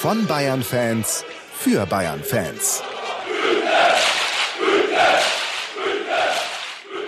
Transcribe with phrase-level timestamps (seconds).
[0.00, 2.82] Von Bayern Fans für Bayern Fans.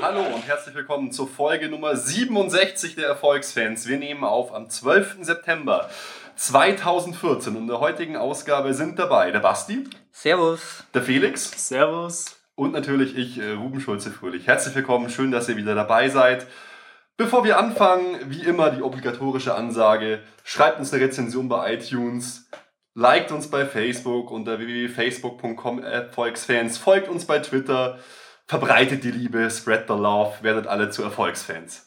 [0.02, 3.88] Hallo und herzlich willkommen zur Folge Nummer 67 der Erfolgsfans.
[3.88, 5.20] Wir nehmen auf am 12.
[5.22, 5.88] September
[6.36, 10.84] 2014 und in der heutigen Ausgabe sind dabei der Basti, Servus.
[10.92, 12.36] der Felix Servus.
[12.56, 14.46] und natürlich ich, äh, Ruben Schulze-Fröhlich.
[14.46, 16.46] Herzlich willkommen, schön, dass ihr wieder dabei seid.
[17.16, 22.48] Bevor wir anfangen, wie immer die obligatorische Ansage, schreibt uns eine Rezension bei iTunes,
[22.94, 27.98] liked uns bei Facebook unter www.facebook.com Erfolgsfans, folgt uns bei Twitter,
[28.46, 31.84] verbreitet die Liebe, spread the love, werdet alle zu Erfolgsfans.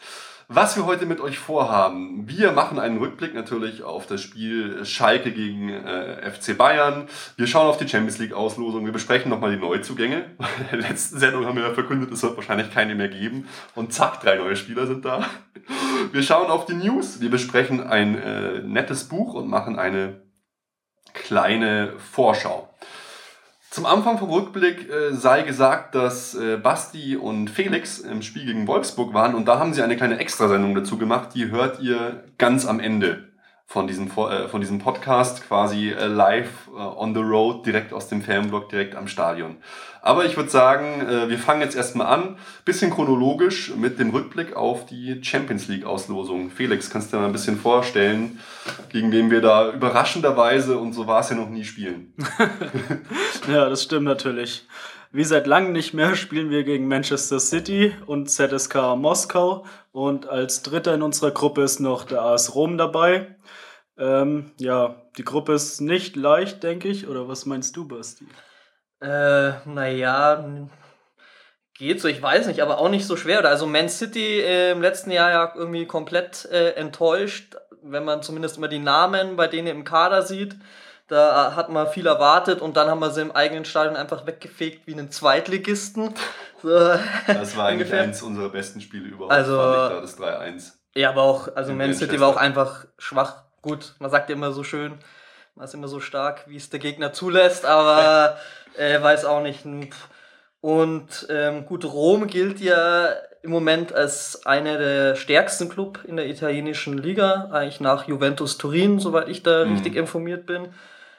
[0.47, 5.31] Was wir heute mit euch vorhaben, wir machen einen Rückblick natürlich auf das Spiel Schalke
[5.31, 7.07] gegen äh, FC Bayern.
[7.35, 10.17] Wir schauen auf die Champions League Auslosung, wir besprechen nochmal die Neuzugänge.
[10.71, 13.47] In der letzten Sendung haben wir ja verkündet, es wird wahrscheinlich keine mehr geben.
[13.73, 15.25] Und zack, drei neue Spieler sind da.
[16.11, 20.24] Wir schauen auf die News, wir besprechen ein äh, nettes Buch und machen eine
[21.23, 22.69] kleine Vorschau.
[23.71, 28.67] Zum Anfang vom Rückblick äh, sei gesagt, dass äh, Basti und Felix im Spiel gegen
[28.67, 32.65] Wolfsburg waren und da haben sie eine kleine Extrasendung dazu gemacht, die hört ihr ganz
[32.65, 33.34] am Ende
[33.67, 38.07] von diesem, äh, von diesem Podcast, quasi äh, live äh, on the road, direkt aus
[38.07, 39.57] dem Fanblog, direkt am Stadion.
[40.01, 44.85] Aber ich würde sagen, wir fangen jetzt erstmal an, bisschen chronologisch mit dem Rückblick auf
[44.85, 46.51] die Champions League Auslosung.
[46.51, 48.39] Felix, kannst du dir mal ein bisschen vorstellen,
[48.89, 52.13] gegen wen wir da überraschenderweise, und so war es ja noch nie, spielen?
[53.47, 54.67] Ja, das stimmt natürlich.
[55.11, 59.65] Wie seit langem nicht mehr spielen wir gegen Manchester City und ZSK Moskau.
[59.91, 63.34] Und als Dritter in unserer Gruppe ist noch der AS Rom dabei.
[63.97, 67.07] Ähm, ja, die Gruppe ist nicht leicht, denke ich.
[67.07, 68.25] Oder was meinst du, Basti?
[69.01, 70.45] Äh, naja,
[71.77, 73.39] geht so, ich weiß nicht, aber auch nicht so schwer.
[73.39, 78.21] Oder Also Man City äh, im letzten Jahr ja irgendwie komplett äh, enttäuscht, wenn man
[78.23, 80.55] zumindest immer die Namen bei denen im Kader sieht.
[81.07, 84.87] Da hat man viel erwartet und dann haben wir sie im eigenen Stadion einfach weggefegt
[84.87, 86.13] wie einen Zweitligisten.
[86.61, 86.69] So,
[87.27, 88.01] Das war eigentlich ungefähr.
[88.01, 90.71] eins unserer besten Spiele überhaupt, Also- fand ich da, das 3-1.
[90.95, 93.43] Ja, aber auch, also Man City war auch einfach schwach.
[93.65, 94.93] Gut, man sagt ja immer so schön,
[95.55, 98.37] man ist immer so stark, wie es der Gegner zulässt, aber
[98.77, 99.65] äh, weiß auch nicht.
[100.61, 103.07] Und ähm, gut, Rom gilt ja
[103.41, 108.99] im Moment als einer der stärksten Club in der italienischen Liga, eigentlich nach Juventus Turin,
[108.99, 109.73] soweit ich da Mhm.
[109.73, 110.67] richtig informiert bin.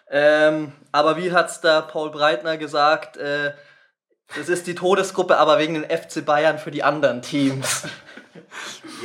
[0.08, 3.16] Ähm, aber wie hat's da Paul Breitner gesagt?
[3.16, 3.54] Äh,
[4.36, 7.88] das ist die Todesgruppe, aber wegen den FC Bayern für die anderen Teams.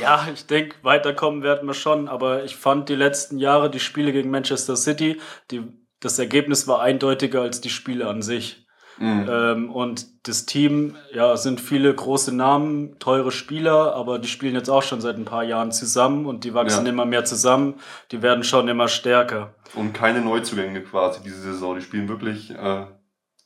[0.00, 2.08] Ja, ich denke, weiterkommen werden wir schon.
[2.08, 5.20] Aber ich fand die letzten Jahre die Spiele gegen Manchester City,
[5.50, 5.62] die,
[6.00, 8.66] das Ergebnis war eindeutiger als die Spiele an sich.
[8.98, 9.26] Mhm.
[9.28, 14.68] Ähm, und das Team, ja, sind viele große Namen, teure Spieler, aber die spielen jetzt
[14.68, 16.92] auch schon seit ein paar Jahren zusammen und die wachsen Ja.
[16.92, 17.80] immer mehr zusammen.
[18.10, 19.54] Die werden schon immer stärker.
[19.74, 21.74] Und keine Neuzugänge quasi diese Saison.
[21.76, 22.86] Die spielen wirklich äh,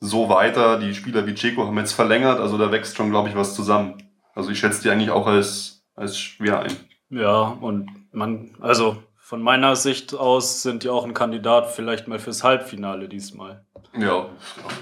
[0.01, 0.79] so weiter.
[0.79, 4.03] Die Spieler wie Checo haben jetzt verlängert, also da wächst schon, glaube ich, was zusammen.
[4.35, 6.73] Also ich schätze die eigentlich auch als, als schwer ein.
[7.11, 12.21] Ja, und man, also von meiner Sicht aus sind die auch ein Kandidat vielleicht mal
[12.21, 13.65] fürs Halbfinale diesmal.
[13.99, 14.29] Ja,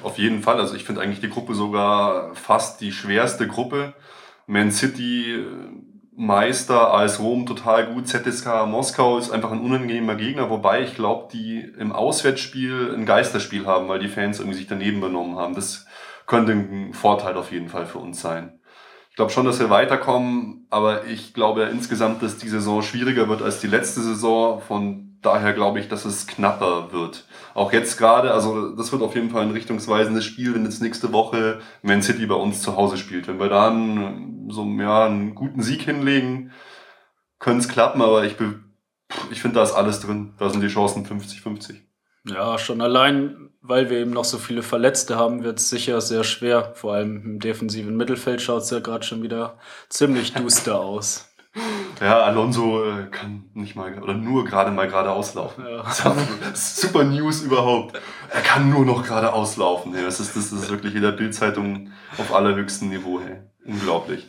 [0.03, 0.61] auf jeden Fall.
[0.61, 3.95] Also ich finde eigentlich die Gruppe sogar fast die schwerste Gruppe.
[4.47, 5.47] Man City äh,
[6.17, 11.29] Meister, AS Rom total gut, ZSK Moskau ist einfach ein unangenehmer Gegner, wobei ich glaube,
[11.33, 15.55] die im Auswärtsspiel ein Geisterspiel haben, weil die Fans irgendwie sich daneben benommen haben.
[15.55, 15.87] Das
[16.27, 18.61] könnte ein Vorteil auf jeden Fall für uns sein.
[19.15, 23.43] Ich glaube schon, dass wir weiterkommen, aber ich glaube insgesamt, dass die Saison schwieriger wird
[23.43, 24.61] als die letzte Saison.
[24.61, 27.25] Von daher glaube ich, dass es knapper wird.
[27.55, 31.13] Auch jetzt gerade, also das wird auf jeden Fall ein richtungsweisendes Spiel, wenn jetzt nächste
[31.13, 33.29] Woche Man City bei uns zu Hause spielt.
[33.29, 36.51] Wenn wir da einen, so ja, einen guten Sieg hinlegen,
[37.39, 38.35] können es klappen, aber ich,
[39.31, 40.35] ich finde, da ist alles drin.
[40.41, 41.77] Da sind die Chancen 50-50.
[42.27, 46.25] Ja, schon allein, weil wir eben noch so viele Verletzte haben, wird es sicher sehr
[46.25, 46.73] schwer.
[46.75, 51.29] Vor allem im defensiven Mittelfeld schaut es ja gerade schon wieder ziemlich duster aus.
[52.01, 55.65] Ja, Alonso äh, kann nicht mal oder nur gerade mal geradeaus laufen.
[55.65, 55.85] Ja.
[56.55, 58.01] Super News überhaupt.
[58.31, 59.93] Er kann nur noch geradeaus laufen.
[59.93, 63.21] Das, ist, das ist wirklich in der Bildzeitung auf allerhöchstem Niveau.
[63.21, 63.43] Hey.
[63.65, 64.27] Unglaublich.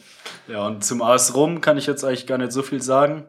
[0.48, 3.28] Ja, und zum AS Rom kann ich jetzt eigentlich gar nicht so viel sagen.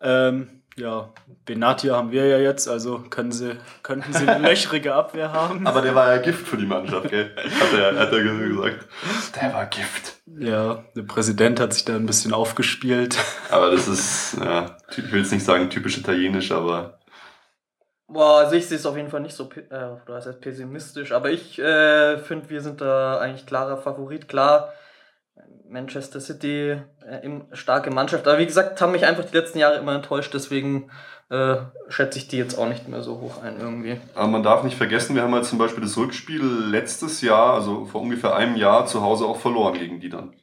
[0.00, 1.12] Ähm, ja,
[1.44, 5.66] Benatia haben wir ja jetzt, also können sie, könnten sie eine löchrige Abwehr haben.
[5.66, 7.30] Aber der war ja Gift für die Mannschaft, gell?
[7.36, 8.86] Hat er, hat er gesagt.
[9.40, 10.20] Der war Gift.
[10.38, 13.18] Ja, der Präsident hat sich da ein bisschen aufgespielt.
[13.50, 16.98] Aber das ist, ja, ich will jetzt nicht sagen typisch italienisch, aber.
[18.08, 21.12] Boah, also ich sehe es auf jeden Fall nicht so äh, du heißt jetzt pessimistisch,
[21.12, 24.28] aber ich äh, finde, wir sind da eigentlich klarer Favorit.
[24.28, 24.72] Klar,
[25.68, 29.94] Manchester City, äh, starke Mannschaft, aber wie gesagt, haben mich einfach die letzten Jahre immer
[29.94, 30.90] enttäuscht, deswegen
[31.30, 31.56] äh,
[31.88, 33.98] schätze ich die jetzt auch nicht mehr so hoch ein irgendwie.
[34.14, 37.84] Aber man darf nicht vergessen, wir haben halt zum Beispiel das Rückspiel letztes Jahr, also
[37.86, 40.34] vor ungefähr einem Jahr, zu Hause auch verloren gegen die dann.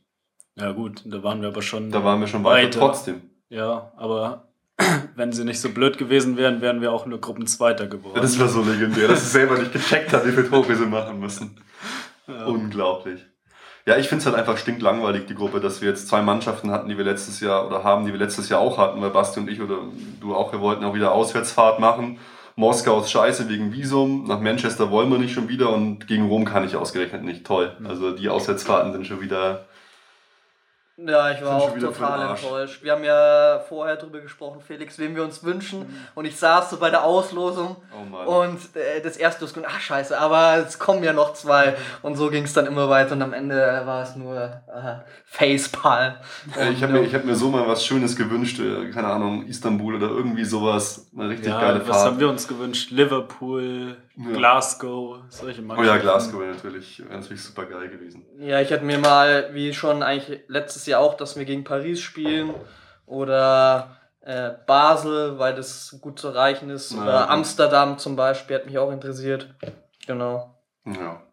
[0.56, 1.92] Ja gut, da waren wir aber schon.
[1.92, 2.80] Da waren wir schon weiter, weiter.
[2.80, 3.22] trotzdem.
[3.50, 4.48] Ja, aber
[5.16, 8.19] wenn sie nicht so blöd gewesen wären, wären wir auch nur Gruppenzweiter geworden.
[8.22, 11.19] Das war so legendär, dass sie selber nicht gecheckt hat, wie viele Tore sie machen
[11.19, 11.58] müssen.
[12.28, 12.46] Ja.
[12.46, 13.25] Unglaublich.
[13.88, 16.89] Ja, ich finde es halt einfach stinklangweilig, die Gruppe, dass wir jetzt zwei Mannschaften hatten,
[16.89, 19.50] die wir letztes Jahr oder haben, die wir letztes Jahr auch hatten, weil Basti und
[19.50, 19.78] ich oder
[20.19, 22.19] du auch, wir wollten auch wieder Auswärtsfahrt machen.
[22.57, 26.44] Moskau ist scheiße wegen Visum, nach Manchester wollen wir nicht schon wieder und gegen Rom
[26.44, 27.45] kann ich ausgerechnet nicht.
[27.45, 27.78] Toll.
[27.88, 29.63] Also die Auswärtsfahrten sind schon wieder
[30.98, 32.84] ja, ich war auch total enttäuscht.
[32.84, 35.82] Wir haben ja vorher drüber gesprochen, Felix, wen wir uns wünschen.
[35.82, 35.98] Mhm.
[36.16, 40.18] Und ich saß so bei der Auslosung oh und äh, das erste ist ach scheiße,
[40.20, 41.76] aber es kommen ja noch zwei.
[42.02, 43.56] Und so ging es dann immer weiter und am Ende
[43.86, 44.96] war es nur äh,
[45.26, 46.16] Facepalm.
[46.58, 49.96] Äh, ich habe mir, hab mir so mal was Schönes gewünscht, äh, keine Ahnung, Istanbul
[49.96, 51.12] oder irgendwie sowas.
[51.16, 51.90] Eine richtig ja, geile Fahrt.
[51.90, 52.90] Was haben wir uns gewünscht?
[52.90, 54.31] Liverpool, ja.
[54.31, 55.90] Glasgow, solche Mannschaften.
[55.90, 58.25] Oh ja, Glasgow wäre natürlich, wär natürlich super geil gewesen.
[58.40, 62.02] Ja, ich hätte mir mal, wie schon eigentlich letztes Jahr auch, dass wir gegen Paris
[62.02, 62.54] spielen
[63.06, 68.66] oder äh, Basel, weil das gut zu erreichen ist, ja, oder Amsterdam zum Beispiel, hat
[68.66, 69.54] mich auch interessiert.
[70.06, 70.60] Genau.
[70.86, 71.24] Ja.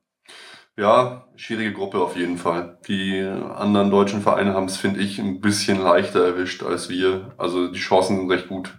[0.76, 2.78] Ja, schwierige Gruppe auf jeden Fall.
[2.88, 7.32] Die anderen deutschen Vereine haben es, finde ich, ein bisschen leichter erwischt als wir.
[7.38, 8.76] Also die Chancen sind recht gut,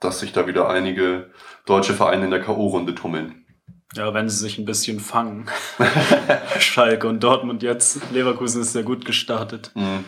[0.00, 1.30] dass sich da wieder einige
[1.66, 3.44] deutsche Vereine in der K.O.-Runde tummeln.
[3.94, 5.48] Ja, wenn sie sich ein bisschen fangen.
[6.58, 8.10] Schalke und Dortmund jetzt.
[8.12, 9.72] Leverkusen ist sehr gut gestartet.
[9.74, 10.04] Mhm.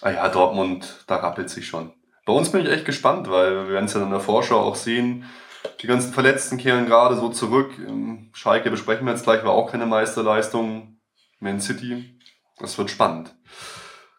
[0.00, 1.92] Ah ja, Dortmund, da rappelt sich schon.
[2.24, 4.76] Bei uns bin ich echt gespannt, weil wir werden es ja in der Vorschau auch
[4.76, 5.24] sehen.
[5.80, 7.70] Die ganzen Verletzten kehren gerade so zurück.
[8.32, 11.00] Schalke besprechen wir jetzt gleich, war auch keine Meisterleistung.
[11.38, 12.18] Man City,
[12.58, 13.34] das wird spannend.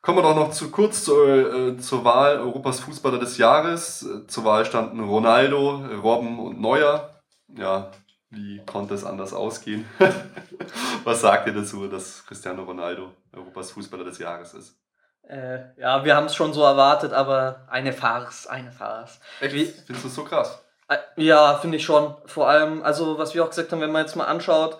[0.03, 4.05] Kommen wir doch noch zu kurz zur, äh, zur Wahl Europas Fußballer des Jahres.
[4.27, 7.21] Zur Wahl standen Ronaldo, Robben und Neuer.
[7.47, 7.89] Ja,
[8.29, 9.85] wie konnte es anders ausgehen?
[11.05, 14.75] Was sagt ihr dazu, dass Cristiano Ronaldo Europas Fußballer des Jahres ist?
[15.21, 19.21] Äh, ja, wir haben es schon so erwartet, aber eine Farce, eine Farce.
[19.39, 19.55] Echt?
[19.55, 20.61] Wie, Findest du es so krass?
[20.89, 22.13] Äh, ja, finde ich schon.
[22.25, 24.79] Vor allem, also was wir auch gesagt haben, wenn man jetzt mal anschaut,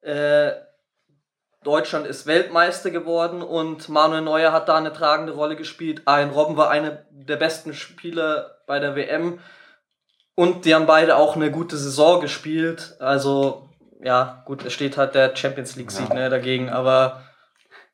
[0.00, 0.52] äh,
[1.64, 6.02] Deutschland ist Weltmeister geworden und Manuel Neuer hat da eine tragende Rolle gespielt.
[6.04, 9.40] Ein Robben war einer der besten Spieler bei der WM
[10.34, 12.96] und die haben beide auch eine gute Saison gespielt.
[12.98, 13.68] Also,
[14.02, 16.14] ja, gut, es steht halt der Champions League-Sieg ja.
[16.14, 17.22] ne, dagegen, aber.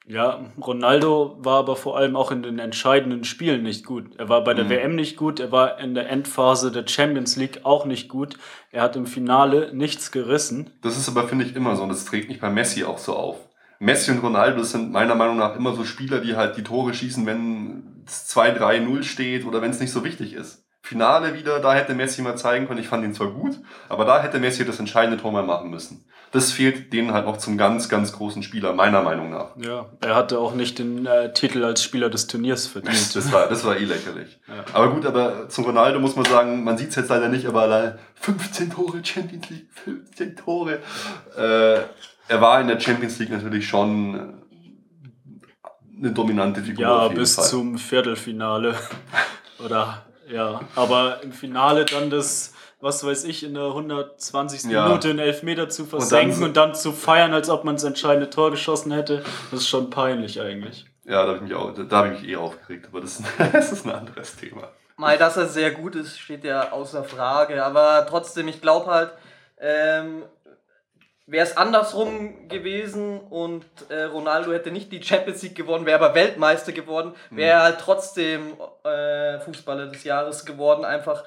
[0.07, 4.17] Ja, Ronaldo war aber vor allem auch in den entscheidenden Spielen nicht gut.
[4.19, 4.71] Er war bei der mhm.
[4.71, 8.37] WM nicht gut, er war in der Endphase der Champions League auch nicht gut.
[8.73, 10.73] Er hat im Finale nichts gerissen.
[10.83, 13.15] Das ist aber, finde ich, immer so und das trägt mich bei Messi auch so
[13.15, 13.50] auf.
[13.81, 17.25] Messi und Ronaldo sind meiner Meinung nach immer so Spieler, die halt die Tore schießen,
[17.25, 20.65] wenn es 2-3-0 steht oder wenn es nicht so wichtig ist.
[20.83, 23.59] Finale wieder, da hätte Messi mal zeigen können, ich fand ihn zwar gut,
[23.89, 26.05] aber da hätte Messi das entscheidende Tor mal machen müssen.
[26.31, 29.57] Das fehlt denen halt noch zum ganz, ganz großen Spieler, meiner Meinung nach.
[29.57, 33.15] Ja, er hatte auch nicht den äh, Titel als Spieler des Turniers verdient.
[33.15, 34.39] Das war, das war eh lächerlich.
[34.47, 34.65] Ja.
[34.75, 37.63] Aber gut, aber zum Ronaldo muss man sagen, man sieht es jetzt leider nicht, aber
[37.63, 40.81] allein 15 Tore Champions League, 15 Tore.
[41.37, 41.81] Äh,
[42.31, 44.41] er war in der Champions League natürlich schon
[45.99, 46.85] eine dominante Figur.
[46.85, 47.45] Ja, bis Fall.
[47.45, 48.77] zum Viertelfinale.
[49.63, 54.71] Oder ja, aber im Finale dann das, was weiß ich, in der 120.
[54.71, 54.87] Ja.
[54.87, 57.85] Minute einen Elfmeter zu versenken und dann, und dann zu feiern, als ob man das
[57.85, 60.87] entscheidende Tor geschossen hätte, das ist schon peinlich eigentlich.
[61.05, 63.21] Ja, da habe ich mich auch, da habe ich mich eh aufgeregt, aber das,
[63.53, 64.69] das ist ein anderes Thema.
[64.97, 69.11] Mal, dass er sehr gut ist, steht ja außer Frage, aber trotzdem, ich glaube halt,
[69.59, 70.23] ähm,
[71.31, 76.17] Wäre es andersrum gewesen und äh, Ronaldo hätte nicht die Champions League gewonnen, wäre aber
[76.17, 81.23] Weltmeister geworden, wäre er halt trotzdem äh, Fußballer des Jahres geworden, einfach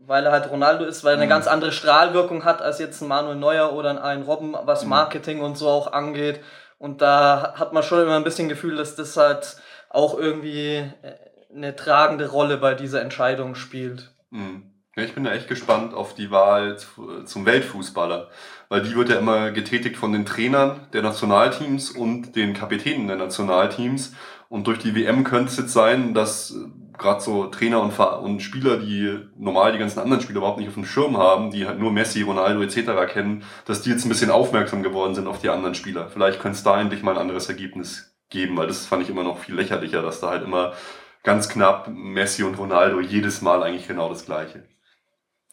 [0.00, 1.30] weil er halt Ronaldo ist, weil er eine mhm.
[1.30, 4.90] ganz andere Strahlwirkung hat als jetzt ein Manuel Neuer oder ein Robben, was mhm.
[4.90, 6.40] Marketing und so auch angeht.
[6.78, 9.56] Und da hat man schon immer ein bisschen Gefühl, dass das halt
[9.88, 11.14] auch irgendwie äh,
[11.54, 14.10] eine tragende Rolle bei dieser Entscheidung spielt.
[14.30, 14.71] Mhm.
[14.94, 16.76] Ja, ich bin da echt gespannt auf die Wahl
[17.24, 18.28] zum Weltfußballer,
[18.68, 23.16] weil die wird ja immer getätigt von den Trainern der Nationalteams und den Kapitänen der
[23.16, 24.14] Nationalteams.
[24.50, 26.54] Und durch die WM könnte es jetzt sein, dass
[26.98, 30.74] gerade so Trainer und, und Spieler, die normal die ganzen anderen Spieler überhaupt nicht auf
[30.74, 33.10] dem Schirm haben, die halt nur Messi, Ronaldo etc.
[33.10, 36.10] kennen, dass die jetzt ein bisschen aufmerksam geworden sind auf die anderen Spieler.
[36.10, 39.24] Vielleicht könnte es da endlich mal ein anderes Ergebnis geben, weil das fand ich immer
[39.24, 40.74] noch viel lächerlicher, dass da halt immer
[41.22, 44.64] ganz knapp Messi und Ronaldo jedes Mal eigentlich genau das gleiche.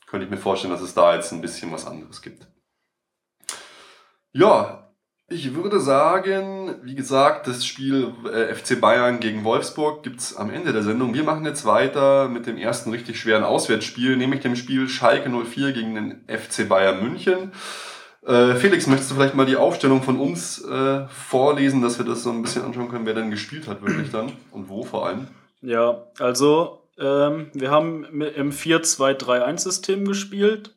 [0.09, 2.47] Könnte ich mir vorstellen, dass es da jetzt ein bisschen was anderes gibt.
[4.31, 4.89] Ja,
[5.27, 10.73] ich würde sagen, wie gesagt, das Spiel äh, FC Bayern gegen Wolfsburg gibt's am Ende
[10.73, 11.13] der Sendung.
[11.13, 15.73] Wir machen jetzt weiter mit dem ersten richtig schweren Auswärtsspiel, nämlich dem Spiel Schalke 04
[15.73, 17.51] gegen den FC Bayern München.
[18.25, 22.23] Äh, Felix, möchtest du vielleicht mal die Aufstellung von uns äh, vorlesen, dass wir das
[22.23, 25.27] so ein bisschen anschauen können, wer denn gespielt hat wirklich dann und wo vor allem?
[25.61, 30.75] Ja, also ähm, wir haben im 4-2-3-1-System gespielt.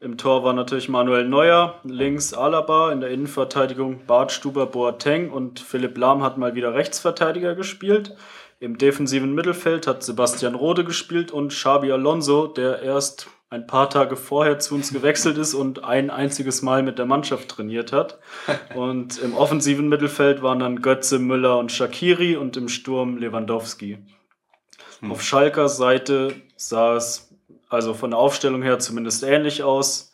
[0.00, 5.60] Im Tor war natürlich Manuel Neuer, links Alaba, in der Innenverteidigung Bart Stuber Boateng und
[5.60, 8.16] Philipp Lahm hat mal wieder Rechtsverteidiger gespielt.
[8.58, 14.16] Im defensiven Mittelfeld hat Sebastian Rode gespielt und Xabi Alonso, der erst ein paar Tage
[14.16, 18.18] vorher zu uns gewechselt ist und ein einziges Mal mit der Mannschaft trainiert hat.
[18.74, 23.98] Und im offensiven Mittelfeld waren dann Götze, Müller und Shakiri und im Sturm Lewandowski.
[25.02, 25.12] Hm.
[25.12, 27.28] Auf Schalker Seite sah es
[27.68, 30.12] also von der Aufstellung her zumindest ähnlich aus.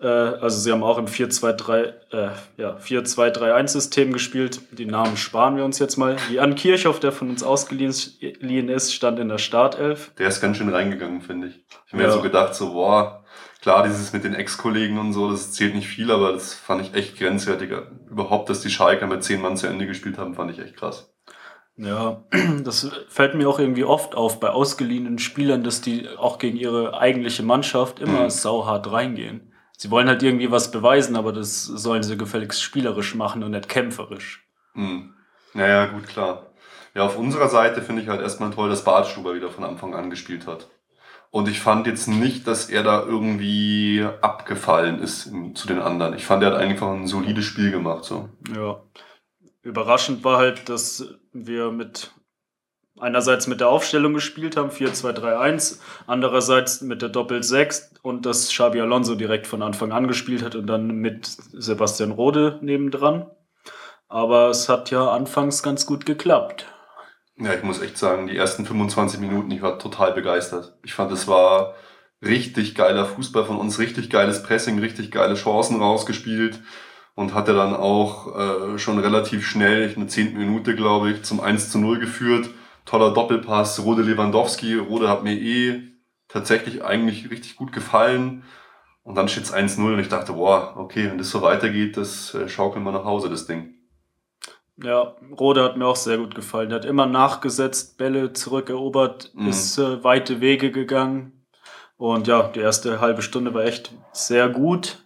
[0.00, 4.60] Äh, also sie haben auch im 4-2-3, äh, ja, 4-2-3-1-System gespielt.
[4.72, 6.16] Die Namen sparen wir uns jetzt mal.
[6.30, 10.12] Jan Kirchhoff, der von uns ausgeliehen ist, stand in der Startelf.
[10.18, 11.64] Der ist ganz schön reingegangen, finde ich.
[11.86, 12.14] Ich habe mir ja.
[12.14, 13.24] so gedacht, so, boah,
[13.62, 16.94] klar, dieses mit den Ex-Kollegen und so, das zählt nicht viel, aber das fand ich
[16.94, 17.90] echt grenzwertiger.
[18.10, 21.15] Überhaupt, dass die Schalker mit zehn Mann zu Ende gespielt haben, fand ich echt krass.
[21.76, 22.24] Ja,
[22.64, 26.98] das fällt mir auch irgendwie oft auf bei ausgeliehenen Spielern, dass die auch gegen ihre
[26.98, 28.30] eigentliche Mannschaft immer mhm.
[28.30, 29.52] sauhart reingehen.
[29.76, 33.68] Sie wollen halt irgendwie was beweisen, aber das sollen sie gefälligst spielerisch machen und nicht
[33.68, 34.46] kämpferisch.
[34.74, 35.14] Mhm.
[35.52, 36.46] Naja, gut, klar.
[36.94, 40.08] Ja, auf unserer Seite finde ich halt erstmal toll, dass Bartstuber wieder von Anfang an
[40.08, 40.68] gespielt hat.
[41.30, 46.14] Und ich fand jetzt nicht, dass er da irgendwie abgefallen ist zu den anderen.
[46.14, 48.04] Ich fand, er hat einfach ein solides Spiel gemacht.
[48.04, 48.30] So.
[48.54, 48.80] Ja.
[49.60, 51.06] Überraschend war halt, dass
[51.44, 52.12] wir mit
[52.98, 59.14] einerseits mit der Aufstellung gespielt haben, 4-2-3-1, andererseits mit der Doppel-6 und dass Xabi Alonso
[59.14, 63.30] direkt von Anfang an gespielt hat und dann mit Sebastian Rode nebendran.
[64.08, 66.72] Aber es hat ja anfangs ganz gut geklappt.
[67.38, 70.78] Ja, ich muss echt sagen, die ersten 25 Minuten, ich war total begeistert.
[70.82, 71.74] Ich fand, es war
[72.24, 76.60] richtig geiler Fußball von uns, richtig geiles Pressing, richtig geile Chancen rausgespielt
[77.16, 81.40] und hatte dann auch äh, schon relativ schnell, in der zehnten Minute, glaube ich, zum
[81.40, 82.50] 1 zu 0 geführt.
[82.84, 84.76] Toller Doppelpass, Rode Lewandowski.
[84.76, 85.82] Rode hat mir eh
[86.28, 88.44] tatsächlich eigentlich richtig gut gefallen.
[89.02, 92.34] Und dann steht es 1-0 und ich dachte, boah, okay, wenn das so weitergeht, das
[92.34, 93.74] äh, schaukeln wir nach Hause, das Ding.
[94.82, 96.70] Ja, Rode hat mir auch sehr gut gefallen.
[96.70, 99.48] Er hat immer nachgesetzt, Bälle zurückerobert, mhm.
[99.48, 101.46] ist äh, weite Wege gegangen.
[101.96, 105.05] Und ja, die erste halbe Stunde war echt sehr gut.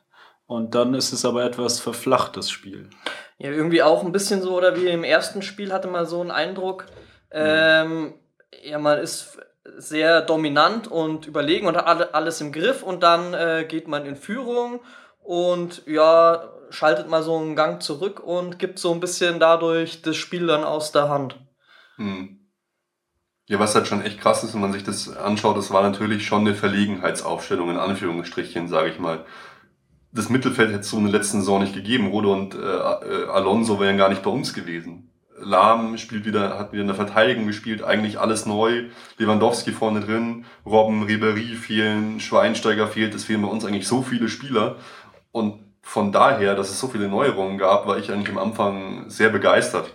[0.51, 2.91] Und dann ist es aber etwas verflacht, das Spiel.
[3.39, 6.33] Ja, irgendwie auch ein bisschen so, oder wie im ersten Spiel hatte man so einen
[6.33, 6.87] Eindruck,
[7.31, 8.15] ähm,
[8.61, 9.39] ja, man ist
[9.77, 14.17] sehr dominant und überlegen und hat alles im Griff und dann äh, geht man in
[14.17, 14.81] Führung
[15.23, 20.17] und ja, schaltet mal so einen Gang zurück und gibt so ein bisschen dadurch das
[20.17, 21.39] Spiel dann aus der Hand.
[21.95, 22.41] Hm.
[23.47, 26.27] Ja, was halt schon echt krass ist, wenn man sich das anschaut, das war natürlich
[26.27, 29.25] schon eine Verlegenheitsaufstellung in Anführungsstrichen, sage ich mal
[30.13, 32.09] das Mittelfeld hätte es so in der letzten Saison nicht gegeben.
[32.09, 35.11] Rode und äh, äh, Alonso wären gar nicht bei uns gewesen.
[35.43, 38.89] Lahm spielt wieder, hat wieder in der Verteidigung gespielt, eigentlich alles neu.
[39.17, 44.29] Lewandowski vorne drin, Robben, Ribery fehlen, Schweinsteiger fehlt, es fehlen bei uns eigentlich so viele
[44.29, 44.77] Spieler.
[45.33, 49.31] Und von daher, dass es so viele Neuerungen gab, war ich eigentlich am Anfang sehr
[49.31, 49.95] begeistert.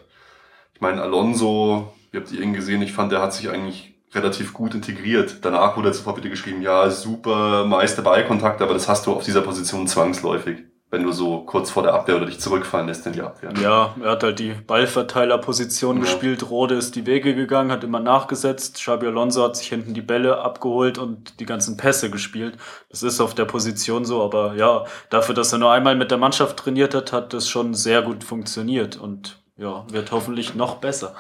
[0.73, 4.73] Ich meine, Alonso, ihr habt ihn gesehen, ich fand, der hat sich eigentlich relativ gut
[4.73, 5.37] integriert.
[5.41, 9.41] Danach wurde sofort wieder geschrieben, ja, super meiste Ballkontakt, aber das hast du auf dieser
[9.41, 13.21] Position zwangsläufig, wenn du so kurz vor der Abwehr oder dich zurückfallen lässt in die
[13.21, 13.51] Abwehr.
[13.61, 16.03] Ja, er hat halt die Ballverteilerposition ja.
[16.03, 20.01] gespielt, Rode ist die Wege gegangen, hat immer nachgesetzt, Xabi Alonso hat sich hinten die
[20.01, 22.57] Bälle abgeholt und die ganzen Pässe gespielt.
[22.89, 26.17] Das ist auf der Position so, aber ja, dafür, dass er nur einmal mit der
[26.17, 31.15] Mannschaft trainiert hat, hat das schon sehr gut funktioniert und ja, wird hoffentlich noch besser.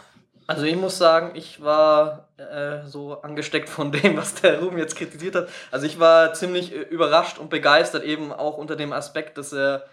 [0.47, 4.95] Also ich muss sagen, ich war äh, so angesteckt von dem, was der Ruben jetzt
[4.95, 5.49] kritisiert hat.
[5.71, 9.85] Also ich war ziemlich äh, überrascht und begeistert, eben auch unter dem Aspekt, dass er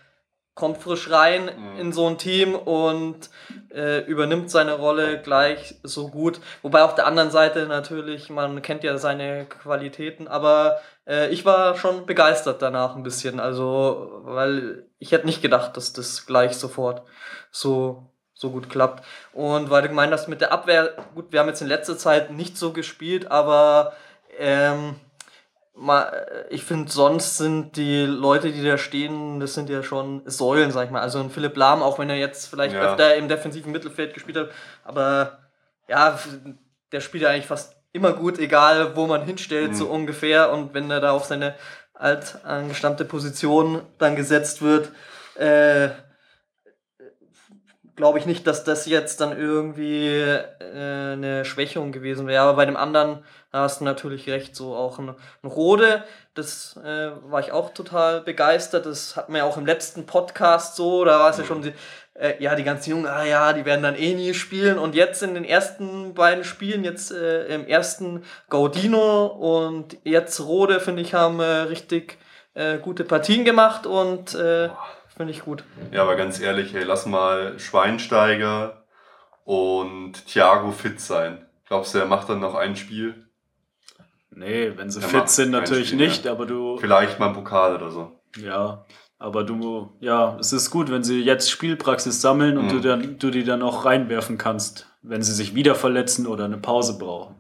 [0.54, 1.80] kommt frisch rein mhm.
[1.80, 3.30] in so ein Team und
[3.74, 6.40] äh, übernimmt seine Rolle gleich so gut.
[6.60, 11.76] Wobei auf der anderen Seite natürlich, man kennt ja seine Qualitäten, aber äh, ich war
[11.76, 13.40] schon begeistert danach ein bisschen.
[13.40, 17.02] Also, weil ich hätte nicht gedacht, dass das gleich sofort
[17.50, 18.11] so
[18.42, 19.02] so gut klappt.
[19.32, 22.30] Und weil du gemeint hast mit der Abwehr, gut, wir haben jetzt in letzter Zeit
[22.30, 23.94] nicht so gespielt, aber
[24.38, 24.96] ähm,
[25.74, 30.70] mal, ich finde, sonst sind die Leute, die da stehen, das sind ja schon Säulen,
[30.70, 31.00] sag ich mal.
[31.00, 32.82] Also ein Philipp Lahm, auch wenn er jetzt vielleicht ja.
[32.82, 34.50] öfter im defensiven Mittelfeld gespielt hat,
[34.84, 35.38] aber
[35.88, 36.18] ja,
[36.92, 39.74] der spielt ja eigentlich fast immer gut, egal wo man hinstellt, mhm.
[39.74, 40.52] so ungefähr.
[40.52, 41.54] Und wenn er da auf seine
[41.94, 44.90] altangestammte Position dann gesetzt wird,
[45.36, 45.90] äh,
[47.96, 52.42] glaube ich nicht, dass das jetzt dann irgendwie äh, eine Schwächung gewesen wäre.
[52.42, 57.10] Aber bei dem anderen hast du natürlich recht, so auch ein, ein Rode, das äh,
[57.24, 58.86] war ich auch total begeistert.
[58.86, 61.74] Das hat man ja auch im letzten Podcast so, da war es ja schon die,
[62.14, 64.78] äh, ja, die ganzen Jungen, ah ja, die werden dann eh nie spielen.
[64.78, 70.80] Und jetzt in den ersten beiden Spielen, jetzt äh, im ersten Gaudino und jetzt Rode,
[70.80, 72.16] finde ich, haben äh, richtig
[72.54, 74.70] äh, gute Partien gemacht und äh,
[75.16, 75.64] Finde ich gut.
[75.90, 78.84] Ja, aber ganz ehrlich, hey, lass mal Schweinsteiger
[79.44, 81.46] und Thiago fit sein.
[81.66, 83.26] Glaubst du, er macht dann noch ein Spiel?
[84.30, 86.32] Nee, wenn sie er fit sind, natürlich Spiel, nicht, ja.
[86.32, 86.78] aber du.
[86.78, 88.12] Vielleicht mal ein Pokal oder so.
[88.38, 88.86] Ja,
[89.18, 92.70] aber du, ja, es ist gut, wenn sie jetzt Spielpraxis sammeln und mhm.
[92.70, 96.56] du, dann, du die dann auch reinwerfen kannst, wenn sie sich wieder verletzen oder eine
[96.56, 97.36] Pause brauchen.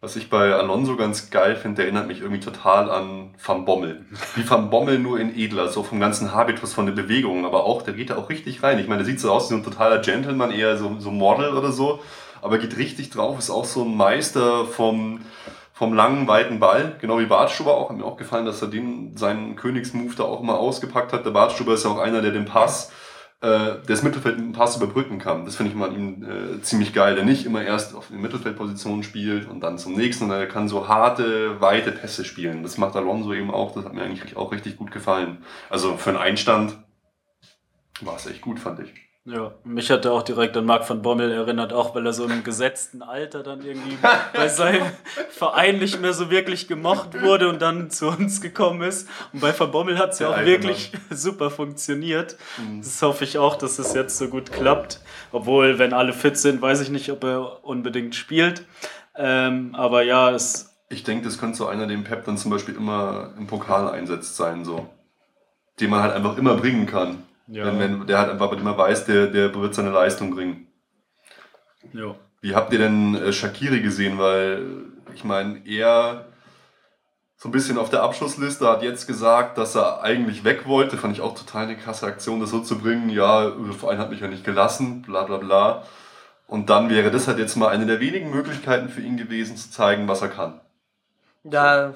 [0.00, 4.06] Was ich bei Alonso ganz geil finde, der erinnert mich irgendwie total an Van Bommel.
[4.36, 7.82] Wie Van Bommel nur in edler, so vom ganzen Habitus, von der Bewegung, aber auch,
[7.82, 8.78] der geht da auch richtig rein.
[8.78, 11.56] Ich meine, der sieht so aus wie so ein totaler Gentleman, eher so, so Model
[11.56, 11.98] oder so,
[12.42, 15.22] aber geht richtig drauf, ist auch so ein Meister vom,
[15.72, 17.90] vom langen, weiten Ball, genau wie Bartstuber auch.
[17.90, 21.26] Hat mir auch gefallen, dass er den, seinen Königsmove da auch immer ausgepackt hat.
[21.26, 22.92] Der Bartstuber ist ja auch einer, der den Pass
[23.40, 25.44] äh, das Mittelfeld mit einem Pass überbrücken kann.
[25.44, 29.02] Das finde ich mal ihm äh, ziemlich geil, der nicht immer erst auf den Mittelfeldpositionen
[29.02, 32.62] spielt und dann zum nächsten, sondern er kann so harte, weite Pässe spielen.
[32.62, 35.38] Das macht Alonso eben auch, das hat mir eigentlich auch richtig gut gefallen.
[35.70, 36.78] Also für einen Einstand
[38.00, 39.07] war es echt gut, fand ich.
[39.30, 42.24] Ja, mich hat er auch direkt an Marc van Bommel erinnert, auch weil er so
[42.24, 43.98] im gesetzten Alter dann irgendwie
[44.32, 44.86] bei seinem
[45.30, 49.06] Verein nicht mehr so wirklich gemocht wurde und dann zu uns gekommen ist.
[49.34, 51.02] Und bei van Bommel hat es ja auch wirklich Mann.
[51.18, 52.38] super funktioniert.
[52.56, 52.80] Mhm.
[52.80, 55.02] Das hoffe ich auch, dass es jetzt so gut klappt.
[55.30, 58.64] Obwohl, wenn alle fit sind, weiß ich nicht, ob er unbedingt spielt.
[59.14, 60.74] Ähm, aber ja, es.
[60.88, 64.36] Ich denke, das könnte so einer, den Pep dann zum Beispiel immer im Pokal einsetzt
[64.36, 64.88] sein, so.
[65.80, 67.24] Den man halt einfach immer bringen kann.
[67.48, 67.66] Ja.
[67.66, 70.68] Wenn, wenn der halt einfach immer weiß, der, der wird seine Leistung bringen.
[71.92, 72.14] Ja.
[72.40, 74.18] Wie habt ihr denn äh, Shakiri gesehen?
[74.18, 74.64] Weil
[75.14, 76.26] ich meine, er
[77.36, 80.96] so ein bisschen auf der Abschlussliste hat jetzt gesagt, dass er eigentlich weg wollte.
[80.96, 83.08] Fand ich auch total eine krasse Aktion, das so zu bringen.
[83.10, 85.84] Ja, der Verein hat mich ja nicht gelassen, bla bla bla.
[86.48, 89.70] Und dann wäre das halt jetzt mal eine der wenigen Möglichkeiten für ihn gewesen, zu
[89.70, 90.60] zeigen, was er kann.
[91.44, 91.94] Ja,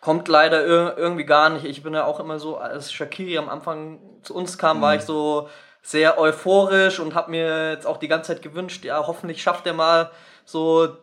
[0.00, 0.64] kommt leider
[0.96, 1.64] irgendwie gar nicht.
[1.64, 4.82] Ich bin ja auch immer so, als Shakiri am Anfang zu uns kam, mhm.
[4.82, 5.48] war ich so
[5.82, 9.72] sehr euphorisch und habe mir jetzt auch die ganze Zeit gewünscht, ja, hoffentlich schafft er
[9.72, 10.10] mal
[10.44, 10.96] so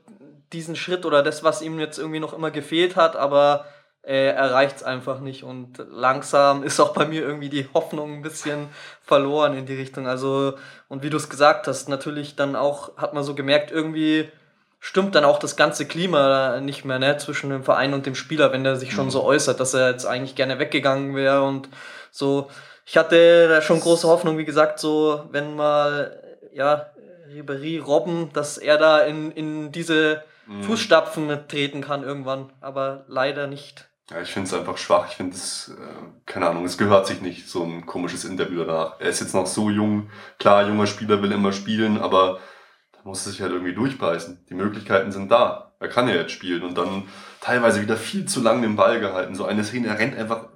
[0.54, 3.66] diesen Schritt oder das, was ihm jetzt irgendwie noch immer gefehlt hat, aber
[4.04, 8.14] äh, er erreicht es einfach nicht und langsam ist auch bei mir irgendwie die Hoffnung
[8.14, 8.70] ein bisschen
[9.02, 10.08] verloren in die Richtung.
[10.08, 10.54] Also,
[10.88, 14.30] und wie du es gesagt hast, natürlich dann auch, hat man so gemerkt, irgendwie
[14.80, 18.52] stimmt dann auch das ganze Klima nicht mehr ne, zwischen dem Verein und dem Spieler,
[18.52, 19.28] wenn der sich schon so mhm.
[19.28, 21.70] äußert, dass er jetzt eigentlich gerne weggegangen wäre und
[22.12, 22.50] so.
[22.86, 26.88] Ich hatte da schon große Hoffnung, wie gesagt, so wenn mal ja
[27.30, 30.63] Ribery, Robben, dass er da in, in diese mhm.
[30.63, 33.90] Fußstapfen treten kann irgendwann, aber leider nicht.
[34.10, 35.08] Ja, ich finde es einfach schwach.
[35.10, 38.96] Ich finde es, äh, keine Ahnung, es gehört sich nicht, so ein komisches Interview danach.
[39.00, 40.10] Er ist jetzt noch so jung.
[40.40, 42.40] Klar, junger Spieler will immer spielen, aber
[43.08, 44.46] muss sich halt irgendwie durchbeißen.
[44.50, 45.74] Die Möglichkeiten sind da.
[45.80, 47.04] Er kann ja jetzt spielen und dann
[47.41, 49.34] teilweise wieder viel zu lang den Ball gehalten.
[49.34, 50.50] So eine Szene, er rennt einfach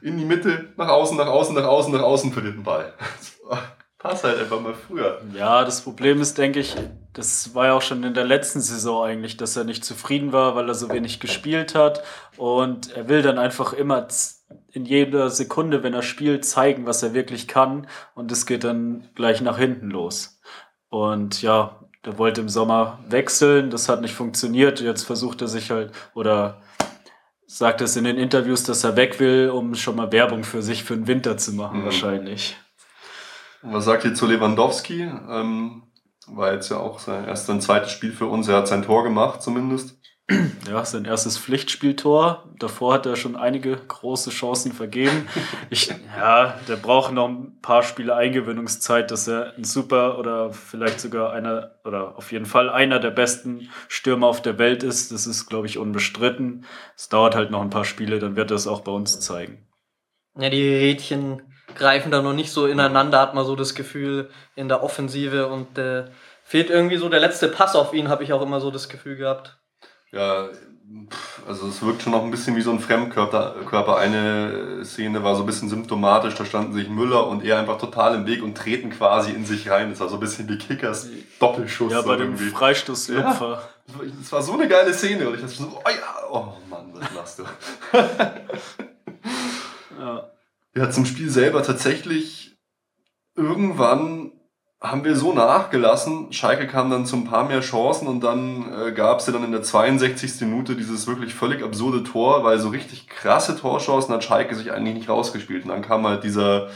[0.00, 2.94] in die Mitte, nach außen, nach außen, nach außen, nach außen, verliert den Ball.
[3.98, 5.20] Passt halt einfach mal früher.
[5.34, 6.76] Ja, das Problem ist, denke ich,
[7.12, 10.56] das war ja auch schon in der letzten Saison eigentlich, dass er nicht zufrieden war,
[10.56, 12.02] weil er so wenig gespielt hat.
[12.36, 14.06] Und er will dann einfach immer
[14.72, 17.86] in jeder Sekunde, wenn er spielt, zeigen, was er wirklich kann.
[18.14, 20.31] Und es geht dann gleich nach hinten los.
[20.92, 24.82] Und ja, der wollte im Sommer wechseln, das hat nicht funktioniert.
[24.82, 26.60] Jetzt versucht er sich halt oder
[27.46, 30.84] sagt es in den Interviews, dass er weg will, um schon mal Werbung für sich
[30.84, 31.84] für den Winter zu machen, mhm.
[31.86, 32.58] wahrscheinlich.
[33.62, 35.10] Was sagt ihr zu Lewandowski?
[35.30, 35.84] Ähm,
[36.26, 38.46] war jetzt ja auch sein erst sein zweites Spiel für uns.
[38.46, 39.98] Er hat sein Tor gemacht zumindest.
[40.68, 42.48] Ja, sein erstes Pflichtspieltor.
[42.58, 45.28] Davor hat er schon einige große Chancen vergeben.
[45.70, 51.00] Ich, ja, der braucht noch ein paar Spiele Eingewöhnungszeit, dass er ein super oder vielleicht
[51.00, 55.12] sogar einer oder auf jeden Fall einer der besten Stürmer auf der Welt ist.
[55.12, 56.64] Das ist, glaube ich, unbestritten.
[56.96, 59.66] Es dauert halt noch ein paar Spiele, dann wird er es auch bei uns zeigen.
[60.38, 61.42] Ja, die Rädchen
[61.74, 65.76] greifen da noch nicht so ineinander, hat man so das Gefühl in der Offensive und
[65.76, 66.04] äh,
[66.44, 69.16] fehlt irgendwie so der letzte Pass auf ihn, habe ich auch immer so das Gefühl
[69.16, 69.58] gehabt.
[70.12, 70.48] Ja,
[71.46, 73.56] also es wirkt schon noch ein bisschen wie so ein Fremdkörper.
[73.68, 73.96] Körper.
[73.96, 78.14] Eine Szene war so ein bisschen symptomatisch, da standen sich Müller und er einfach total
[78.14, 79.90] im Weg und treten quasi in sich rein.
[79.90, 81.92] Das war so ein bisschen wie Kickers Doppelschuss.
[81.92, 83.68] Ja, bei dem Freistoßlupfer.
[83.88, 86.92] Ja, das war so eine geile Szene und ich dachte so, oh ja, oh Mann,
[86.92, 87.44] was machst du?
[89.98, 90.30] ja.
[90.76, 92.58] ja, zum Spiel selber tatsächlich
[93.34, 94.32] irgendwann
[94.82, 96.32] haben wir so nachgelassen.
[96.32, 99.44] Schalke kam dann zu ein paar mehr Chancen und dann äh, gab es ja dann
[99.44, 100.40] in der 62.
[100.40, 104.94] Minute dieses wirklich völlig absurde Tor, weil so richtig krasse Torchancen hat Schalke sich eigentlich
[104.94, 105.64] nicht rausgespielt.
[105.64, 106.68] Und dann kam halt dieser,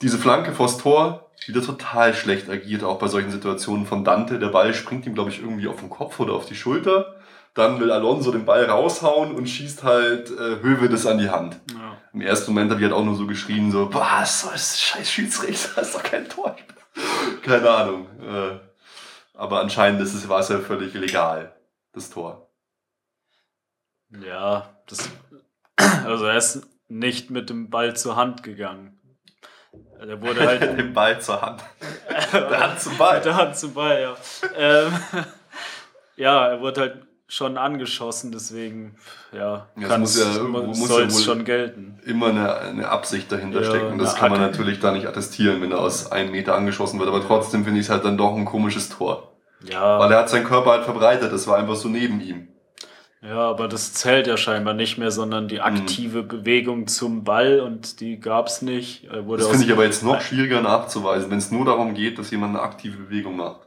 [0.00, 4.38] diese Flanke vors Tor, wieder total schlecht agiert, auch bei solchen Situationen von Dante.
[4.38, 7.16] Der Ball springt ihm, glaube ich, irgendwie auf den Kopf oder auf die Schulter.
[7.52, 11.60] Dann will Alonso den Ball raushauen und schießt halt äh, Höwe das an die Hand.
[11.70, 11.98] Ja.
[12.14, 15.68] Im ersten Moment habe ich halt auch nur so geschrien, so, was, was, scheiß Schiedsrichter,
[15.76, 16.56] das ist doch kein Tor.
[17.42, 18.08] Keine Ahnung.
[18.20, 18.58] Äh,
[19.34, 21.54] aber anscheinend ist es, war es ja völlig legal,
[21.92, 22.50] das Tor.
[24.10, 25.10] Ja, das,
[25.76, 29.00] also er ist nicht mit dem Ball zur Hand gegangen.
[29.98, 30.60] Er wurde halt.
[30.60, 31.62] mit dem Ball zur Hand.
[32.32, 33.20] Der Hand zum Ball.
[33.20, 34.16] Der Hand zum Ball, ja.
[34.56, 34.92] ähm,
[36.16, 38.96] ja, er wurde halt schon angeschossen, deswegen
[39.32, 41.98] ja, ja kann es, ja, muss soll es schon gelten.
[42.04, 43.98] Immer eine, eine Absicht dahinter ja, stecken.
[43.98, 47.08] Das kann man natürlich da nicht attestieren, wenn er aus einem Meter angeschossen wird.
[47.08, 49.32] Aber trotzdem finde ich es halt dann doch ein komisches Tor.
[49.70, 49.98] Ja.
[49.98, 52.48] Weil er hat seinen Körper halt verbreitet, das war einfach so neben ihm.
[53.22, 55.62] Ja, aber das zählt ja scheinbar nicht mehr, sondern die mhm.
[55.62, 56.28] aktive mhm.
[56.28, 59.08] Bewegung zum Ball und die gab es nicht.
[59.10, 62.54] das finde ich aber jetzt noch schwieriger nachzuweisen, wenn es nur darum geht, dass jemand
[62.54, 63.63] eine aktive Bewegung macht.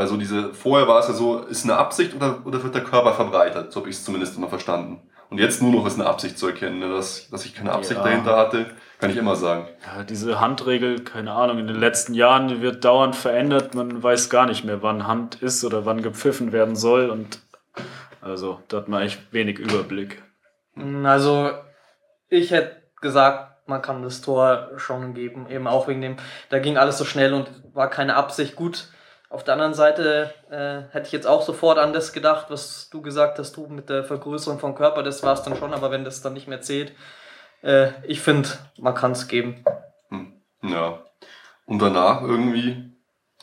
[0.00, 2.82] Weil so diese, vorher war es ja so, ist eine Absicht oder, oder wird der
[2.82, 3.70] Körper verbreitert?
[3.70, 5.02] So habe ich es zumindest immer verstanden.
[5.28, 6.88] Und jetzt nur noch ist eine Absicht zu erkennen, ne?
[6.88, 8.04] dass, dass ich keine Absicht ja.
[8.04, 8.64] dahinter hatte,
[8.98, 9.68] kann ich immer sagen.
[9.84, 13.74] Ja, diese Handregel, keine Ahnung, in den letzten Jahren wird dauernd verändert.
[13.74, 17.10] Man weiß gar nicht mehr, wann Hand ist oder wann gepfiffen werden soll.
[17.10, 17.42] Und
[18.22, 20.22] also, da hat man echt wenig Überblick.
[21.04, 21.50] Also,
[22.30, 26.16] ich hätte gesagt, man kann das Tor schon geben, eben auch wegen dem,
[26.48, 28.88] da ging alles so schnell und war keine Absicht gut
[29.30, 33.00] auf der anderen Seite äh, hätte ich jetzt auch sofort an das gedacht, was du
[33.00, 36.04] gesagt hast, du mit der Vergrößerung vom Körper, das war es dann schon, aber wenn
[36.04, 36.92] das dann nicht mehr zählt,
[37.62, 39.64] äh, ich finde, man kann es geben.
[40.08, 40.32] Hm.
[40.62, 40.98] Ja.
[41.64, 42.92] Und danach irgendwie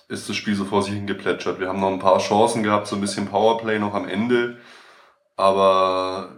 [0.10, 1.62] ist das Spiel so vor sich hingeplätschert.
[1.62, 4.58] Wir haben noch ein paar Chancen gehabt, so ein bisschen Powerplay noch am Ende,
[5.38, 6.36] aber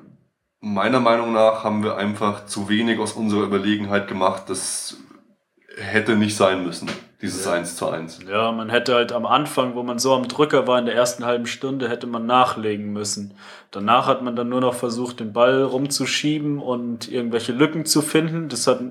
[0.60, 4.44] meiner Meinung nach haben wir einfach zu wenig aus unserer Überlegenheit gemacht.
[4.48, 4.98] Das
[5.76, 6.90] hätte nicht sein müssen
[7.22, 7.54] dieses ja.
[7.54, 8.20] 1 zu 1.
[8.30, 11.26] Ja, man hätte halt am Anfang, wo man so am Drücker war in der ersten
[11.26, 13.34] halben Stunde, hätte man nachlegen müssen.
[13.72, 18.48] Danach hat man dann nur noch versucht, den Ball rumzuschieben und irgendwelche Lücken zu finden.
[18.48, 18.82] Das hat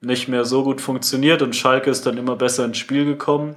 [0.00, 3.56] nicht mehr so gut funktioniert und Schalke ist dann immer besser ins Spiel gekommen.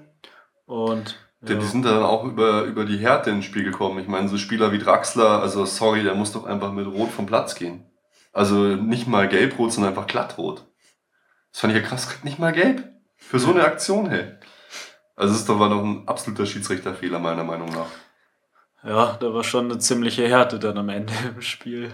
[0.66, 4.00] Und denn die sind dann auch über, über die Härte ins Spiel gekommen.
[4.00, 7.28] Ich meine, so Spieler wie Draxler, also sorry, der muss doch einfach mit Rot vom
[7.28, 7.86] Platz gehen.
[8.34, 10.66] Also nicht mal gelb-rot, sondern einfach glattrot.
[11.52, 12.95] Das fand ich ja krass, nicht mal gelb.
[13.28, 14.36] Für so eine Aktion, hey.
[15.16, 17.88] Also es ist doch war noch ein absoluter Schiedsrichterfehler, meiner Meinung nach.
[18.84, 21.92] Ja, da war schon eine ziemliche Härte dann am Ende im Spiel.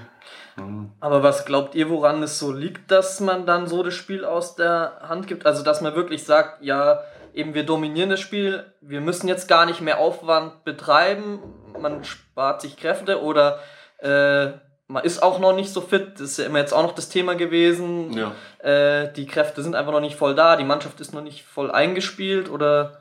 [0.58, 0.92] Mhm.
[1.00, 4.56] Aber was glaubt ihr, woran es so liegt, dass man dann so das Spiel aus
[4.56, 5.46] der Hand gibt?
[5.46, 7.02] Also, dass man wirklich sagt, ja,
[7.34, 11.40] eben wir dominieren das Spiel, wir müssen jetzt gar nicht mehr Aufwand betreiben,
[11.80, 13.60] man spart sich Kräfte oder
[14.00, 14.52] äh,
[14.92, 17.10] man ist auch noch nicht so fit, das ist ja immer jetzt auch noch das
[17.10, 18.12] Thema gewesen.
[18.14, 18.36] Ja.
[18.60, 21.72] Äh, die Kräfte sind einfach noch nicht voll da, die Mannschaft ist noch nicht voll
[21.72, 23.00] eingespielt oder.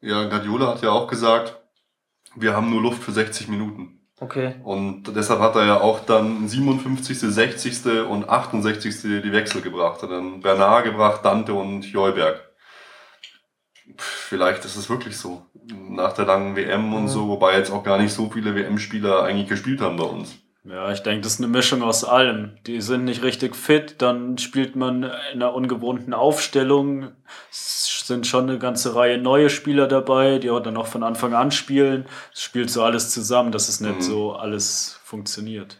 [0.00, 1.56] Ja, Guardiola hat ja auch gesagt,
[2.36, 4.00] wir haben nur Luft für 60 Minuten.
[4.20, 4.54] Okay.
[4.62, 8.06] Und deshalb hat er ja auch dann 57., 60.
[8.08, 9.02] und 68.
[9.02, 10.00] die Wechsel gebracht.
[10.02, 12.40] Er hat dann Bernard gebracht, Dante und Joyberg.
[13.96, 15.46] Vielleicht ist es wirklich so.
[15.88, 19.48] Nach der langen WM und so, wobei jetzt auch gar nicht so viele WM-Spieler eigentlich
[19.48, 20.41] gespielt haben bei uns.
[20.64, 22.56] Ja, ich denke, das ist eine Mischung aus allem.
[22.66, 27.12] Die sind nicht richtig fit, dann spielt man in einer ungewohnten Aufstellung.
[27.50, 31.34] Es sind schon eine ganze Reihe neue Spieler dabei, die auch dann auch von Anfang
[31.34, 32.06] an spielen.
[32.32, 34.02] Es spielt so alles zusammen, dass es nicht mhm.
[34.02, 35.78] so alles funktioniert.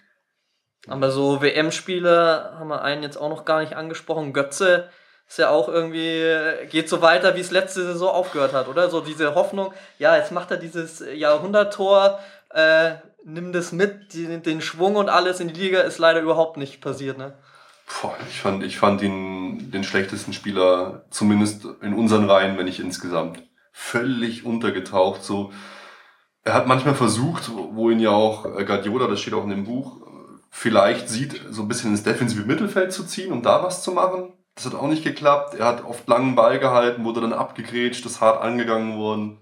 [0.89, 4.33] Aber so WM-Spieler haben wir einen jetzt auch noch gar nicht angesprochen.
[4.33, 4.89] Götze
[5.29, 6.27] ist ja auch irgendwie,
[6.71, 8.91] geht so weiter, wie es letzte Saison aufgehört hat, oder?
[8.91, 12.19] So diese Hoffnung, ja, jetzt macht er dieses Jahrhunderttor,
[12.51, 16.57] äh, nimm das mit, die, den Schwung und alles in die Liga ist leider überhaupt
[16.57, 17.37] nicht passiert, ne?
[18.01, 22.81] Boah, ich fand, ich fand ihn den schlechtesten Spieler, zumindest in unseren Reihen, wenn nicht
[22.81, 23.43] insgesamt.
[23.73, 25.23] Völlig untergetaucht.
[25.23, 25.53] So.
[26.45, 30.01] Er hat manchmal versucht, wo ihn ja auch Guardiola, das steht auch in dem Buch,
[30.51, 34.33] vielleicht sieht, so ein bisschen ins defensive Mittelfeld zu ziehen, um da was zu machen.
[34.55, 35.55] Das hat auch nicht geklappt.
[35.55, 39.39] Er hat oft langen Ball gehalten, wurde dann abgegrätscht, ist hart angegangen worden.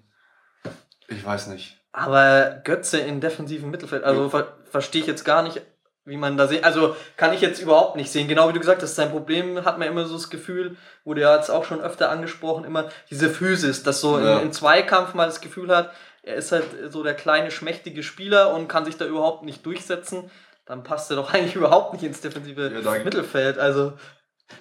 [1.09, 1.80] Ich weiß nicht.
[1.92, 5.61] Aber Götze in defensiven Mittelfeld, also ver verstehe ich jetzt gar nicht,
[6.05, 6.62] wie man da sehen.
[6.62, 8.29] Also kann ich jetzt überhaupt nicht sehen.
[8.29, 11.35] Genau wie du gesagt hast, sein Problem hat man immer so das Gefühl, wurde ja
[11.37, 14.38] jetzt auch schon öfter angesprochen, immer diese Physis, dass so Ja.
[14.38, 18.55] im, im Zweikampf mal das Gefühl hat, er ist halt so der kleine, schmächtige Spieler
[18.55, 20.31] und kann sich da überhaupt nicht durchsetzen.
[20.66, 23.59] Dann passt er doch eigentlich überhaupt nicht ins defensive Ja, Mittelfeld.
[23.59, 23.94] Also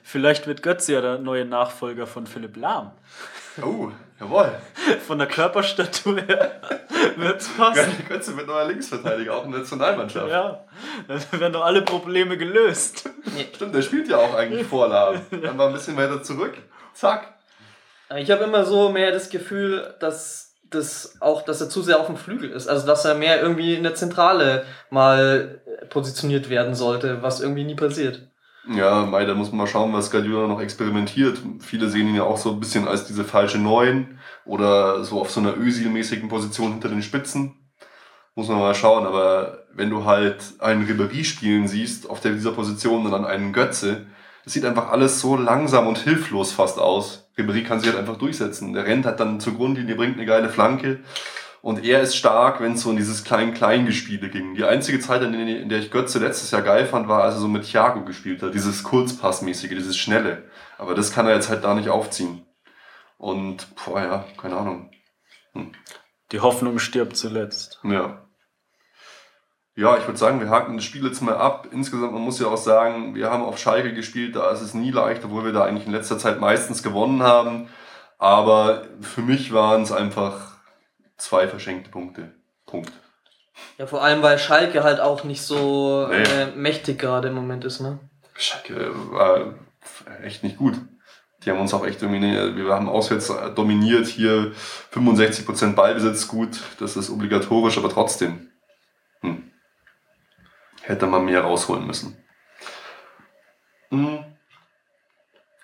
[0.04, 2.92] Vielleicht wird Götze ja der neue Nachfolger von Philipp Lahm.
[3.62, 3.90] Oh,
[4.20, 4.52] jawohl.
[5.08, 6.62] Von der Körperstatur her
[7.16, 7.92] wird's passen.
[8.08, 10.30] Götze wird neuer Linksverteidiger, auch in der Nationalmannschaft.
[10.30, 10.66] Ja,
[11.08, 13.10] dann werden doch alle Probleme gelöst.
[13.56, 15.22] Stimmt, der spielt ja auch eigentlich Vorlagen.
[15.32, 16.58] Dann mal ein bisschen weiter zurück.
[16.94, 17.34] Zack.
[18.18, 22.08] Ich habe immer so mehr das Gefühl, dass das auch, dass er zu sehr auf
[22.08, 22.68] dem Flügel ist.
[22.68, 27.76] Also dass er mehr irgendwie in der Zentrale mal positioniert werden sollte, was irgendwie nie
[27.76, 28.22] passiert.
[28.68, 31.40] Ja, Mai, da muss man mal schauen, was Guardiola noch experimentiert.
[31.60, 35.32] Viele sehen ihn ja auch so ein bisschen als diese falsche Neun oder so auf
[35.32, 37.56] so einer Özil-mäßigen Position hinter den Spitzen.
[38.36, 43.06] Muss man mal schauen, aber wenn du halt einen Ribéry spielen siehst auf dieser Position
[43.06, 44.06] und dann einen Götze,
[44.44, 47.30] das sieht einfach alles so langsam und hilflos fast aus.
[47.38, 48.74] Ribéry kann sich halt einfach durchsetzen.
[48.74, 51.00] Der rennt halt dann zur Grundlinie, bringt eine geile Flanke.
[51.62, 54.56] Und er ist stark, wenn es so in dieses Klein-Klein-Gespiele ging.
[54.56, 57.50] Die einzige Zeit, in der, ich Götze letztes Jahr geil fand, war, als er so
[57.50, 58.54] mit Thiago gespielt hat.
[58.54, 60.50] Dieses Kurzpassmäßige, dieses Schnelle.
[60.78, 62.46] Aber das kann er jetzt halt da nicht aufziehen.
[63.18, 64.92] Und, boah, ja, keine Ahnung.
[66.32, 67.82] Die Hoffnung stirbt zuletzt.
[67.84, 68.26] Ja.
[69.76, 71.68] Ja, ich würde sagen, wir haken das Spiel jetzt mal ab.
[71.72, 74.92] Insgesamt, man muss ja auch sagen, wir haben auf Schalke gespielt, da ist es nie
[74.92, 77.70] leicht, obwohl wir da eigentlich in letzter Zeit meistens gewonnen haben.
[78.18, 80.49] Aber für mich waren es einfach
[81.20, 82.34] zwei verschenkte Punkte.
[82.66, 82.92] Punkt.
[83.78, 86.24] Ja, vor allem, weil Schalke halt auch nicht so Nee.
[86.24, 88.00] äh, mächtig gerade im Moment ist, ne?
[88.36, 89.54] Schalke war
[90.24, 90.76] echt nicht gut.
[91.44, 94.54] Die haben uns auch echt ne, wir haben auswärts dominiert, hier
[94.94, 98.50] 65% Ballbesitz gut, das ist obligatorisch, aber trotzdem.
[99.22, 99.52] Hm.
[100.82, 102.18] Hätte man mehr rausholen müssen.
[103.90, 104.26] Hm.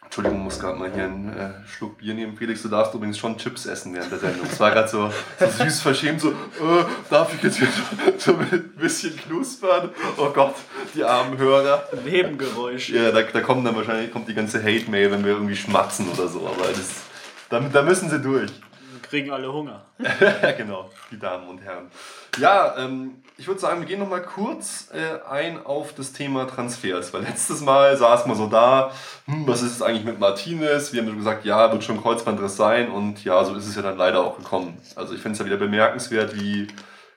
[0.06, 2.38] Entschuldigung, muss gerade mal hier einen äh, Schluck Bier nehmen.
[2.38, 4.48] Felix, du darfst übrigens schon Chips essen während der Sendung.
[4.50, 8.38] Es war gerade so, so süß verschämt, so, äh, darf ich jetzt hier so, so
[8.38, 9.89] ein bisschen knuspern?
[10.18, 10.56] Oh Gott,
[10.94, 11.88] die armen Hörer.
[12.06, 12.89] Nebengeräusch.
[12.89, 16.28] Ja, da, da kommt dann wahrscheinlich kommt die ganze Hate-Mail, wenn wir irgendwie schmatzen oder
[16.28, 16.48] so.
[16.48, 17.04] Aber das,
[17.50, 18.52] da, da müssen sie durch.
[19.02, 19.86] Kriegen alle Hunger.
[20.41, 21.91] ja, genau, die Damen und Herren.
[22.38, 26.45] Ja, ähm, ich würde sagen, wir gehen noch mal kurz äh, ein auf das Thema
[26.48, 27.13] Transfers.
[27.13, 28.91] Weil letztes Mal saß man so da,
[29.26, 30.93] hm, was ist es eigentlich mit Martinez?
[30.93, 32.89] Wir haben so gesagt, ja, wird schon Kreuzbandriss sein.
[32.89, 34.78] Und ja, so ist es ja dann leider auch gekommen.
[34.95, 36.67] Also ich finde es ja wieder bemerkenswert, wie,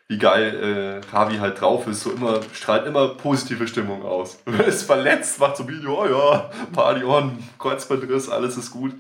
[0.08, 2.00] wie geil äh, Javi halt drauf ist.
[2.00, 4.38] So immer, strahlt immer positive Stimmung aus.
[4.66, 8.92] ist verletzt, macht so ein Video, oh ja, Party on, Kreuzbandriss, alles ist gut.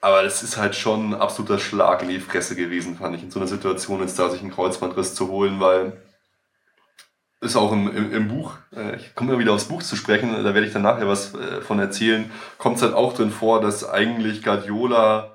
[0.00, 3.30] Aber das ist halt schon ein absoluter Schlag in die Fresse gewesen, fand ich, in
[3.30, 5.94] so einer Situation jetzt da sich einen Kreuzbandriss zu holen, weil
[7.40, 10.32] ist auch im, im, im Buch, äh, ich komme immer wieder aufs Buch zu sprechen,
[10.32, 13.60] da werde ich dann nachher was äh, von erzählen, kommt es halt auch drin vor,
[13.60, 15.34] dass eigentlich Guardiola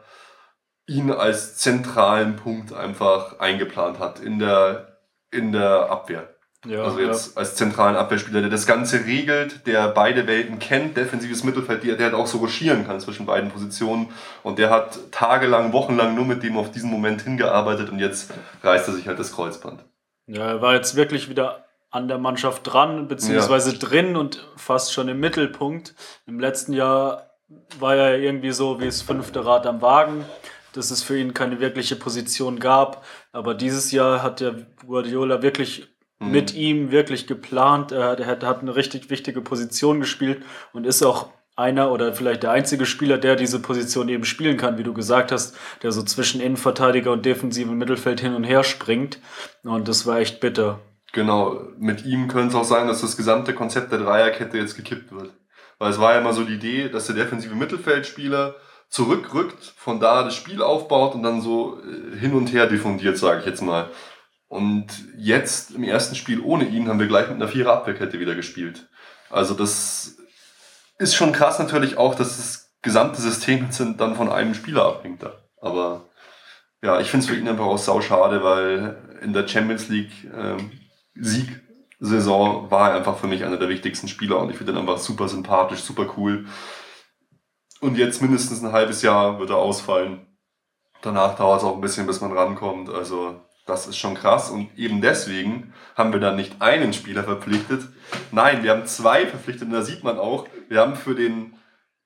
[0.85, 4.99] ihn als zentralen Punkt einfach eingeplant hat in der,
[5.31, 6.29] in der Abwehr.
[6.65, 11.43] Ja, Also jetzt als zentralen Abwehrspieler, der das Ganze regelt, der beide Welten kennt, defensives
[11.43, 14.09] Mittelfeld, der, der halt auch so rochieren kann zwischen beiden Positionen.
[14.43, 18.87] Und der hat tagelang, wochenlang nur mit dem auf diesen Moment hingearbeitet und jetzt reißt
[18.87, 19.83] er sich halt das Kreuzband.
[20.27, 25.07] Ja, er war jetzt wirklich wieder an der Mannschaft dran, beziehungsweise drin und fast schon
[25.07, 25.93] im Mittelpunkt.
[26.25, 27.29] Im letzten Jahr
[27.79, 30.25] war er irgendwie so wie das fünfte Rad am Wagen,
[30.73, 33.05] dass es für ihn keine wirkliche Position gab.
[33.31, 35.87] Aber dieses Jahr hat der Guardiola wirklich
[36.19, 36.31] Mhm.
[36.31, 37.91] mit ihm wirklich geplant.
[37.91, 42.13] Er hat, er hat hat eine richtig wichtige Position gespielt und ist auch einer oder
[42.13, 45.91] vielleicht der einzige Spieler, der diese Position eben spielen kann, wie du gesagt hast, der
[45.91, 49.19] so zwischen Innenverteidiger und defensivem Mittelfeld hin und her springt.
[49.63, 50.79] Und das war echt bitter.
[51.13, 55.11] Genau, mit ihm könnte es auch sein, dass das gesamte Konzept der Dreierkette jetzt gekippt
[55.11, 55.31] wird.
[55.77, 58.55] Weil es war ja immer so die Idee, dass der defensive Mittelfeldspieler
[58.89, 63.41] zurückrückt, von da das Spiel aufbaut und dann so äh, hin und her diffundiert, sage
[63.41, 63.89] ich jetzt mal.
[64.47, 68.33] Und jetzt im ersten Spiel ohne ihn haben wir gleich mit einer Vierer Abwehrkette wieder
[68.33, 68.87] gespielt.
[69.29, 70.17] Also das
[70.97, 75.21] ist schon krass natürlich auch, dass das gesamte System dann von einem Spieler abhängt.
[75.21, 75.33] da.
[75.61, 76.05] Aber
[76.81, 80.11] ja, ich finde es für ihn einfach auch sau schade, weil in der Champions League
[80.35, 80.71] ähm,
[81.15, 84.97] Sieg-Saison war er einfach für mich einer der wichtigsten Spieler und ich finde ihn einfach
[84.97, 86.45] super sympathisch, super cool.
[87.81, 90.25] Und jetzt mindestens ein halbes Jahr wird er ausfallen.
[91.01, 92.89] Danach dauert es auch ein bisschen, bis man rankommt.
[92.89, 94.49] Also das ist schon krass.
[94.49, 97.89] Und eben deswegen haben wir dann nicht einen Spieler verpflichtet.
[98.31, 99.67] Nein, wir haben zwei verpflichtet.
[99.67, 101.55] Und da sieht man auch, wir haben für den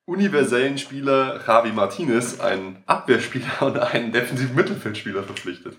[0.04, 5.76] universellen Spieler Javi Martinez, einen Abwehrspieler und einen defensiven Mittelfeldspieler verpflichtet.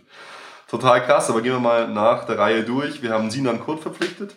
[0.69, 3.01] Total krass, aber gehen wir mal nach der Reihe durch.
[3.01, 4.35] Wir haben Sinan Kurt verpflichtet.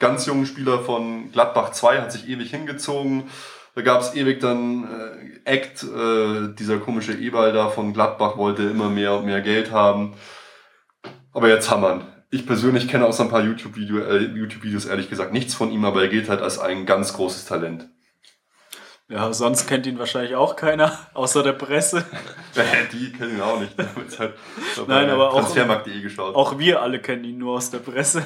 [0.00, 3.30] Ganz jungen Spieler von Gladbach 2, hat sich ewig hingezogen.
[3.76, 8.64] Da gab es ewig dann äh, Act, äh, dieser komische Ebal da von Gladbach wollte
[8.64, 10.14] immer mehr und mehr Geld haben.
[11.32, 12.04] Aber jetzt ihn.
[12.30, 16.02] Ich persönlich kenne außer ein paar YouTube-Videos, äh, YouTube ehrlich gesagt nichts von ihm, aber
[16.02, 17.88] er gilt halt als ein ganz großes Talent.
[19.10, 22.04] Ja, sonst kennt ihn wahrscheinlich auch keiner, außer der Presse.
[22.92, 23.76] Die kennen ihn auch nicht.
[23.76, 24.34] Halt
[24.86, 26.36] Nein, aber auch, geschaut.
[26.36, 28.24] auch wir alle kennen ihn nur aus der Presse.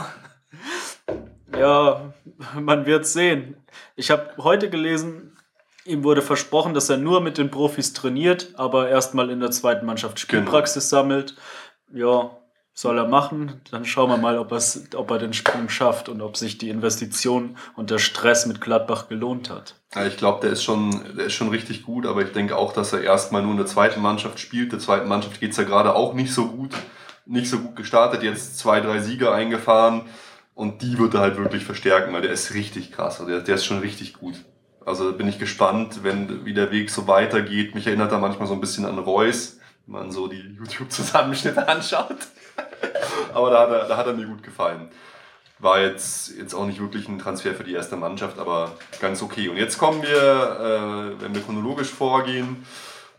[1.58, 2.12] Ja,
[2.60, 3.56] man wird sehen.
[3.96, 5.38] Ich habe heute gelesen,
[5.86, 9.86] ihm wurde versprochen, dass er nur mit den Profis trainiert, aber erstmal in der zweiten
[9.86, 11.00] Mannschaft Spielpraxis genau.
[11.00, 11.34] sammelt.
[11.94, 12.36] Ja,
[12.74, 13.60] soll er machen.
[13.70, 17.56] Dann schauen wir mal, ob, ob er den Sprung schafft und ob sich die Investition
[17.76, 19.76] und der Stress mit Gladbach gelohnt hat.
[19.94, 22.72] Ja, ich glaube, der, ist schon, der ist schon richtig gut, aber ich denke auch,
[22.72, 24.72] dass er erstmal nur in der zweiten Mannschaft spielt.
[24.72, 26.72] Der zweiten Mannschaft geht es ja gerade auch nicht so gut.
[27.26, 30.02] Nicht so gut gestartet, jetzt zwei, drei Sieger eingefahren
[30.54, 33.20] und die wird er halt wirklich verstärken, weil der ist richtig krass.
[33.20, 34.44] Also der, der ist schon richtig gut.
[34.84, 37.74] Also bin ich gespannt, wenn wie der Weg so weitergeht.
[37.74, 42.18] Mich erinnert er manchmal so ein bisschen an Reus, wenn man so die YouTube-Zusammenschnitte anschaut.
[43.34, 44.88] aber da hat, er, da hat er mir gut gefallen.
[45.58, 49.48] War jetzt, jetzt auch nicht wirklich ein Transfer für die erste Mannschaft, aber ganz okay.
[49.48, 52.64] Und jetzt kommen wir, äh, wenn wir chronologisch vorgehen,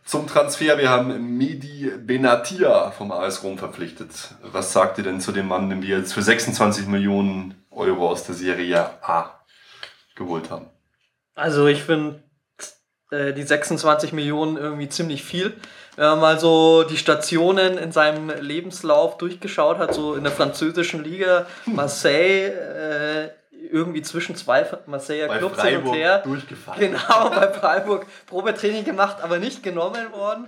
[0.06, 0.78] zum Transfer.
[0.78, 4.36] Wir haben Medi Benatia vom AS Rom verpflichtet.
[4.43, 8.24] Was sagt ihr denn zu dem Mann, den wir jetzt für 26 Millionen Euro aus
[8.24, 9.39] der Serie A
[10.15, 10.67] geholt haben?
[11.34, 12.24] Also ich finde
[13.12, 15.54] äh, die 26 Millionen irgendwie ziemlich viel.
[15.95, 21.03] Wenn man mal so die Stationen in seinem Lebenslauf durchgeschaut hat, so in der französischen
[21.03, 23.29] Liga, Marseille, äh,
[23.71, 26.21] irgendwie zwischen zwei Marseiller bei Clubs hin und her.
[26.77, 30.47] Genau, bei Freiburg Probetraining gemacht, aber nicht genommen worden.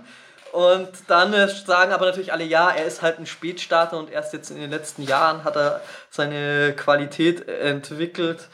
[0.52, 4.32] Und dann äh, sagen aber natürlich alle, ja, er ist halt ein Spätstarter und erst
[4.32, 5.80] jetzt in den letzten Jahren hat er
[6.10, 8.48] seine Qualität entwickelt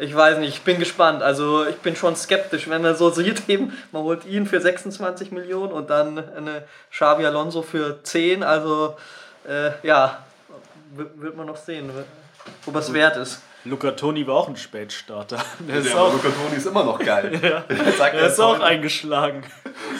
[0.00, 1.22] ich weiß nicht, ich bin gespannt.
[1.22, 5.30] Also ich bin schon skeptisch, wenn man so sieht, eben, man holt ihn für 26
[5.30, 8.42] Millionen und dann eine Xavi Alonso für 10.
[8.42, 8.96] Also
[9.46, 10.24] äh, ja,
[10.94, 11.90] wird man noch sehen,
[12.66, 13.42] ob es wert ist.
[13.64, 15.38] Luca Toni war auch ein Spätstarter.
[15.68, 17.38] Der ist auch, Luca Toni ist immer noch geil.
[17.42, 17.62] ja.
[17.68, 19.44] Er, sagt er ist auch heute, eingeschlagen.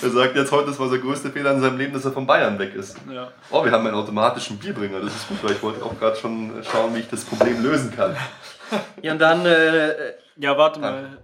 [0.02, 2.26] Er sagt jetzt heute, das war der größte Fehler in seinem Leben, dass er von
[2.26, 2.96] Bayern weg ist.
[3.12, 3.32] Ja.
[3.50, 5.00] Oh, wir haben einen automatischen Bierbringer.
[5.00, 7.94] Das ist gut, weil ich wollte auch gerade schon schauen, wie ich das Problem lösen
[7.94, 8.16] kann.
[9.02, 9.46] Ja, und dann.
[9.46, 11.18] Äh, ja, warte mal.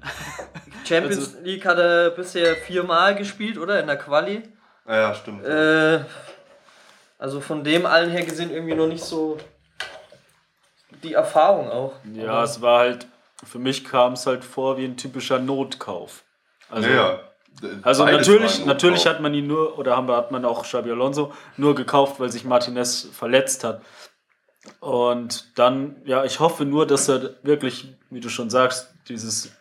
[0.84, 3.80] Champions also, League hat er bisher viermal gespielt, oder?
[3.80, 4.42] In der Quali.
[4.86, 5.44] Ja, stimmt.
[5.44, 6.00] Äh,
[7.18, 9.38] also von dem allen her gesehen irgendwie noch nicht so
[11.02, 11.94] die Erfahrung auch.
[12.12, 13.06] Ja, Aber es war halt,
[13.44, 16.22] für mich kam es halt vor wie ein typischer Notkauf.
[16.70, 17.20] Also, ja,
[17.82, 21.74] also natürlich, natürlich hat man ihn nur, oder haben, hat man auch Xabi Alonso nur
[21.74, 23.80] gekauft, weil sich Martinez verletzt hat.
[24.80, 29.52] Und dann, ja, ich hoffe nur, dass er wirklich, wie du schon sagst, dieses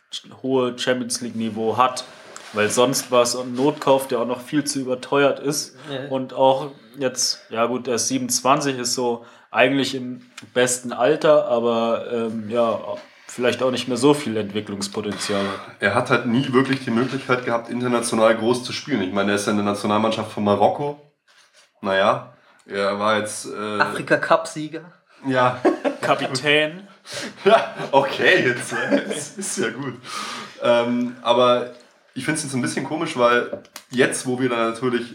[0.41, 2.05] hohe Champions League-Niveau hat.
[2.53, 5.75] Weil sonst war es ein Notkauf, der auch noch viel zu überteuert ist.
[5.91, 6.09] Ja.
[6.09, 10.21] Und auch jetzt, ja gut, er ist 27, ist so eigentlich im
[10.53, 12.79] besten Alter, aber ähm, ja,
[13.27, 15.41] vielleicht auch nicht mehr so viel Entwicklungspotenzial
[15.79, 19.01] Er hat halt nie wirklich die Möglichkeit gehabt, international groß zu spielen.
[19.01, 20.99] Ich meine, er ist ja in der Nationalmannschaft von Marokko.
[21.81, 22.34] Naja,
[22.65, 23.45] er war jetzt.
[23.45, 24.81] Äh, Afrika-Cup-Sieger.
[25.27, 25.59] Ja.
[26.01, 26.87] Kapitän.
[27.45, 29.93] ja, okay, jetzt, jetzt ist ja gut.
[30.61, 31.71] Ähm, aber
[32.13, 35.13] ich finde es jetzt ein bisschen komisch, weil jetzt, wo wir dann natürlich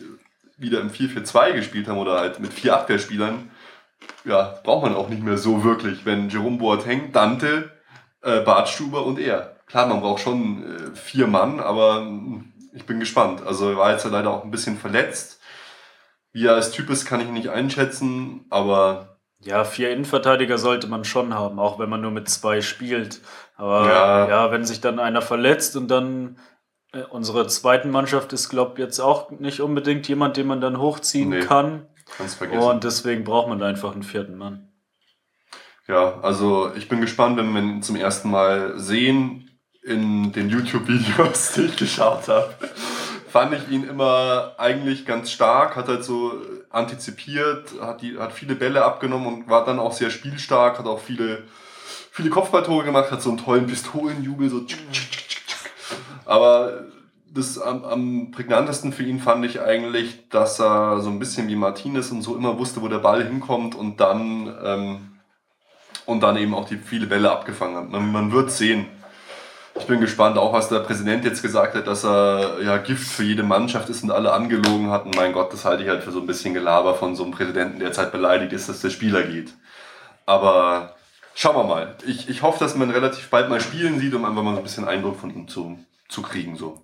[0.56, 3.50] wieder im 4-4-2 gespielt haben oder halt mit vier Abwehrspielern,
[4.24, 7.70] ja, braucht man auch nicht mehr so wirklich, wenn Jerome Boateng, Dante,
[8.22, 9.56] äh, Bartstuber und er.
[9.66, 13.42] Klar, man braucht schon äh, vier Mann, aber hm, ich bin gespannt.
[13.46, 15.39] Also er war jetzt ja leider auch ein bisschen verletzt.
[16.32, 21.04] Wie er als Typ ist, kann ich nicht einschätzen, aber ja, vier Innenverteidiger sollte man
[21.04, 23.22] schon haben, auch wenn man nur mit zwei spielt.
[23.56, 26.38] Aber ja, ja wenn sich dann einer verletzt und dann
[26.92, 30.78] äh, unsere zweiten Mannschaft ist, glaube ich, jetzt auch nicht unbedingt jemand, den man dann
[30.78, 31.86] hochziehen nee, kann.
[32.16, 32.62] Kannst vergessen.
[32.62, 34.68] Und deswegen braucht man einfach einen vierten Mann.
[35.88, 39.50] Ja, also ich bin gespannt, wenn wir ihn zum ersten Mal sehen
[39.82, 42.54] in den YouTube-Videos, die ich geschaut habe.
[43.30, 46.32] Fand ich ihn immer eigentlich ganz stark, hat halt so
[46.70, 50.98] antizipiert, hat, die, hat viele Bälle abgenommen und war dann auch sehr spielstark, hat auch
[50.98, 51.44] viele,
[52.10, 54.66] viele Kopfballtore gemacht, hat so einen tollen Pistolenjubel, so
[56.24, 56.86] Aber
[57.32, 61.56] das am, am prägnantesten für ihn fand ich eigentlich, dass er so ein bisschen wie
[61.56, 65.20] Martinez und so immer wusste, wo der Ball hinkommt und dann, ähm,
[66.06, 67.90] und dann eben auch die viele Bälle abgefangen hat.
[67.90, 68.86] Man, man wird sehen.
[69.80, 73.24] Ich bin gespannt, auch was der Präsident jetzt gesagt hat, dass er ja Gift für
[73.24, 75.06] jede Mannschaft ist und alle angelogen hat.
[75.06, 77.32] Und mein Gott, das halte ich halt für so ein bisschen Gelaber von so einem
[77.32, 79.52] Präsidenten, der jetzt halt beleidigt ist, dass der Spieler geht.
[80.26, 80.94] Aber
[81.34, 81.96] schauen wir mal.
[82.06, 84.62] Ich, ich hoffe, dass man relativ bald mal spielen sieht, um einfach mal so ein
[84.62, 85.78] bisschen Eindruck von ihm zu,
[86.08, 86.56] zu kriegen.
[86.56, 86.82] So.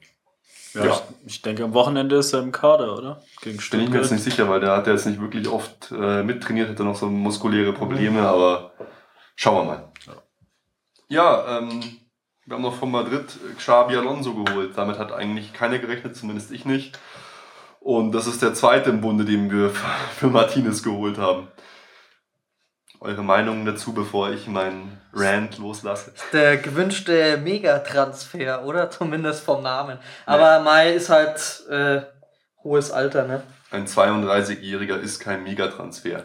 [0.75, 0.93] Ja, ja.
[0.93, 3.23] Ich, ich, denke, am Wochenende ist er im Kader, oder?
[3.43, 3.71] Gegen Stuttgart.
[3.71, 6.23] Bin ich mir jetzt nicht sicher, weil der hat ja jetzt nicht wirklich oft äh,
[6.23, 8.27] mittrainiert, hat er noch so muskuläre Probleme, mhm.
[8.27, 8.73] aber
[9.37, 9.93] schauen wir mal.
[11.09, 11.83] Ja, ja ähm,
[12.47, 13.25] wir haben noch von Madrid
[13.59, 14.73] Xabi Alonso geholt.
[14.77, 16.99] Damit hat eigentlich keiner gerechnet, zumindest ich nicht.
[17.81, 19.71] Und das ist der zweite im Bunde, den wir
[20.17, 21.49] für Martinez geholt haben.
[23.01, 26.13] Eure Meinungen dazu, bevor ich meinen Rant loslasse?
[26.33, 28.91] Der gewünschte Megatransfer, oder?
[28.91, 29.99] Zumindest vom Namen.
[30.25, 30.65] Aber nee.
[30.65, 32.03] Mai ist halt äh,
[32.63, 33.43] hohes Alter, ne?
[33.71, 36.25] Ein 32-Jähriger ist kein Megatransfer.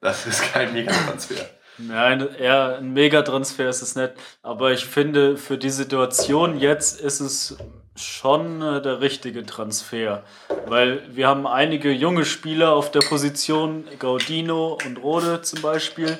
[0.00, 1.46] Das ist kein Megatransfer.
[1.86, 4.12] Nein, eher ein Megatransfer ist es nicht.
[4.42, 7.56] Aber ich finde, für die Situation jetzt ist es
[7.96, 10.24] schon äh, der richtige Transfer.
[10.66, 16.18] Weil wir haben einige junge Spieler auf der Position, Gaudino und Rode zum Beispiel,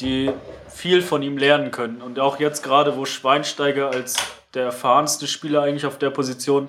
[0.00, 0.30] die
[0.68, 2.02] viel von ihm lernen können.
[2.02, 4.16] Und auch jetzt gerade, wo Schweinsteiger als
[4.54, 6.68] der erfahrenste Spieler eigentlich auf der Position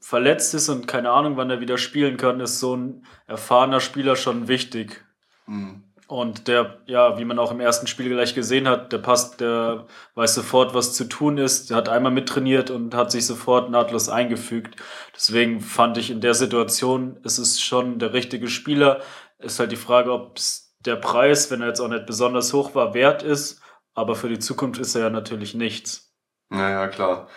[0.00, 4.16] verletzt ist und keine Ahnung, wann er wieder spielen kann, ist so ein erfahrener Spieler
[4.16, 5.04] schon wichtig.
[5.46, 5.81] Mhm.
[6.08, 9.86] Und der, ja, wie man auch im ersten Spiel gleich gesehen hat, der passt, der
[10.14, 11.70] weiß sofort, was zu tun ist.
[11.70, 14.76] Der hat einmal mittrainiert und hat sich sofort nahtlos eingefügt.
[15.14, 19.00] Deswegen fand ich in der Situation, ist es schon der richtige Spieler.
[19.38, 20.38] Ist halt die Frage, ob
[20.80, 23.60] der Preis, wenn er jetzt auch nicht besonders hoch war, wert ist.
[23.94, 26.12] Aber für die Zukunft ist er ja natürlich nichts.
[26.48, 27.28] Naja, klar.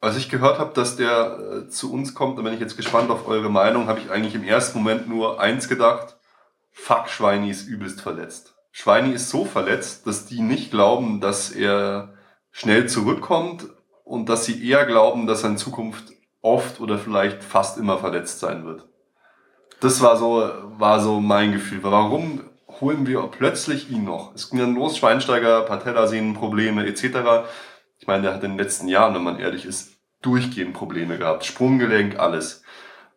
[0.00, 3.10] Als ich gehört habe, dass der äh, zu uns kommt, da bin ich jetzt gespannt
[3.10, 6.19] auf eure Meinung, habe ich eigentlich im ersten Moment nur eins gedacht
[6.70, 8.54] fuck, Schweini ist übelst verletzt.
[8.72, 12.14] Schweini ist so verletzt, dass die nicht glauben, dass er
[12.52, 13.66] schnell zurückkommt
[14.04, 18.40] und dass sie eher glauben, dass er in Zukunft oft oder vielleicht fast immer verletzt
[18.40, 18.86] sein wird.
[19.80, 21.82] Das war so, war so mein Gefühl.
[21.82, 22.42] Warum
[22.80, 24.34] holen wir plötzlich ihn noch?
[24.34, 27.48] Es ging dann los, Schweinsteiger, Patellasehnenprobleme etc.
[27.98, 29.92] Ich meine, der hat in den letzten Jahren, wenn man ehrlich ist,
[30.22, 31.44] durchgehend Probleme gehabt.
[31.44, 32.62] Sprunggelenk, alles.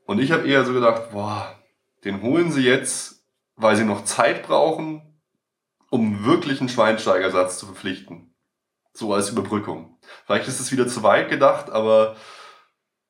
[0.05, 1.55] Und ich habe eher so gedacht, boah,
[2.03, 3.12] den holen sie jetzt
[3.63, 5.01] weil sie noch Zeit brauchen,
[5.89, 8.35] um wirklich einen Schweinsteigersatz zu verpflichten.
[8.93, 9.97] So als Überbrückung.
[10.25, 12.15] Vielleicht ist es wieder zu weit gedacht, aber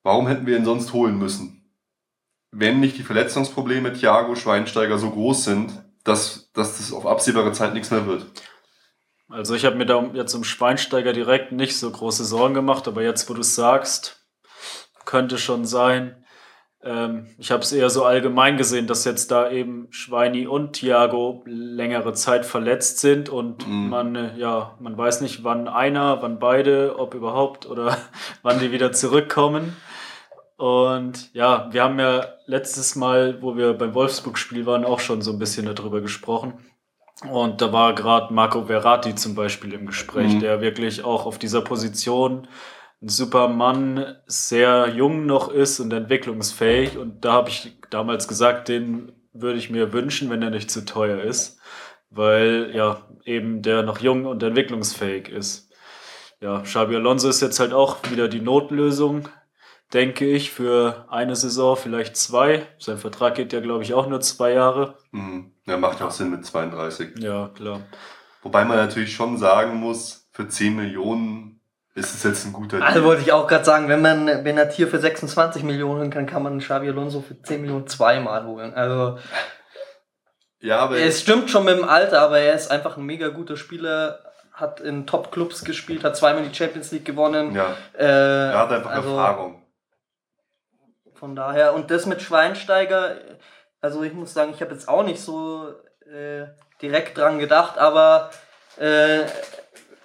[0.03, 1.69] warum hätten wir ihn sonst holen müssen?
[2.51, 7.73] Wenn nicht die Verletzungsprobleme Thiago Schweinsteiger so groß sind, dass, dass das auf absehbare Zeit
[7.73, 8.25] nichts mehr wird.
[9.29, 13.01] Also ich habe mir da jetzt um Schweinsteiger direkt nicht so große Sorgen gemacht, aber
[13.01, 14.27] jetzt, wo du es sagst,
[15.05, 16.22] könnte schon sein.
[16.83, 21.43] Ähm, ich habe es eher so allgemein gesehen, dass jetzt da eben Schweini und Thiago
[21.45, 23.89] längere Zeit verletzt sind und mhm.
[23.89, 27.97] man, äh, ja, man weiß nicht, wann einer, wann beide, ob überhaupt oder
[28.41, 29.75] wann die wieder zurückkommen.
[30.57, 35.31] Und ja, wir haben ja letztes Mal, wo wir beim Wolfsburg-Spiel waren, auch schon so
[35.31, 36.53] ein bisschen darüber gesprochen.
[37.29, 40.39] Und da war gerade Marco Verratti zum Beispiel im Gespräch, mhm.
[40.41, 42.47] der wirklich auch auf dieser Position
[43.05, 46.97] Superman sehr jung noch ist und entwicklungsfähig.
[46.97, 50.85] Und da habe ich damals gesagt, den würde ich mir wünschen, wenn er nicht zu
[50.85, 51.59] teuer ist,
[52.09, 55.71] weil ja eben der noch jung und entwicklungsfähig ist.
[56.39, 59.29] Ja, Xabi Alonso ist jetzt halt auch wieder die Notlösung,
[59.93, 62.67] denke ich, für eine Saison, vielleicht zwei.
[62.79, 64.97] Sein Vertrag geht ja, glaube ich, auch nur zwei Jahre.
[65.11, 65.53] Mhm.
[65.65, 67.19] Ja, macht ja auch Sinn mit 32.
[67.19, 67.81] Ja, klar.
[68.41, 71.61] Wobei man natürlich schon sagen muss, für 10 Millionen
[71.95, 72.87] ist es jetzt ein guter Deal?
[72.87, 76.59] Also wollte ich auch gerade sagen, wenn man Benatir für 26 Millionen kann, kann man
[76.59, 78.73] Xavi Alonso für 10 Millionen zweimal holen.
[78.73, 79.19] Also
[80.59, 83.57] ja, aber es stimmt schon mit dem Alter, aber er ist einfach ein mega guter
[83.57, 84.19] Spieler,
[84.53, 87.53] hat in Top-Clubs gespielt, hat zweimal die Champions League gewonnen.
[87.53, 87.75] Ja.
[87.97, 89.61] Äh, er hat einfach also, Erfahrung.
[91.15, 93.17] Von daher, und das mit Schweinsteiger,
[93.81, 95.67] also ich muss sagen, ich habe jetzt auch nicht so
[96.05, 96.45] äh,
[96.81, 98.31] direkt dran gedacht, aber
[98.77, 99.23] äh,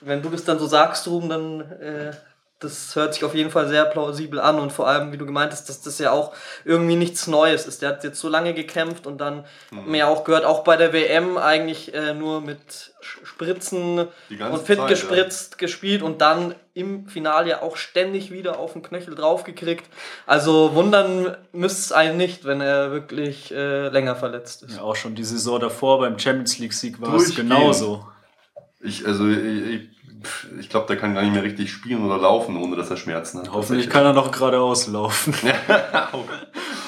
[0.00, 2.12] wenn du das dann so sagst, Ruben, dann äh,
[2.60, 5.52] das hört sich auf jeden Fall sehr plausibel an und vor allem, wie du gemeint
[5.52, 6.34] hast, dass das ja auch
[6.64, 7.82] irgendwie nichts Neues ist.
[7.82, 9.92] Der hat jetzt so lange gekämpft und dann mhm.
[9.92, 14.88] mir auch gehört, auch bei der WM eigentlich äh, nur mit Spritzen und fit Zeit,
[14.88, 15.58] gespritzt ja.
[15.58, 19.84] gespielt und dann im Finale ja auch ständig wieder auf den Knöchel draufgekriegt.
[20.26, 24.76] Also wundern müsste es einen nicht, wenn er wirklich äh, länger verletzt ist.
[24.76, 28.04] Ja, auch schon die Saison davor beim Champions League Sieg war es genauso.
[28.80, 29.88] Ich, also, ich,
[30.60, 33.40] ich glaube, der kann gar nicht mehr richtig spielen oder laufen, ohne dass er Schmerzen
[33.40, 33.52] hat.
[33.52, 35.34] Hoffentlich kann er noch geradeaus laufen.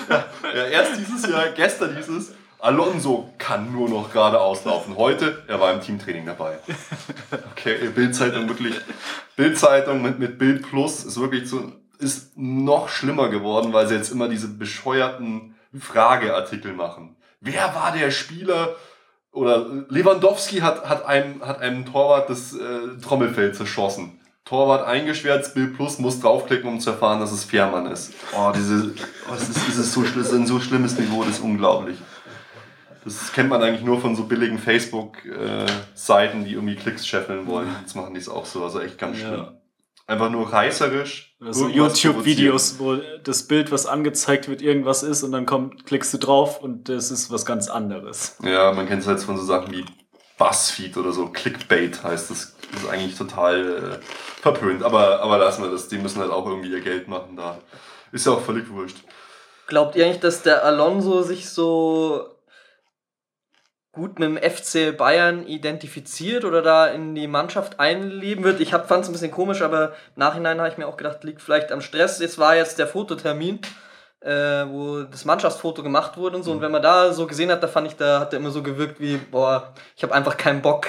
[0.08, 4.96] ja, erst dieses Jahr, gestern dieses, Alonso kann nur noch geradeaus laufen.
[4.96, 6.58] Heute, er war im Teamtraining dabei.
[7.52, 8.74] Okay, Bildzeitung wirklich.
[9.36, 14.10] Bildzeitung mit, mit Bild Plus ist wirklich so, ist noch schlimmer geworden, weil sie jetzt
[14.12, 17.16] immer diese bescheuerten Frageartikel machen.
[17.40, 18.76] Wer war der Spieler?
[19.32, 24.20] Oder Lewandowski hat, hat, einem, hat einem Torwart das äh, Trommelfell zerschossen.
[24.44, 28.12] Torwart eingeschwärzt, Bild Plus muss draufklicken, um zu erfahren, dass es Fährmann ist.
[28.36, 28.92] Oh, diese,
[29.28, 31.98] oh, das ist, das ist so, das ein so schlimmes Niveau, das ist unglaublich.
[33.04, 37.68] Das kennt man eigentlich nur von so billigen Facebook-Seiten, die irgendwie Klicks scheffeln wollen.
[37.80, 39.34] Jetzt machen die es auch so, also echt ganz schlimm.
[39.34, 39.52] Ja.
[40.10, 41.36] Einfach nur reißerisch.
[41.40, 46.18] Also YouTube-Videos, wo das Bild, was angezeigt wird, irgendwas ist und dann kommt, klickst du
[46.18, 48.36] drauf und das ist was ganz anderes.
[48.42, 49.84] Ja, man kennt es jetzt von so Sachen wie
[50.36, 51.28] Buzzfeed oder so.
[51.28, 52.56] Clickbait heißt das.
[52.72, 54.04] Das ist eigentlich total äh,
[54.42, 54.82] verpönt.
[54.82, 55.86] Aber, aber lassen wir das.
[55.86, 57.60] Die müssen halt auch irgendwie ihr Geld machen da.
[58.10, 58.96] Ist ja auch völlig wurscht.
[59.68, 62.26] Glaubt ihr eigentlich, dass der Alonso sich so
[64.00, 68.60] gut mit dem FC Bayern identifiziert oder da in die Mannschaft einleben wird?
[68.60, 71.42] Ich fand es ein bisschen komisch, aber im Nachhinein habe ich mir auch gedacht, liegt
[71.42, 72.18] vielleicht am Stress.
[72.18, 73.58] Jetzt war jetzt der Fototermin,
[74.20, 74.30] äh,
[74.66, 76.52] wo das Mannschaftsfoto gemacht wurde und so.
[76.52, 78.62] Und wenn man da so gesehen hat, da fand ich, da hat er immer so
[78.62, 80.86] gewirkt wie, boah, ich habe einfach keinen Bock.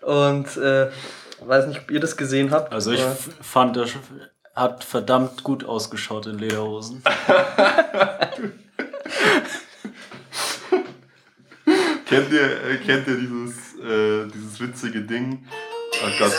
[0.00, 0.90] Und äh,
[1.40, 2.72] weiß nicht, ob ihr das gesehen habt.
[2.72, 3.86] Also ich aber- fand, er
[4.54, 7.02] hat verdammt gut ausgeschaut in Lederhosen.
[12.14, 15.44] Kennt ihr, äh, kennt ihr dieses, äh, dieses witzige Ding?
[16.00, 16.32] Oh Gott.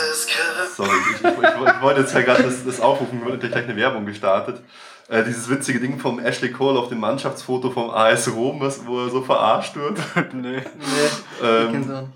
[0.74, 4.06] Sorry, ich, ich, ich, wollte jetzt ja gerade das, das aufrufen, wurde gleich eine Werbung
[4.06, 4.62] gestartet.
[5.08, 9.04] Äh, dieses witzige Ding vom Ashley Cole auf dem Mannschaftsfoto vom AS Rom, was, wo
[9.04, 9.98] er so verarscht wird.
[10.32, 10.62] nee.
[10.62, 12.12] Nee, Ähm,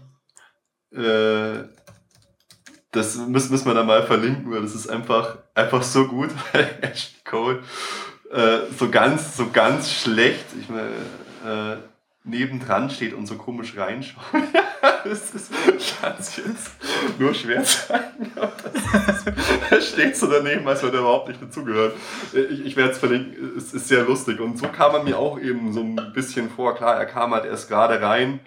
[0.92, 1.64] äh,
[2.92, 6.30] das müssen, müssen wir dann mal verlinken, weil das ist einfach, einfach so gut.
[6.80, 7.62] Ashley Cole
[8.32, 10.46] äh, so ganz, so ganz schlecht.
[10.60, 10.88] Ich meine,
[11.44, 11.76] äh,
[12.24, 14.22] nebendran steht und so komisch reinschaut.
[15.04, 15.50] das ist,
[16.18, 16.70] es jetzt
[17.18, 17.90] nur schwer das ist-
[19.70, 21.92] Er steht so daneben, als würde er überhaupt nicht dazugehören.
[22.50, 24.40] Ich, ich werde es verlinken, es ist sehr lustig.
[24.40, 26.74] Und so kam er mir auch eben so ein bisschen vor.
[26.74, 28.40] Klar, er kam halt erst gerade rein.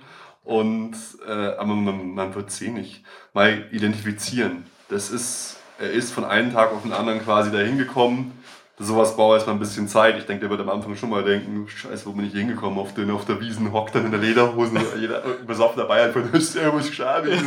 [0.43, 0.95] Und,
[1.25, 3.03] äh, aber man, man wird sie nicht
[3.33, 4.65] mal identifizieren.
[4.89, 8.37] Das ist, er ist von einem Tag auf den anderen quasi dahin gekommen.
[8.79, 10.17] Sowas braucht erstmal ein bisschen Zeit.
[10.17, 12.79] Ich denke, der wird am Anfang schon mal denken, scheiße, wo bin ich hingekommen?
[12.79, 16.91] Auf, den, auf der Wiesen hockt dann in der Lederhose, jeder besoffener Bayern von Servus
[16.91, 17.33] Schabi.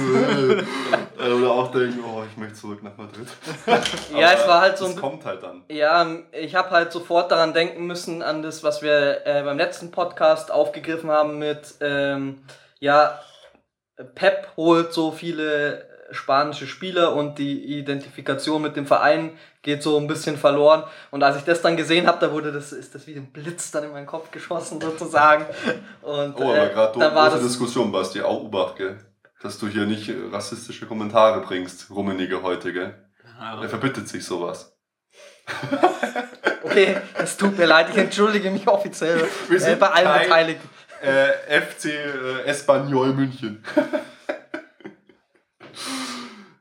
[1.18, 3.26] Oder auch denken, oh, ich möchte zurück nach Madrid.
[4.16, 5.64] Ja, es war halt so ein kommt halt dann.
[5.68, 9.90] Ja, ich habe halt sofort daran denken müssen, an das, was wir äh, beim letzten
[9.90, 12.44] Podcast aufgegriffen haben mit, ähm,
[12.78, 13.18] ja,
[14.14, 20.06] Pep holt so viele spanische Spieler und die Identifikation mit dem Verein geht so ein
[20.06, 20.84] bisschen verloren.
[21.10, 23.70] Und als ich das dann gesehen habe, da wurde das, ist das wie ein Blitz
[23.70, 25.44] dann in meinen Kopf geschossen sozusagen.
[26.00, 28.96] Und, Oh, aber äh, gerade da war große das, Diskussion, Basti, auch Obacht, gell?
[29.42, 32.94] Dass du hier nicht äh, rassistische Kommentare bringst, Rummenige heute, gell?
[33.38, 34.74] Er verbittet sich sowas.
[36.62, 40.22] okay, es tut mir leid, ich entschuldige mich offiziell Wir äh, sind bei allen kein-
[40.22, 40.68] Beteiligten.
[41.02, 43.62] Äh, FC äh, Espanyol München.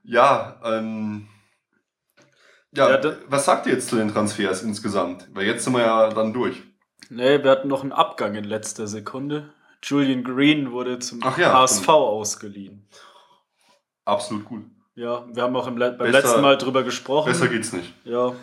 [0.03, 1.29] ja, ähm.
[2.75, 5.27] Ja, Ja, was sagt ihr jetzt zu den Transfers insgesamt?
[5.33, 6.61] Weil jetzt sind wir ja dann durch.
[7.09, 9.53] Nee, wir hatten noch einen Abgang in letzter Sekunde.
[9.83, 11.89] Julian Green wurde zum ja, HSV stimmt.
[11.89, 12.87] ausgeliehen.
[14.05, 14.63] Absolut gut.
[14.95, 17.27] Ja, wir haben auch im, beim Besser- letzten Mal drüber gesprochen.
[17.31, 17.93] Besser geht's nicht.
[18.05, 18.33] Ja,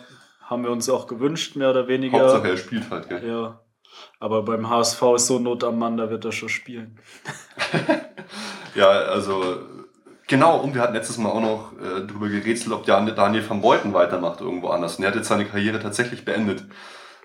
[0.41, 2.19] haben wir uns auch gewünscht, mehr oder weniger.
[2.19, 3.27] Hauptsache, er spielt halt, gell?
[3.27, 3.59] Ja.
[4.19, 6.99] Aber beim HSV ist so Not am Mann, da wird er schon spielen.
[8.75, 9.59] Ja, also
[10.27, 13.61] genau, und wir hatten letztes Mal auch noch äh, darüber gerätselt, ob Dan- Daniel van
[13.61, 14.95] Beuten weitermacht irgendwo anders.
[14.97, 16.63] Und er hat jetzt seine Karriere tatsächlich beendet.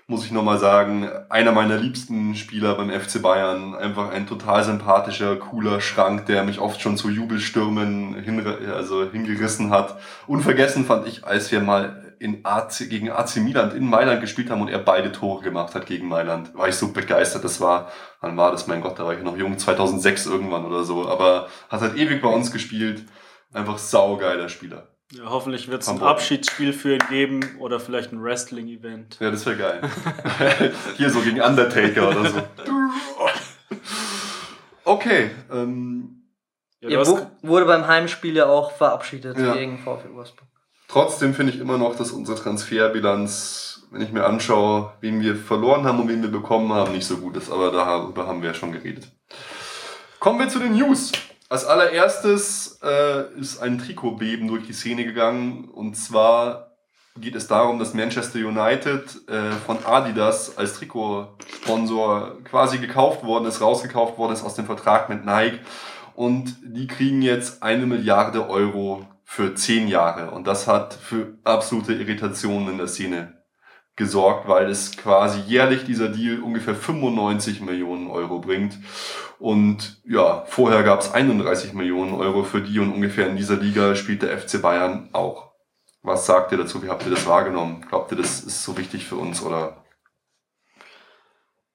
[0.07, 3.75] Muss ich nochmal sagen, einer meiner liebsten Spieler beim FC Bayern.
[3.75, 9.69] Einfach ein total sympathischer, cooler Schrank, der mich oft schon zu Jubelstürmen hinre- also hingerissen
[9.69, 9.99] hat.
[10.25, 14.61] Unvergessen fand ich, als wir mal in AC, gegen AC Mailand in Mailand gespielt haben
[14.61, 16.53] und er beide Tore gemacht hat gegen Mailand.
[16.55, 17.43] War ich so begeistert.
[17.43, 17.91] Das war,
[18.21, 18.67] wann war das?
[18.67, 21.07] Mein Gott, da war ich noch jung, 2006 irgendwann oder so.
[21.07, 23.05] Aber hat halt ewig bei uns gespielt.
[23.53, 24.89] Einfach saugeiler Spieler.
[25.11, 26.03] Ja, hoffentlich wird es ein.
[26.03, 29.17] Abschiedsspiel für ihn geben oder vielleicht ein Wrestling-Event.
[29.19, 29.81] Ja, das wäre geil.
[30.97, 32.41] Hier so gegen Undertaker oder so.
[34.83, 36.23] Okay, ähm,
[36.81, 39.53] Ja, wu- wurde beim Heimspiel ja auch verabschiedet Ja.
[39.53, 40.47] gegen VfL Wolfsburg.
[40.89, 45.85] Trotzdem finde ich immer noch, dass unsere Transferbilanz, wenn ich mir anschaue, wen wir verloren
[45.85, 47.49] haben und wen wir bekommen haben, nicht so gut ist.
[47.49, 49.07] Aber darüber haben wir ja schon geredet.
[50.19, 51.13] Kommen wir zu den News.
[51.47, 55.69] Als allererstes äh, ist ein Trikotbeben durch die Szene gegangen.
[55.69, 56.71] Und zwar
[57.17, 63.61] geht es darum, dass Manchester United äh, von Adidas als Trikotsponsor quasi gekauft worden ist,
[63.61, 65.59] rausgekauft worden ist aus dem Vertrag mit Nike.
[66.15, 70.31] Und die kriegen jetzt eine Milliarde Euro für zehn Jahre.
[70.31, 73.43] Und das hat für absolute Irritationen in der Szene
[73.95, 78.79] gesorgt, weil es quasi jährlich dieser Deal ungefähr 95 Millionen Euro bringt.
[79.37, 83.93] Und ja, vorher gab es 31 Millionen Euro für die und ungefähr in dieser Liga
[83.93, 85.51] spielt der FC Bayern auch.
[86.01, 86.81] Was sagt ihr dazu?
[86.81, 87.85] Wie habt ihr das wahrgenommen?
[87.87, 89.85] Glaubt ihr, das ist so wichtig für uns oder?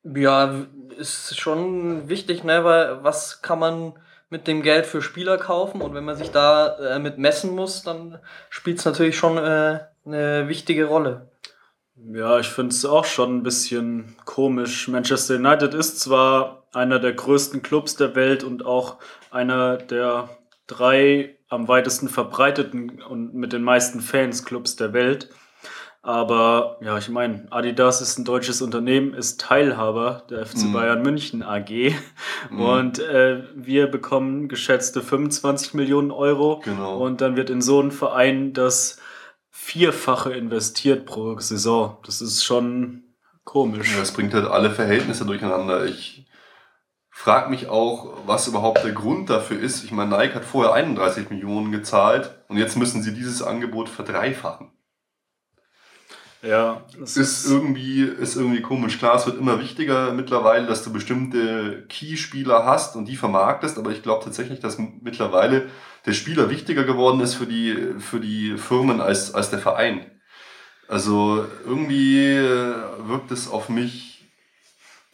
[0.02, 0.66] Ja,
[0.98, 3.94] ist schon wichtig, ne, weil was kann man
[4.34, 7.84] mit dem Geld für Spieler kaufen und wenn man sich da äh, mit messen muss,
[7.84, 8.18] dann
[8.50, 11.30] spielt es natürlich schon äh, eine wichtige Rolle.
[12.12, 14.88] Ja, ich finde es auch schon ein bisschen komisch.
[14.88, 18.96] Manchester United ist zwar einer der größten Clubs der Welt und auch
[19.30, 20.28] einer der
[20.66, 25.28] drei am weitesten verbreiteten und mit den meisten Fans Clubs der Welt.
[26.04, 30.72] Aber ja, ich meine, Adidas ist ein deutsches Unternehmen, ist Teilhaber der FC mm.
[30.74, 31.94] Bayern München AG.
[32.50, 32.60] Mm.
[32.60, 36.60] Und äh, wir bekommen geschätzte 25 Millionen Euro.
[36.62, 36.98] Genau.
[36.98, 38.98] Und dann wird in so einen Verein das
[39.50, 41.96] Vierfache investiert pro Saison.
[42.04, 43.04] Das ist schon
[43.44, 43.90] komisch.
[43.94, 45.86] Ja, das bringt halt alle Verhältnisse durcheinander.
[45.86, 46.26] Ich
[47.08, 49.84] frage mich auch, was überhaupt der Grund dafür ist.
[49.84, 54.73] Ich meine, Nike hat vorher 31 Millionen gezahlt und jetzt müssen sie dieses Angebot verdreifachen.
[56.44, 58.98] Ja, das ist, ist irgendwie, ist irgendwie komisch.
[58.98, 63.92] Klar, es wird immer wichtiger mittlerweile, dass du bestimmte Key-Spieler hast und die vermarktest, aber
[63.92, 65.68] ich glaube tatsächlich, dass mittlerweile
[66.04, 70.04] der Spieler wichtiger geworden ist für die, für die Firmen als, als der Verein.
[70.86, 72.36] Also irgendwie
[73.06, 74.14] wirkt es auf mich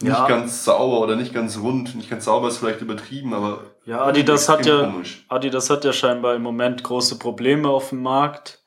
[0.02, 0.26] nicht ja.
[0.26, 1.94] ganz sauber oder nicht ganz rund.
[1.94, 3.64] Nicht ganz sauber ist vielleicht übertrieben, aber.
[3.84, 4.92] Ja, Adidas hat ja,
[5.28, 8.59] Adidas hat ja scheinbar im Moment große Probleme auf dem Markt äh,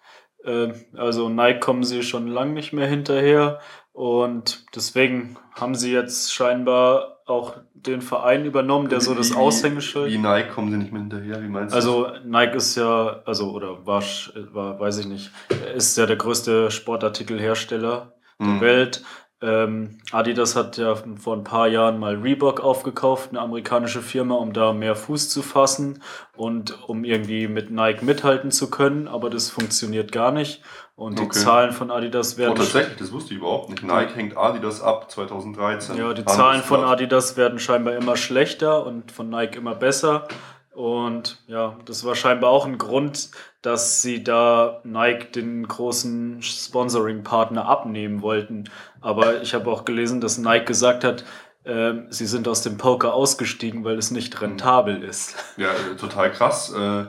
[0.96, 3.60] also Nike kommen sie schon lange nicht mehr hinterher
[3.94, 10.12] und deswegen haben sie jetzt scheinbar auch den Verein übernommen, der wie, so das Aushängeschild.
[10.12, 11.42] Wie Nike kommen sie nicht mehr hinterher?
[11.42, 11.76] Wie meinst du?
[11.76, 14.04] Also Nike ist ja, also oder war,
[14.52, 15.32] war weiß ich nicht,
[15.76, 18.62] ist ja der größte Sportartikelhersteller der mhm.
[18.62, 19.04] Welt.
[19.44, 24.54] Ähm, Adidas hat ja vor ein paar Jahren mal Reebok aufgekauft, eine amerikanische Firma, um
[24.54, 26.02] da mehr Fuß zu fassen
[26.38, 30.62] und um irgendwie mit Nike mithalten zu können, aber das funktioniert gar nicht.
[30.96, 31.40] Und die okay.
[31.40, 32.54] Zahlen von Adidas werden.
[32.54, 33.84] Oh, tatsächlich, das wusste ich überhaupt nicht.
[33.84, 35.98] Nike hängt Adidas ab 2013.
[35.98, 40.28] Ja, die Zahlen von Adidas werden scheinbar immer schlechter und von Nike immer besser.
[40.74, 43.30] Und ja, das war scheinbar auch ein Grund,
[43.64, 48.66] dass sie da Nike den großen Sponsoring-Partner abnehmen wollten.
[49.02, 51.24] Aber ich habe auch gelesen, dass Nike gesagt hat,
[51.64, 55.36] äh, sie sind aus dem Poker ausgestiegen, weil es nicht rentabel ist.
[55.56, 56.74] Ja, total krass.
[56.74, 57.06] Äh,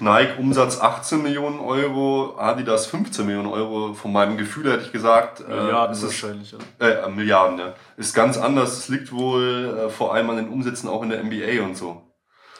[0.00, 3.94] Nike Umsatz 18 Millionen Euro, Adidas 15 Millionen Euro.
[3.94, 5.40] Von meinem Gefühl hätte ich gesagt.
[5.40, 6.86] Äh, Milliarden ist wahrscheinlich, ja.
[6.86, 7.74] Äh, Milliarden, ja.
[7.96, 8.76] Ist ganz anders.
[8.76, 12.02] Es liegt wohl äh, vor allem an den Umsätzen auch in der NBA und so.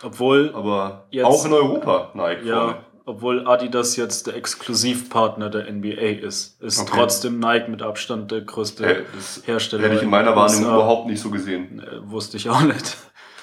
[0.04, 0.52] Obwohl.
[0.54, 2.44] Aber jetzt, auch in Europa, Nike.
[2.44, 2.91] Ja, vorne.
[3.04, 6.90] Obwohl Adidas jetzt der Exklusivpartner der NBA ist, ist okay.
[6.94, 9.04] trotzdem Nike mit Abstand der größte hey,
[9.44, 9.84] Hersteller.
[9.84, 11.80] Hätte ich in meiner Wahrnehmung überhaupt nicht so gesehen.
[11.80, 12.96] Äh, wusste ich auch nicht.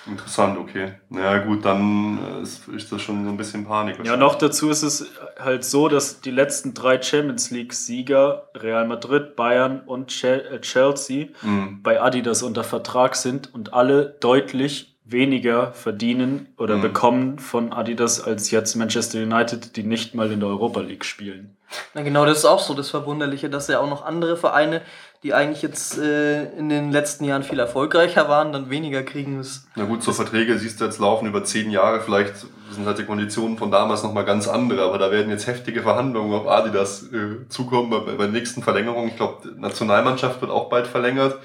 [0.08, 0.94] Interessant, okay.
[1.10, 4.04] Naja, gut, dann äh, ist, ist das schon so ein bisschen Panik.
[4.04, 9.36] Ja, noch dazu ist es halt so, dass die letzten drei Champions League-Sieger, Real Madrid,
[9.36, 11.82] Bayern und äh, Chelsea, mhm.
[11.84, 16.82] bei Adidas unter Vertrag sind und alle deutlich weniger verdienen oder mhm.
[16.82, 21.58] bekommen von Adidas als jetzt Manchester United, die nicht mal in der Europa League spielen.
[21.94, 24.82] Na genau, das ist auch so das Verwunderliche, dass ja auch noch andere Vereine,
[25.22, 29.38] die eigentlich jetzt äh, in den letzten Jahren viel erfolgreicher waren, dann weniger kriegen.
[29.38, 32.34] Das, Na gut, so Verträge siehst du jetzt laufen über zehn Jahre, vielleicht
[32.72, 36.34] sind halt die Konditionen von damals nochmal ganz andere, aber da werden jetzt heftige Verhandlungen
[36.34, 39.08] auf Adidas äh, zukommen bei, bei der nächsten Verlängerung.
[39.08, 41.38] Ich glaube, Nationalmannschaft wird auch bald verlängert.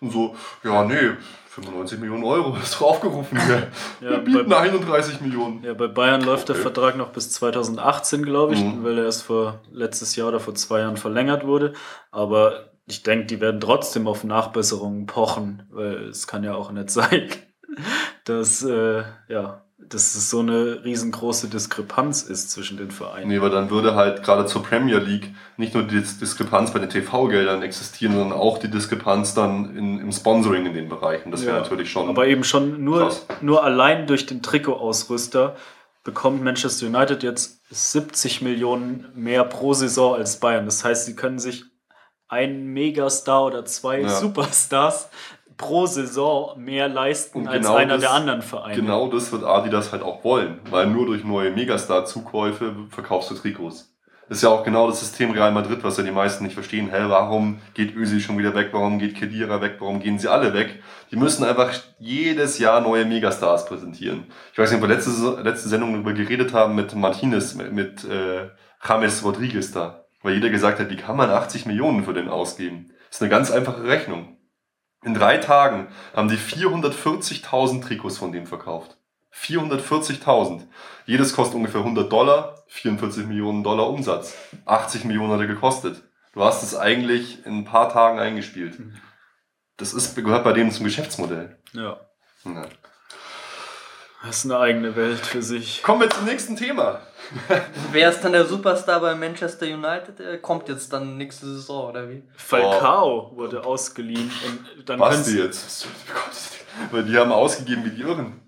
[0.00, 1.12] Und so, ja, nee,
[1.56, 3.68] 95 Millionen Euro ist draufgerufen hier.
[4.02, 5.64] ja, Wir bieten bei, 31 Millionen.
[5.64, 6.52] Ja, bei Bayern läuft okay.
[6.52, 8.84] der Vertrag noch bis 2018, glaube ich, mhm.
[8.84, 11.72] weil er erst vor letztes Jahr oder vor zwei Jahren verlängert wurde.
[12.10, 16.90] Aber ich denke, die werden trotzdem auf Nachbesserungen pochen, weil es kann ja auch nicht
[16.90, 17.30] sein,
[18.24, 23.28] dass äh, ja, dass es so eine riesengroße Diskrepanz ist zwischen den Vereinen.
[23.28, 26.88] Nee, weil dann würde halt gerade zur Premier League nicht nur die Diskrepanz bei den
[26.88, 31.30] TV-Geldern existieren, sondern auch die Diskrepanz dann in, im Sponsoring in den Bereichen.
[31.30, 32.08] Das wäre ja, natürlich schon.
[32.08, 33.12] Aber eben schon nur,
[33.42, 35.56] nur allein durch den Trikot-Ausrüster
[36.04, 40.64] bekommt Manchester United jetzt 70 Millionen mehr pro Saison als Bayern.
[40.64, 41.64] Das heißt, sie können sich
[42.28, 44.08] einen Megastar oder zwei ja.
[44.08, 45.10] Superstars
[45.56, 48.74] pro Saison mehr leisten und als genau einer das, der anderen Vereine.
[48.74, 53.92] Genau das wird Adidas halt auch wollen, weil nur durch neue Megastar-Zukäufe verkaufst du Trikots.
[54.28, 56.90] Das ist ja auch genau das System Real Madrid, was ja die meisten nicht verstehen.
[56.90, 58.70] Hä, warum geht Özil schon wieder weg?
[58.72, 59.76] Warum geht Kedira weg?
[59.78, 60.82] Warum gehen sie alle weg?
[61.12, 64.24] Die müssen einfach jedes Jahr neue Megastars präsentieren.
[64.52, 68.04] Ich weiß nicht, ob wir letzte, letzte Sendung darüber geredet haben mit Martinez, mit, mit
[68.04, 68.48] äh,
[68.86, 70.06] James Rodriguez da.
[70.24, 72.86] Weil jeder gesagt hat, wie kann man 80 Millionen für den ausgeben?
[73.06, 74.35] Das ist eine ganz einfache Rechnung.
[75.06, 75.86] In drei Tagen
[76.16, 78.96] haben die 440.000 Trikots von dem verkauft.
[79.32, 80.62] 440.000.
[81.04, 84.36] Jedes kostet ungefähr 100 Dollar, 44 Millionen Dollar Umsatz.
[84.64, 86.02] 80 Millionen hat er gekostet.
[86.32, 88.80] Du hast es eigentlich in ein paar Tagen eingespielt.
[89.76, 91.56] Das ist, gehört bei denen zum Geschäftsmodell.
[91.72, 92.00] Ja.
[92.44, 92.66] Ja.
[94.24, 95.84] Das ist eine eigene Welt für sich.
[95.84, 97.00] Kommen wir zum nächsten Thema.
[97.92, 100.18] Wer ist dann der Superstar bei Manchester United?
[100.18, 102.22] Der kommt jetzt dann nächste Saison, oder wie?
[102.36, 105.86] Falcao wurde ausgeliehen und dann können Basti sie, jetzt.
[106.90, 108.40] Weil die haben ausgegeben wie die Irren.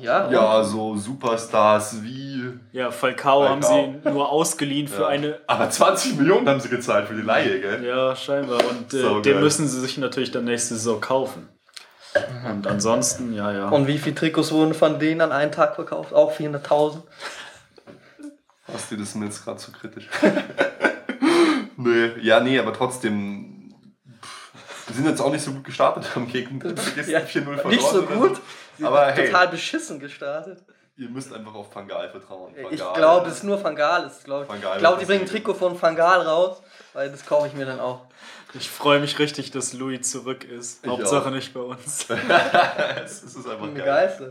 [0.00, 2.42] Ja, Ja, so Superstars wie.
[2.72, 3.94] ja, Falcao haben Falcao.
[4.04, 5.08] sie nur ausgeliehen für Ja.
[5.08, 7.84] eine Aber 20 Millionen haben sie gezahlt für die Laie, gell?
[7.84, 8.60] Ja, scheinbar.
[8.68, 11.48] Und äh, den müssen sie sich natürlich dann nächste Saison kaufen.
[12.50, 13.68] Und ansonsten, ja, ja.
[13.68, 16.12] Und wie viele Trikots wurden von denen an einem Tag verkauft?
[16.12, 17.02] Auch 400.000.
[18.66, 20.08] Basti, das ist mir jetzt gerade zu kritisch.
[21.76, 23.72] nee, ja, nee, aber trotzdem.
[24.22, 26.60] pff, Wir sind jetzt auch nicht so gut gestartet am Gegen.
[27.06, 28.40] Ja, 4-0 verloren Nicht so gut.
[28.76, 29.26] Sie Aber sind hey.
[29.26, 30.62] total beschissen gestartet.
[30.96, 32.52] Ihr müsst einfach auf Fangal vertrauen.
[32.56, 34.10] Van Ich glaube, es ist nur Fangal.
[34.18, 35.30] Ich glaube, Van Gaal ich, glaub, wird die das bringen ein.
[35.30, 36.60] Trikot von Fangal raus,
[36.92, 38.02] weil das kaufe ich mir dann auch.
[38.54, 40.80] Ich freue mich richtig, dass Louis zurück ist.
[40.82, 41.32] Ich Hauptsache auch.
[41.32, 42.06] nicht bei uns.
[43.04, 44.30] es ist einfach geil.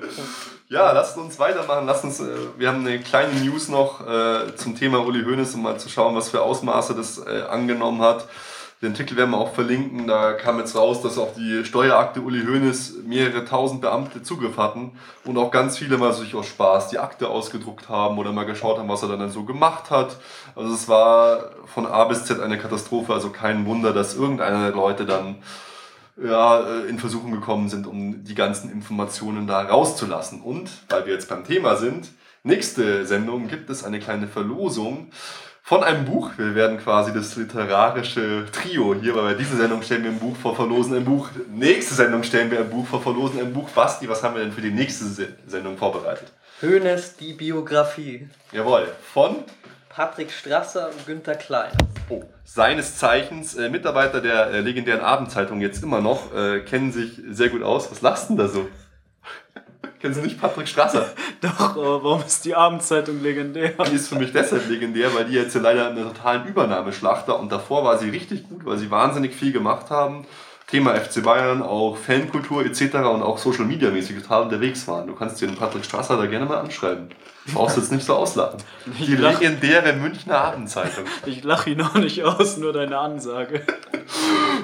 [0.70, 1.86] Ja, lasst uns weitermachen.
[1.86, 2.26] Lasst uns, äh,
[2.58, 6.16] wir haben eine kleine News noch äh, zum Thema Uli Hoeneß, um mal zu schauen,
[6.16, 8.28] was für Ausmaße das äh, angenommen hat.
[8.82, 10.06] Den Artikel werden wir auch verlinken.
[10.06, 14.92] Da kam jetzt raus, dass auf die Steuerakte Uli Hoeneß mehrere tausend Beamte Zugriff hatten
[15.26, 18.78] und auch ganz viele mal sich aus Spaß die Akte ausgedruckt haben oder mal geschaut
[18.78, 20.18] haben, was er dann so gemacht hat.
[20.56, 23.14] Also es war von A bis Z eine Katastrophe.
[23.14, 25.38] Also kein Wunder, dass irgendeiner der Leute dann
[26.24, 30.42] ja, äh, in Versuchung gekommen sind, um die ganzen Informationen da rauszulassen.
[30.42, 32.10] Und weil wir jetzt beim Thema sind,
[32.44, 35.08] nächste Sendung gibt es eine kleine Verlosung
[35.68, 36.32] von einem Buch.
[36.38, 40.38] Wir werden quasi das literarische Trio hier, weil bei dieser Sendung stellen wir ein Buch
[40.38, 41.28] vor, verlosen ein Buch.
[41.52, 43.68] Nächste Sendung stellen wir ein Buch vor, verlosen ein Buch.
[43.72, 46.32] Basti, was haben wir denn für die nächste Se- Sendung vorbereitet?
[46.62, 48.30] Hönes, die Biografie.
[48.54, 49.44] Jawohl, von
[49.90, 51.74] Patrick Strasser und Günther Klein.
[52.08, 57.22] Oh, seines Zeichens äh, Mitarbeiter der äh, legendären Abendzeitung jetzt immer noch, äh, kennen sich
[57.30, 57.92] sehr gut aus.
[57.92, 58.70] Was lachst denn da so?
[60.00, 61.10] Kennen Sie nicht Patrick Strasser?
[61.42, 63.74] Doch, aber warum ist die Abendzeitung legendär?
[63.90, 67.40] Die ist für mich deshalb legendär, weil die jetzt ja leider in einer totalen Übernahmeschlachter
[67.40, 70.26] und davor war sie richtig gut, weil sie wahnsinnig viel gemacht haben.
[70.68, 72.82] Thema FC Bayern, auch Fankultur etc.
[72.96, 75.08] und auch Social Media mäßig total unterwegs waren.
[75.08, 77.08] Du kannst dir den Patrick Strasser da gerne mal anschreiben.
[77.46, 78.60] Du brauchst jetzt nicht so auslachen.
[79.00, 81.06] Die lach- legendäre Münchner Abendzeitung.
[81.26, 83.62] Ich lache ihn auch nicht aus, nur deine Ansage.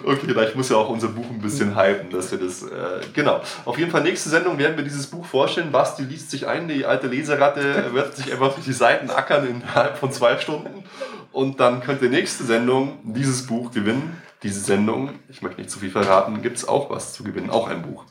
[0.05, 2.63] Okay, ich muss ja auch unser Buch ein bisschen hypen, dass wir das.
[2.63, 2.67] Äh,
[3.13, 3.39] genau.
[3.63, 5.71] Auf jeden Fall, nächste Sendung werden wir dieses Buch vorstellen.
[5.71, 9.97] Basti liest sich ein, die alte Leseratte wird sich einfach durch die Seiten ackern innerhalb
[9.97, 10.83] von zwei Stunden.
[11.31, 14.21] Und dann könnt ihr nächste Sendung dieses Buch gewinnen.
[14.43, 17.67] Diese Sendung, ich möchte nicht zu viel verraten, gibt es auch was zu gewinnen, auch
[17.69, 18.05] ein Buch.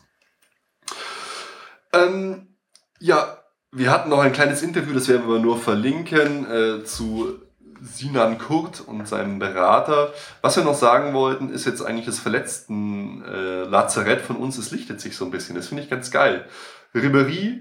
[1.93, 2.57] Ähm,
[2.99, 3.39] ja,
[3.71, 7.39] wir hatten noch ein kleines Interview, das werden wir nur verlinken, äh, zu
[7.83, 10.13] Sinan Kurt und seinem Berater.
[10.41, 14.57] Was wir noch sagen wollten, ist jetzt eigentlich das verletzten äh, Lazarett von uns.
[14.57, 15.57] Es lichtet sich so ein bisschen.
[15.57, 16.47] Das finde ich ganz geil.
[16.95, 17.61] Ribéry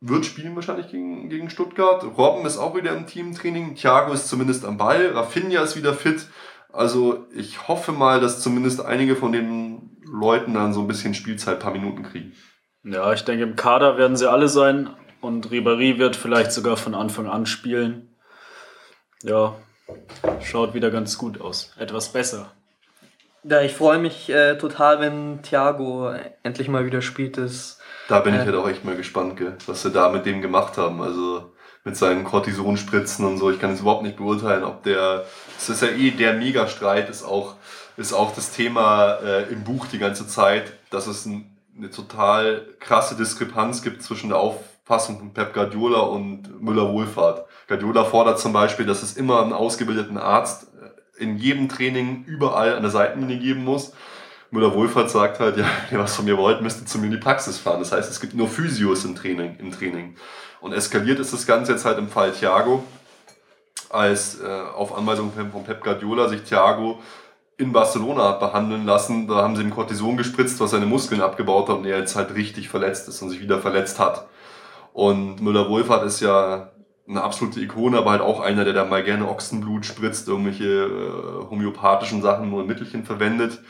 [0.00, 2.04] wird spielen wahrscheinlich gegen, gegen Stuttgart.
[2.04, 3.76] Robben ist auch wieder im Teamtraining.
[3.76, 5.12] Thiago ist zumindest am Ball.
[5.14, 6.26] Rafinha ist wieder fit.
[6.74, 11.54] Also ich hoffe mal, dass zumindest einige von den Leuten dann so ein bisschen Spielzeit,
[11.56, 12.32] ein paar Minuten kriegen.
[12.82, 16.94] Ja, ich denke, im Kader werden sie alle sein und Ribéry wird vielleicht sogar von
[16.94, 18.14] Anfang an spielen.
[19.22, 19.54] Ja,
[20.42, 21.72] schaut wieder ganz gut aus.
[21.78, 22.52] Etwas besser.
[23.42, 26.10] Ja, ich freue mich äh, total, wenn Thiago
[26.42, 27.38] endlich mal wieder spielt.
[27.38, 28.46] Das, Da bin ich Ja.
[28.46, 31.00] halt auch echt mal gespannt, gell, was sie da mit dem gemacht haben.
[31.00, 31.52] Also
[31.84, 33.50] mit seinen Cortisonspritzen und so.
[33.50, 35.24] Ich kann es überhaupt nicht beurteilen, ob der.
[35.58, 37.56] Es ist ja eh der Megastreit, ist auch,
[37.96, 42.66] ist auch das Thema äh, im Buch die ganze Zeit, dass es ein, eine total
[42.80, 47.46] krasse Diskrepanz gibt zwischen der Auffassung von Pep Guardiola und Müller-Wohlfahrt.
[47.66, 50.66] Guardiola fordert zum Beispiel, dass es immer einen ausgebildeten Arzt
[51.18, 53.92] äh, in jedem Training überall an der Seitenlinie geben muss.
[54.50, 57.12] Müller-Wohlfahrt sagt halt, ja, wenn ihr was von mir wollt, müsst ihr zu mir in
[57.12, 57.80] die Praxis fahren.
[57.80, 59.56] Das heißt, es gibt nur Physios im Training.
[59.58, 60.16] Im Training.
[60.60, 62.84] Und eskaliert ist das Ganze jetzt halt im Fall Thiago,
[63.94, 66.98] als äh, auf Anweisung von Pep Guardiola sich Thiago
[67.56, 69.28] in Barcelona hat behandeln lassen.
[69.28, 72.34] Da haben sie ihm Cortison gespritzt, was seine Muskeln abgebaut hat und er jetzt halt
[72.34, 74.26] richtig verletzt ist und sich wieder verletzt hat.
[74.92, 76.72] Und Müller-Wohlfahrt ist ja
[77.08, 81.50] eine absolute Ikone, aber halt auch einer, der da mal gerne Ochsenblut spritzt, irgendwelche äh,
[81.50, 83.60] homöopathischen Sachen nur Mittelchen verwendet.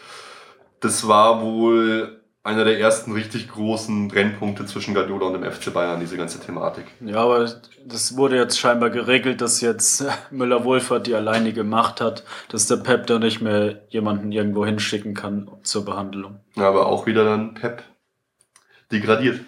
[0.81, 5.99] Das war wohl einer der ersten richtig großen Brennpunkte zwischen Guardiola und dem FC Bayern,
[5.99, 6.85] diese ganze Thematik.
[7.01, 7.51] Ja, aber
[7.87, 13.07] das wurde jetzt scheinbar geregelt, dass jetzt Müller-Wohlfahrt die alleinige Macht hat, dass der Pep
[13.07, 16.39] da nicht mehr jemanden irgendwo hinschicken kann zur Behandlung.
[16.55, 17.83] Ja, aber auch wieder dann Pep
[18.93, 19.41] degradiert.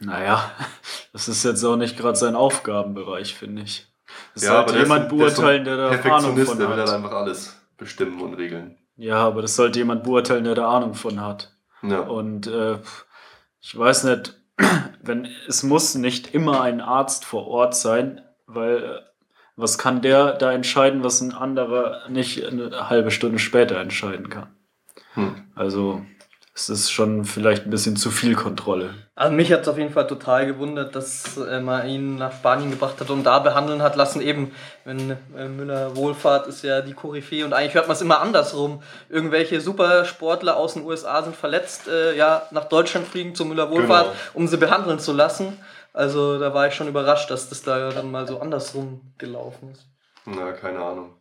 [0.00, 0.52] Naja,
[1.14, 3.86] das ist jetzt auch nicht gerade sein Aufgabenbereich, finde ich.
[4.34, 6.88] Das Ja, aber sollte jemand so- der beurteilen, der da Ahnung von der will hat.
[6.88, 8.76] dann einfach alles bestimmen und regeln.
[8.96, 11.54] Ja, aber das sollte jemand beurteilen, der da Ahnung von hat.
[11.82, 12.00] Ja.
[12.00, 12.78] Und äh,
[13.60, 14.40] ich weiß nicht,
[15.02, 19.00] wenn es muss nicht immer ein Arzt vor Ort sein, weil äh,
[19.56, 24.54] was kann der da entscheiden, was ein anderer nicht eine halbe Stunde später entscheiden kann?
[25.14, 25.50] Hm.
[25.54, 26.02] Also
[26.58, 28.92] es ist schon vielleicht ein bisschen zu viel Kontrolle.
[29.14, 32.70] Also mich hat es auf jeden Fall total gewundert, dass äh, man ihn nach Spanien
[32.72, 34.20] gebracht hat und da behandeln hat lassen.
[34.20, 34.50] Eben,
[34.84, 38.82] wenn äh, Müller Wohlfahrt ist ja die Koryphäe und eigentlich hört man es immer andersrum.
[39.08, 44.06] Irgendwelche Supersportler aus den USA sind verletzt, äh, ja, nach Deutschland fliegen zu Müller Wohlfahrt,
[44.06, 44.16] Genau.
[44.34, 45.56] um sie behandeln zu lassen.
[45.92, 49.86] Also da war ich schon überrascht, dass das da dann mal so andersrum gelaufen ist.
[50.26, 51.14] Na, keine Ahnung.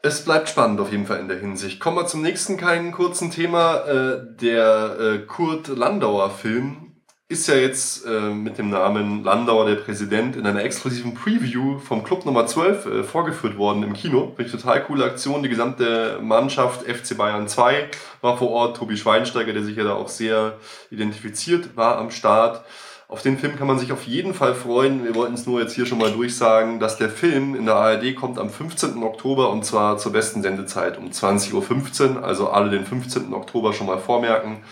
[0.00, 1.80] Es bleibt spannend auf jeden Fall in der Hinsicht.
[1.80, 3.78] Kommen wir zum nächsten kleinen kurzen Thema.
[3.78, 6.88] Äh, der äh, Kurt Landauer Film
[7.28, 12.04] ist ja jetzt äh, mit dem Namen Landauer der Präsident in einer exklusiven Preview vom
[12.04, 14.32] Club Nummer 12 äh, vorgeführt worden im Kino.
[14.36, 15.42] Finde ich total coole Aktion.
[15.42, 17.90] Die gesamte Mannschaft FC Bayern 2
[18.20, 18.76] war vor Ort.
[18.76, 20.58] Tobi Schweinsteiger, der sich ja da auch sehr
[20.90, 22.64] identifiziert war am Start.
[23.10, 25.02] Auf den Film kann man sich auf jeden Fall freuen.
[25.02, 28.14] Wir wollten es nur jetzt hier schon mal durchsagen, dass der Film in der ARD
[28.14, 29.02] kommt am 15.
[29.02, 32.24] Oktober und zwar zur besten Sendezeit um 20.15 Uhr.
[32.24, 33.32] Also alle den 15.
[33.32, 34.62] Oktober schon mal vormerken.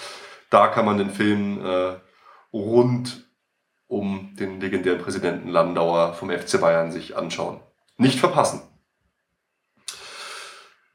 [0.51, 1.95] Da kann man den Film äh,
[2.53, 3.27] rund
[3.87, 7.61] um den legendären Präsidenten Landauer vom FC Bayern sich anschauen.
[7.97, 8.61] Nicht verpassen.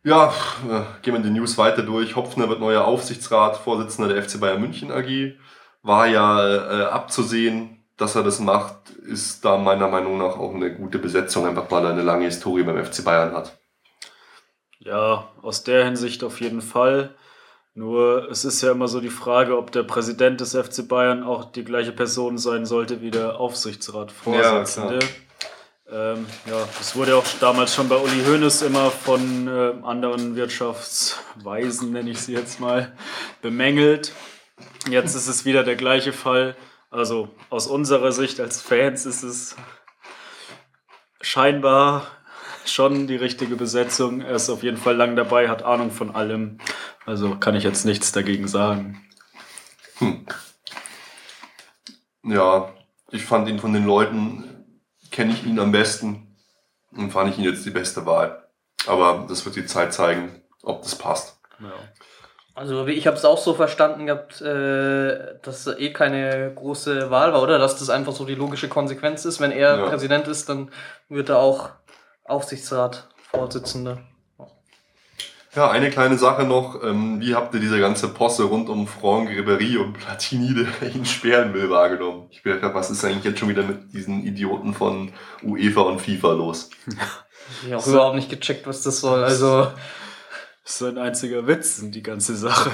[0.03, 0.31] Ja,
[0.69, 2.15] äh, gehen wir die News weiter durch.
[2.15, 5.33] Hopfner wird neuer Aufsichtsrat, Vorsitzender der FC Bayern München AG
[5.83, 10.73] war ja äh, abzusehen, dass er das macht, ist da meiner Meinung nach auch eine
[10.73, 13.57] gute Besetzung, einfach weil er eine lange Historie beim FC Bayern hat.
[14.79, 17.13] Ja, aus der Hinsicht auf jeden Fall.
[17.73, 21.51] Nur es ist ja immer so die Frage, ob der Präsident des FC Bayern auch
[21.51, 24.99] die gleiche Person sein sollte wie der Aufsichtsratsvorsitzende.
[25.89, 31.91] ähm, ja, das wurde auch damals schon bei Uli Hoeneß immer von äh, anderen Wirtschaftsweisen,
[31.91, 32.91] nenne ich sie jetzt mal,
[33.41, 34.11] bemängelt.
[34.89, 36.55] Jetzt ist es wieder der gleiche Fall.
[36.89, 39.55] Also aus unserer Sicht als Fans ist es
[41.21, 42.07] scheinbar
[42.65, 44.21] schon die richtige Besetzung.
[44.21, 46.59] Er ist auf jeden Fall lang dabei, hat Ahnung von allem.
[47.05, 49.07] Also kann ich jetzt nichts dagegen sagen.
[52.23, 52.73] Ja,
[53.11, 54.79] ich fand ihn von den Leuten,
[55.11, 56.35] kenne ich ihn am besten
[56.91, 58.47] und fand ich ihn jetzt die beste Wahl.
[58.87, 61.39] Aber das wird die Zeit zeigen, ob das passt.
[61.59, 61.73] Ja.
[62.53, 67.41] Also ich habe es auch so verstanden gehabt, äh, dass eh keine große Wahl war,
[67.41, 67.57] oder?
[67.59, 69.39] Dass das einfach so die logische Konsequenz ist.
[69.39, 69.87] Wenn er Ja.
[69.87, 70.69] Präsident ist, dann
[71.07, 71.69] wird er auch
[72.25, 73.99] Aufsichtsrat-Vorsitzender.
[75.53, 76.81] Ja, eine kleine Sache noch.
[76.81, 81.05] Ähm, wie habt ihr diese ganze Posse rund um Franck Ribéry und Platini, der ihn
[81.05, 82.27] sperren will, wahrgenommen?
[82.31, 85.11] Ich bin was ist eigentlich jetzt schon wieder mit diesen Idioten von
[85.43, 86.69] UEFA und FIFA los?
[87.65, 89.23] Ich habe überhaupt nicht gecheckt, was das soll.
[89.25, 89.67] Also
[90.63, 92.71] Das ist ein einziger Witz, die ganze Sache.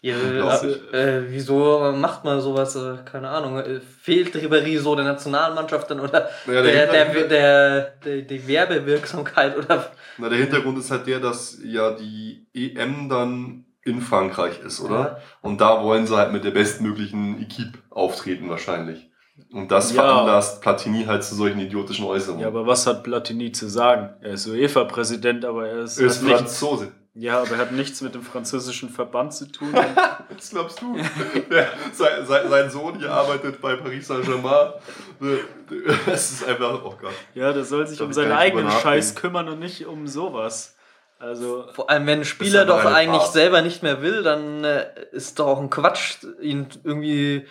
[0.00, 0.92] ja, Unglaublich.
[0.92, 2.74] äh, wieso macht man sowas?
[2.74, 3.58] Äh, keine Ahnung.
[3.58, 8.48] Äh, fehlt Ribéry so der Nationalmannschaft dann oder Ja, der der, der, der, der, die
[8.48, 14.60] Werbewirksamkeit oder Na, der Hintergrund ist halt der, dass ja die EM dann in Frankreich
[14.60, 14.98] ist, oder?
[14.98, 15.18] Ja.
[15.40, 19.10] Und da wollen sie halt mit der bestmöglichen Equipe auftreten wahrscheinlich.
[19.52, 20.02] Und das Ja.
[20.02, 22.42] veranlasst Platini halt zu solchen idiotischen Äußerungen.
[22.42, 24.10] Ja, aber was hat Platini zu sagen?
[24.20, 26.92] Er ist UEFA-Präsident, aber er ist, er ist hat nicht, Franzose.
[27.14, 29.72] ja, aber er hat nichts mit dem französischen Verband zu tun.
[30.36, 30.96] Was glaubst du?
[31.50, 34.72] Der, sein, sein, sein Sohn hier arbeitet bei Paris Saint-Germain.
[36.06, 37.12] Es ist einfach, oh Gott.
[37.34, 40.76] ja, der soll sich um seinen eigenen Scheiß kümmern und nicht um sowas.
[41.18, 43.32] Also, Vor allem, wenn ein Spieler doch eigentlich Farce.
[43.32, 47.46] selber nicht mehr will, dann äh, ist doch auch ein Quatsch, ihn irgendwie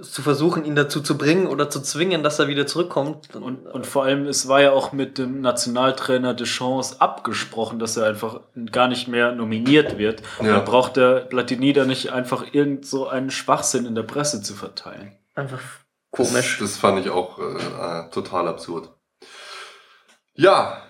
[0.00, 3.34] zu versuchen, ihn dazu zu bringen oder zu zwingen, dass er wieder zurückkommt.
[3.34, 8.06] Und, und vor allem, es war ja auch mit dem Nationaltrainer Deschamps abgesprochen, dass er
[8.06, 8.40] einfach
[8.72, 10.22] gar nicht mehr nominiert wird.
[10.42, 10.56] Ja.
[10.56, 14.54] Dann braucht der Platini da nicht einfach irgend so einen Schwachsinn in der Presse zu
[14.54, 15.12] verteilen.
[15.34, 15.62] einfach
[16.12, 16.58] Das, komisch.
[16.60, 18.90] das fand ich auch äh, äh, total absurd.
[20.34, 20.82] Ja,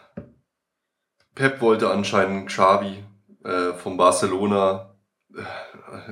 [1.37, 3.05] Pep wollte anscheinend Xavi
[3.45, 4.97] äh, von Barcelona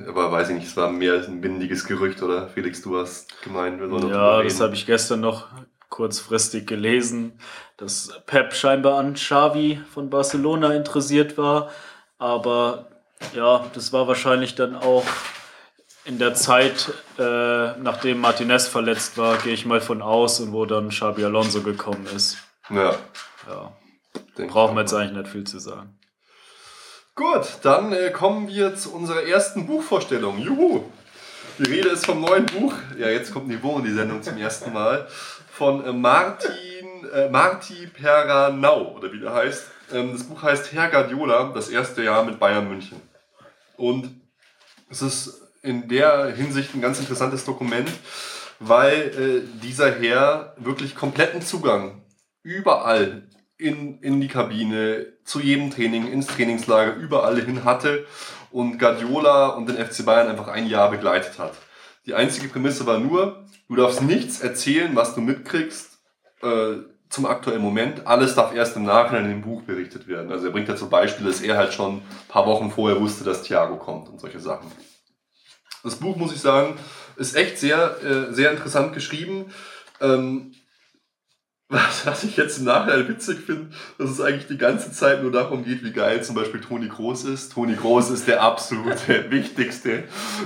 [0.07, 2.47] Aber weiß ich nicht, es war mehr ein windiges Gerücht, oder?
[2.47, 5.47] Felix, du hast gemeint, wir sollen Ja, das habe ich gestern noch
[5.89, 7.39] kurzfristig gelesen,
[7.77, 11.69] dass Pep scheinbar an Xavi von Barcelona interessiert war.
[12.17, 12.87] Aber
[13.33, 15.05] ja, das war wahrscheinlich dann auch
[16.05, 20.65] in der Zeit, äh, nachdem Martinez verletzt war, gehe ich mal von aus und wo
[20.65, 22.37] dann Xabi Alonso gekommen ist.
[22.69, 22.95] Ja.
[23.47, 23.71] Ja.
[24.47, 25.97] Brauchen wir jetzt eigentlich nicht viel zu sagen.
[27.17, 30.37] Gut, dann äh, kommen wir zu unserer ersten Buchvorstellung.
[30.37, 30.83] Juhu!
[31.57, 32.73] Die Rede ist vom neuen Buch.
[32.97, 35.07] Ja, jetzt kommt Niveau in die Sendung zum ersten Mal.
[35.49, 39.63] Von äh, Martin, äh, Marti Peranau, oder wie der heißt.
[39.93, 42.99] Ähm, das Buch heißt Herr Guardiola, das erste Jahr mit Bayern München.
[43.77, 44.19] Und
[44.89, 47.89] es ist in der Hinsicht ein ganz interessantes Dokument,
[48.59, 52.03] weil äh, dieser Herr wirklich kompletten Zugang
[52.43, 53.23] überall
[53.57, 58.05] in, in die Kabine, zu jedem Training, ins Trainingslager, überall hin hatte
[58.51, 61.53] und Guardiola und den FC Bayern einfach ein Jahr begleitet hat.
[62.05, 65.97] Die einzige Prämisse war nur, du darfst nichts erzählen, was du mitkriegst
[66.41, 66.75] äh,
[67.09, 68.05] zum aktuellen Moment.
[68.05, 70.31] Alles darf erst im Nachhinein in dem Buch berichtet werden.
[70.31, 73.23] Also er bringt ja zum Beispiel, dass er halt schon ein paar Wochen vorher wusste,
[73.23, 74.71] dass Thiago kommt und solche Sachen.
[75.83, 76.75] Das Buch, muss ich sagen,
[77.15, 79.45] ist echt sehr, äh, sehr interessant geschrieben.
[80.01, 80.53] Ähm,
[81.67, 85.31] was, was ich jetzt im Nachhinein witzig finde, dass es eigentlich die ganze Zeit nur
[85.31, 87.53] darum geht, wie geil zum Beispiel Toni Groß ist.
[87.53, 90.03] Toni Groß ist der absolute wichtigste,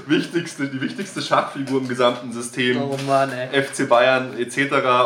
[0.08, 2.82] wichtigste, die wichtigste Schachfigur im gesamten System.
[2.82, 3.62] Oh Mann, ey.
[3.62, 4.58] FC Bayern etc.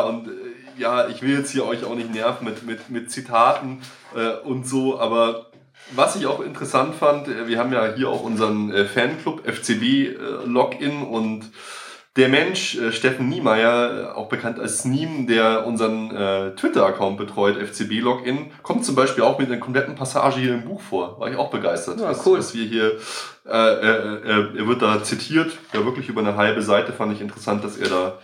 [0.06, 3.82] Und äh, ja, ich will jetzt hier euch auch nicht nerven mit, mit, mit Zitaten
[4.14, 5.50] äh, und so, aber
[5.94, 9.82] was ich auch interessant fand, äh, wir haben ja hier auch unseren äh, Fanclub FCB
[9.82, 11.50] äh, Login und
[12.16, 17.56] der Mensch, äh, Steffen Niemeyer, äh, auch bekannt als Sneem, der unseren äh, Twitter-Account betreut,
[17.56, 21.18] FCB-Login, kommt zum Beispiel auch mit einer kompletten Passage hier im Buch vor.
[21.18, 22.00] War ich auch begeistert.
[22.00, 22.38] Ja, was, cool.
[22.38, 22.92] was wir hier,
[23.46, 27.20] äh, äh, äh, er wird da zitiert, ja wirklich über eine halbe Seite, fand ich
[27.20, 28.18] interessant, dass er da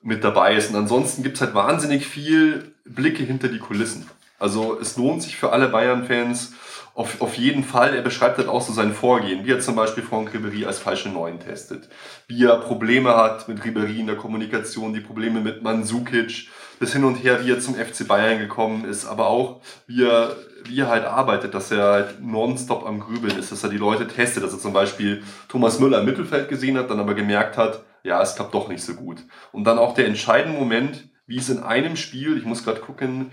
[0.00, 0.70] mit dabei ist.
[0.70, 4.08] Und ansonsten gibt's halt wahnsinnig viel Blicke hinter die Kulissen.
[4.38, 6.54] Also es lohnt sich für alle Bayern-Fans,
[6.98, 10.02] auf, auf jeden Fall, er beschreibt halt auch so sein Vorgehen, wie er zum Beispiel
[10.02, 11.88] Franck Ribéry als falsche Neun testet,
[12.26, 16.48] wie er Probleme hat mit Ribéry in der Kommunikation, die Probleme mit Mandzukic,
[16.80, 20.34] das Hin und Her, wie er zum FC Bayern gekommen ist, aber auch wie er,
[20.64, 24.08] wie er halt arbeitet, dass er halt nonstop am Grübeln ist, dass er die Leute
[24.08, 27.84] testet, dass er zum Beispiel Thomas Müller im Mittelfeld gesehen hat, dann aber gemerkt hat,
[28.02, 29.18] ja, es klappt doch nicht so gut.
[29.52, 33.30] Und dann auch der entscheidende Moment, wie es in einem Spiel, ich muss gerade gucken,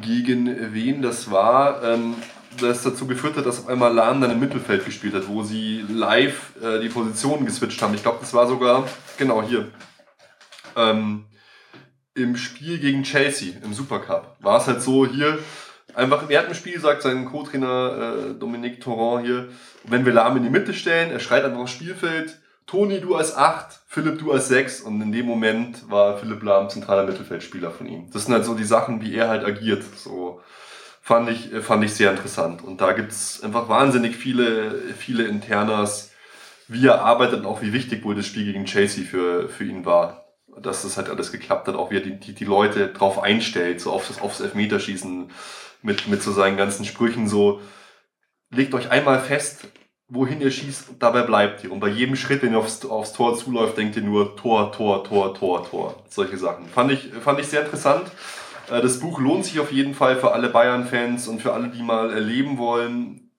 [0.00, 2.14] gegen wen das war, ähm,
[2.60, 5.84] das dazu geführt hat, dass auf einmal Lahn dann im Mittelfeld gespielt hat, wo sie
[5.88, 7.94] live äh, die Positionen geswitcht haben.
[7.94, 8.86] Ich glaube, das war sogar,
[9.18, 9.68] genau hier,
[10.76, 11.26] ähm,
[12.14, 14.36] im Spiel gegen Chelsea im Supercup.
[14.40, 15.38] War es halt so, hier,
[15.94, 19.48] einfach im ersten Spiel sagt sein Co-Trainer äh, Dominique Torrent hier,
[19.84, 23.36] wenn wir Lahm in die Mitte stellen, er schreit einfach aufs Spielfeld, Toni, du als
[23.36, 27.86] 8, Philipp, du als 6 und in dem Moment war Philipp Lahm zentraler Mittelfeldspieler von
[27.86, 28.10] ihm.
[28.12, 29.82] Das sind halt so die Sachen, wie er halt agiert.
[29.96, 30.40] So
[31.02, 32.62] fand ich, fand ich sehr interessant.
[32.62, 36.12] Und da gibt's einfach wahnsinnig viele, viele Internas,
[36.68, 39.84] wie er arbeitet und auch wie wichtig wohl das Spiel gegen Chelsea für, für ihn
[39.84, 40.24] war.
[40.56, 43.80] Dass das halt alles geklappt hat, auch wie er die, die, die Leute drauf einstellt,
[43.80, 45.30] so auf das, aufs Elfmeterschießen
[45.82, 47.60] mit, mit so seinen ganzen Sprüchen so,
[48.50, 49.66] legt euch einmal fest,
[50.08, 51.72] wohin ihr schießt, und dabei bleibt ihr.
[51.72, 55.02] Und bei jedem Schritt, den ihr aufs, aufs Tor zuläuft, denkt ihr nur Tor, Tor,
[55.04, 56.04] Tor, Tor, Tor.
[56.08, 56.66] Solche Sachen.
[56.68, 58.06] Fand ich, fand ich sehr interessant.
[58.72, 61.82] Äh, Das Buch lohnt sich auf jeden Fall für alle Bayern-Fans und für alle, die
[61.82, 63.30] mal erleben wollen,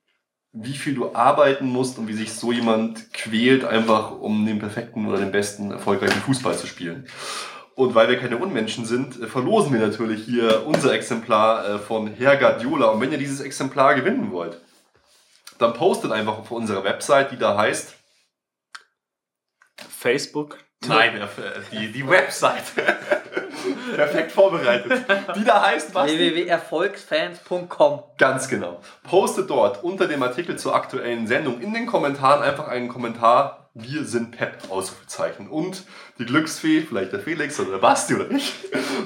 [0.52, 5.08] wie viel du arbeiten musst und wie sich so jemand quält, einfach um den perfekten
[5.08, 7.08] oder den besten, erfolgreichen Fußball zu spielen.
[7.76, 12.08] Und weil wir keine Unmenschen sind, äh, verlosen wir natürlich hier unser Exemplar äh, von
[12.08, 12.88] Herr Guardiola.
[12.88, 14.62] Und wenn ihr dieses Exemplar gewinnen wollt,
[15.58, 17.96] dann postet einfach auf unserer Website, die da heißt.
[19.90, 20.60] Facebook.
[20.88, 21.28] Nein, äh,
[21.72, 22.64] die, die Website.
[23.96, 25.06] Perfekt vorbereitet.
[25.36, 26.12] Die da heißt was?
[26.12, 28.80] www.erfolgsfans.com Ganz genau.
[29.04, 33.63] Postet dort unter dem Artikel zur aktuellen Sendung in den Kommentaren einfach einen Kommentar.
[33.76, 35.48] Wir sind Pep, Ausrufezeichen.
[35.48, 35.86] Und
[36.20, 38.54] die Glücksfee, vielleicht der Felix oder der Basti oder ich,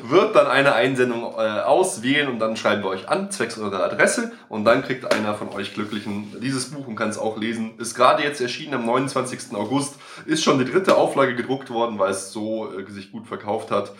[0.04, 4.34] wird dann eine Einsendung äh, auswählen und dann schreiben wir euch an, zwecks eurer Adresse.
[4.50, 7.80] Und dann kriegt einer von euch Glücklichen dieses Buch und kann es auch lesen.
[7.80, 9.56] Ist gerade jetzt erschienen am 29.
[9.56, 9.96] August.
[10.26, 13.94] Ist schon die dritte Auflage gedruckt worden, weil es so äh, sich gut verkauft hat.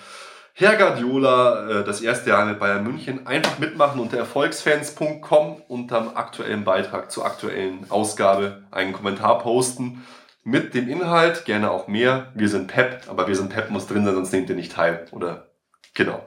[0.52, 6.66] Herr Guardiola, äh, das erste Jahr mit Bayern München, einfach mitmachen unter erfolgsfans.com unterm aktuellen
[6.66, 10.04] Beitrag zur aktuellen Ausgabe einen Kommentar posten
[10.48, 12.32] mit dem Inhalt, gerne auch mehr.
[12.34, 15.06] Wir sind Pep, aber wir sind Pep muss drin sein, sonst nehmt ihr nicht teil.
[15.12, 15.50] Oder
[15.94, 16.26] genau.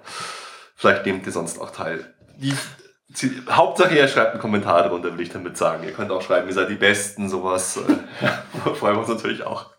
[0.76, 2.14] Vielleicht nehmt ihr sonst auch teil.
[2.36, 2.52] Die
[3.48, 5.84] Hauptsache, ihr schreibt einen Kommentar drunter, will ich damit sagen.
[5.84, 7.80] Ihr könnt auch schreiben, ihr seid die Besten, sowas.
[8.20, 9.70] Äh, freuen wir uns natürlich auch.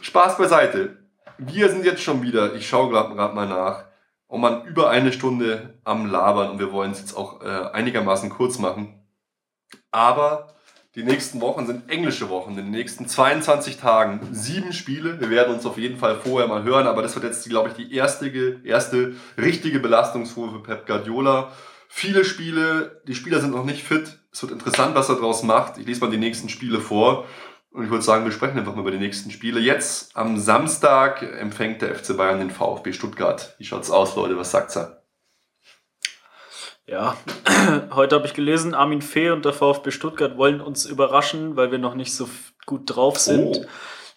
[0.00, 0.96] Spaß beiseite.
[1.38, 3.84] Wir sind jetzt schon wieder, ich schaue gerade mal nach,
[4.26, 8.30] um man über eine Stunde am Labern und wir wollen es jetzt auch äh, einigermaßen
[8.30, 9.00] kurz machen.
[9.92, 10.56] Aber
[10.96, 12.50] die nächsten Wochen sind englische Wochen.
[12.50, 15.20] In den nächsten 22 Tagen sieben Spiele.
[15.20, 17.74] Wir werden uns auf jeden Fall vorher mal hören, aber das wird jetzt, glaube ich,
[17.74, 21.52] die erste, erste richtige Belastungsfuhr für Pep Guardiola.
[21.88, 24.18] Viele Spiele, die Spieler sind noch nicht fit.
[24.32, 25.78] Es wird interessant, was er daraus macht.
[25.78, 27.26] Ich lese mal die nächsten Spiele vor.
[27.72, 29.60] Und ich würde sagen, wir sprechen einfach mal über die nächsten Spiele.
[29.60, 33.54] Jetzt am Samstag empfängt der FC Bayern den VfB Stuttgart.
[33.58, 34.36] Wie schaut's aus, Leute?
[34.36, 34.99] Was sagt's da?
[36.90, 37.16] Ja,
[37.94, 41.78] heute habe ich gelesen, Armin Fee und der VfB Stuttgart wollen uns überraschen, weil wir
[41.78, 42.28] noch nicht so
[42.66, 43.58] gut drauf sind.
[43.58, 43.64] Oh.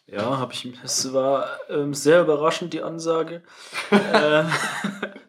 [0.07, 0.74] Ja, habe ich.
[0.84, 3.43] Es war ähm, sehr überraschend die Ansage.
[3.91, 4.43] äh,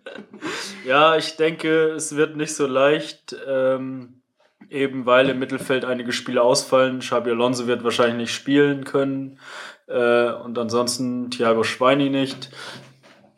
[0.86, 4.22] ja, ich denke, es wird nicht so leicht, ähm,
[4.70, 7.00] eben weil im Mittelfeld einige Spiele ausfallen.
[7.00, 9.38] Xabi Alonso wird wahrscheinlich nicht spielen können
[9.86, 12.48] äh, und ansonsten Thiago Schweini nicht.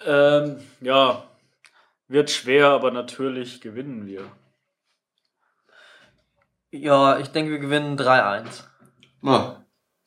[0.07, 1.25] Ähm, ja,
[2.09, 4.31] wird schwer, aber natürlich gewinnen wir.
[6.71, 8.65] Ja, ich denke, wir gewinnen 3-1.
[9.23, 9.65] Ah,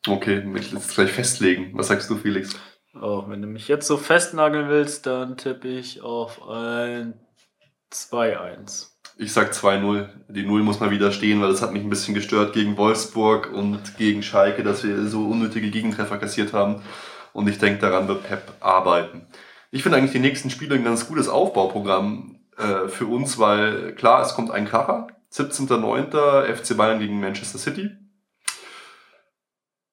[0.07, 1.71] okay, will ich jetzt gleich festlegen.
[1.77, 2.55] Was sagst du, Felix?
[2.93, 7.19] Oh, wenn du mich jetzt so festnageln willst, dann tippe ich auf ein
[7.91, 8.91] 2-1.
[9.17, 10.09] Ich sag 2-0.
[10.29, 13.51] Die 0 muss mal wieder stehen, weil das hat mich ein bisschen gestört gegen Wolfsburg
[13.51, 16.81] und gegen Schalke, dass wir so unnötige Gegentreffer kassiert haben.
[17.33, 19.27] Und ich denke, daran wird Pep arbeiten.
[19.71, 24.21] Ich finde eigentlich die nächsten Spiele ein ganz gutes Aufbauprogramm äh, für uns, weil klar,
[24.21, 25.07] es kommt ein Kracher.
[25.31, 26.55] 17.09.
[26.55, 27.91] FC Bayern gegen Manchester City.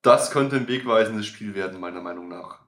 [0.00, 2.60] Das könnte ein wegweisendes Spiel werden, meiner Meinung nach.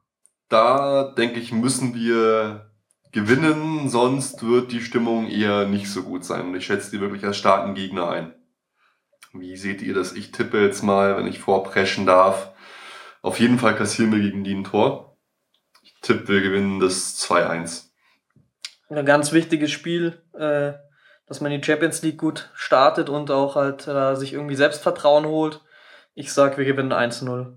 [0.49, 2.71] Da, denke ich, müssen wir
[3.13, 6.49] gewinnen, sonst wird die Stimmung eher nicht so gut sein.
[6.49, 8.35] Und ich schätze die wirklich als starken Gegner ein.
[9.33, 10.13] Wie seht ihr das?
[10.13, 12.51] Ich tippe jetzt mal, wenn ich vorpreschen darf.
[13.23, 15.08] Auf jeden Fall kassieren wir gegen die ein Tor.
[16.03, 17.85] Tipp, wir gewinnen das 2-1.
[18.91, 20.73] Ein ganz wichtiges Spiel, äh,
[21.27, 25.61] dass man die Champions League gut startet und auch halt äh, sich irgendwie Selbstvertrauen holt.
[26.15, 27.55] Ich sag, wir gewinnen 1-0.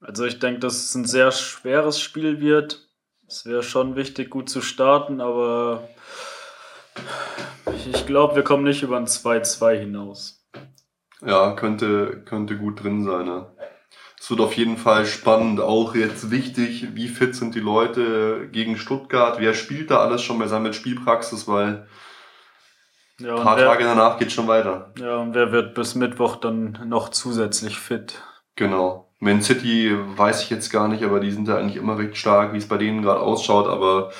[0.00, 2.88] Also ich denke, dass es ein sehr schweres Spiel wird.
[3.28, 5.88] Es wäre schon wichtig, gut zu starten, aber
[7.84, 10.44] ich glaube, wir kommen nicht über ein 2-2 hinaus.
[11.24, 13.26] Ja, könnte, könnte gut drin sein.
[13.26, 13.46] Ne?
[14.30, 15.58] Es wird auf jeden Fall spannend.
[15.60, 19.40] Auch jetzt wichtig, wie fit sind die Leute gegen Stuttgart?
[19.40, 21.48] Wer spielt da alles schon bei seiner Spielpraxis?
[21.48, 21.88] Weil
[23.18, 24.94] ja, ein paar wer, Tage danach geht schon weiter.
[25.00, 28.22] Ja, und wer wird bis Mittwoch dann noch zusätzlich fit?
[28.54, 29.12] Genau.
[29.18, 32.52] Man City weiß ich jetzt gar nicht, aber die sind da eigentlich immer recht stark,
[32.52, 33.66] wie es bei denen gerade ausschaut.
[33.66, 34.12] Aber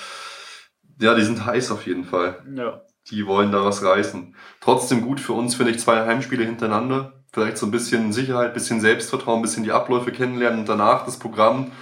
[1.00, 2.44] ja, die sind heiß auf jeden Fall.
[2.56, 2.82] Ja.
[3.12, 4.34] Die wollen da was reißen.
[4.60, 8.54] Trotzdem gut für uns, finde ich, zwei Heimspiele hintereinander vielleicht so ein bisschen Sicherheit, ein
[8.54, 11.72] bisschen Selbstvertrauen, ein bisschen die Abläufe kennenlernen und danach das Programm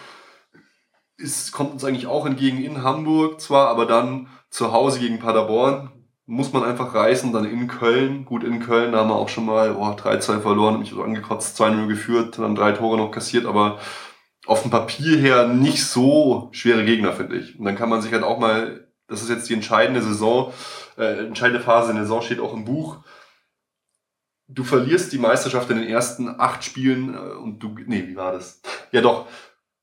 [1.17, 5.91] ist, kommt uns eigentlich auch entgegen in Hamburg zwar, aber dann zu Hause gegen Paderborn
[6.27, 8.27] muss man einfach reißen, dann in Köln.
[8.27, 11.87] Gut, in Köln, haben wir auch schon mal oh, 3-2 verloren, mich so angekotzt, 2-0
[11.89, 13.79] geführt, dann drei Tore noch kassiert, aber
[14.47, 17.59] auf dem Papier her nicht so schwere Gegner, finde ich.
[17.59, 20.53] Und dann kann man sich halt auch mal, das ist jetzt die entscheidende Saison,
[20.99, 22.99] äh, entscheidende Phase in der Saison steht auch im Buch,
[24.49, 28.33] du verlierst die Meisterschaft in den ersten acht Spielen äh, und du, nee, wie war
[28.33, 28.61] das?
[28.91, 29.29] Ja doch,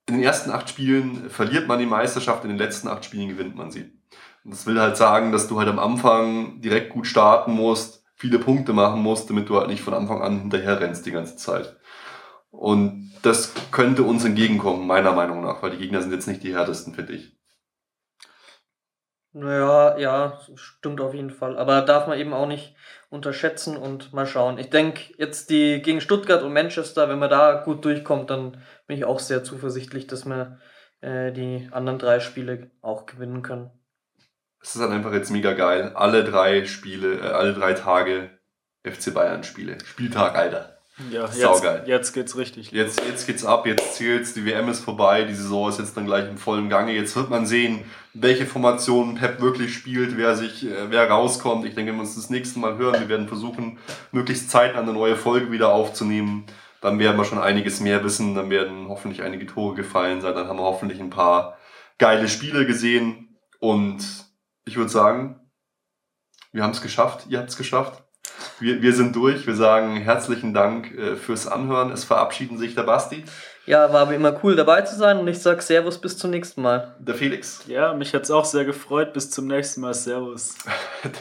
[0.07, 3.55] in den ersten acht Spielen verliert man die Meisterschaft, in den letzten acht Spielen gewinnt
[3.55, 3.91] man sie.
[4.43, 8.39] Und das will halt sagen, dass du halt am Anfang direkt gut starten musst, viele
[8.39, 11.75] Punkte machen musst, damit du halt nicht von Anfang an hinterher rennst die ganze Zeit.
[12.51, 16.53] Und das könnte uns entgegenkommen, meiner Meinung nach, weil die Gegner sind jetzt nicht die
[16.53, 17.35] härtesten, finde ich.
[19.33, 21.57] Naja, ja, stimmt auf jeden Fall.
[21.57, 22.73] Aber darf man eben auch nicht
[23.09, 24.57] unterschätzen und mal schauen.
[24.57, 28.97] Ich denke, jetzt die gegen Stuttgart und Manchester, wenn man da gut durchkommt, dann bin
[28.97, 30.59] ich auch sehr zuversichtlich, dass wir
[31.01, 33.71] äh, die anderen drei Spiele auch gewinnen können.
[34.61, 35.91] Es ist halt einfach jetzt mega geil.
[35.93, 38.31] Alle drei Spiele, äh, alle drei Tage
[38.83, 39.77] FC Bayern Spiele.
[39.85, 40.74] Spieltag, Alter.
[41.11, 41.79] Ja, Saugeil.
[41.79, 42.71] Jetzt, jetzt geht's richtig.
[42.71, 46.05] Jetzt, jetzt geht's ab, jetzt zählt's, die WM ist vorbei, die Saison ist jetzt dann
[46.05, 46.93] gleich im vollen Gange.
[46.93, 51.65] Jetzt wird man sehen, welche Formationen Pep wirklich spielt, wer sich, äh, wer rauskommt.
[51.65, 53.77] Ich denke, wenn wir uns das nächste Mal hören, wir werden versuchen,
[54.13, 56.45] möglichst zeitnah eine neue Folge wieder aufzunehmen.
[56.79, 60.47] Dann werden wir schon einiges mehr wissen, dann werden hoffentlich einige Tore gefallen sein, dann
[60.47, 61.57] haben wir hoffentlich ein paar
[61.97, 63.37] geile Spiele gesehen.
[63.59, 64.05] Und
[64.63, 65.41] ich würde sagen,
[66.53, 68.04] wir haben es geschafft, ihr habt es geschafft.
[68.59, 69.45] Wir, wir sind durch.
[69.45, 71.91] Wir sagen herzlichen Dank äh, fürs Anhören.
[71.91, 73.25] Es verabschieden sich der Basti.
[73.65, 76.61] Ja, war wie immer cool dabei zu sein und ich sag Servus bis zum nächsten
[76.61, 76.95] Mal.
[76.99, 77.63] Der Felix.
[77.67, 79.11] Ja, mich hat es auch sehr gefreut.
[79.11, 79.93] Bis zum nächsten Mal.
[79.93, 80.55] Servus.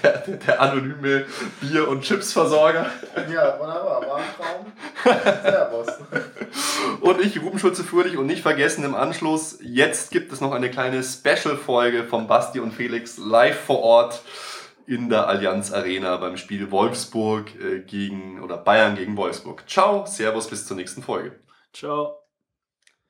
[0.03, 1.25] Der, der, der anonyme
[1.61, 2.87] Bier- und Chipsversorger.
[3.33, 5.43] Ja, wunderbar, war ein Traum.
[5.43, 5.87] Servus.
[7.01, 8.17] Und ich, Ruben Schulze-Fröhlich.
[8.17, 12.73] Und nicht vergessen im Anschluss, jetzt gibt es noch eine kleine Special-Folge von Basti und
[12.73, 14.23] Felix live vor Ort
[14.87, 19.65] in der Allianz Arena beim Spiel Wolfsburg äh, gegen oder Bayern gegen Wolfsburg.
[19.69, 21.33] Ciao, Servus, bis zur nächsten Folge.
[21.73, 22.19] Ciao.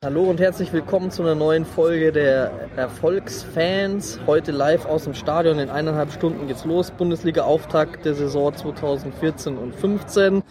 [0.02, 4.20] Hallo und herzlich willkommen zu einer neuen Folge der Erfolgsfans.
[4.26, 5.58] Heute live aus dem Stadion.
[5.58, 6.90] In eineinhalb Stunden geht's los.
[6.90, 10.42] Bundesliga-Auftakt der Saison 2014 und 15.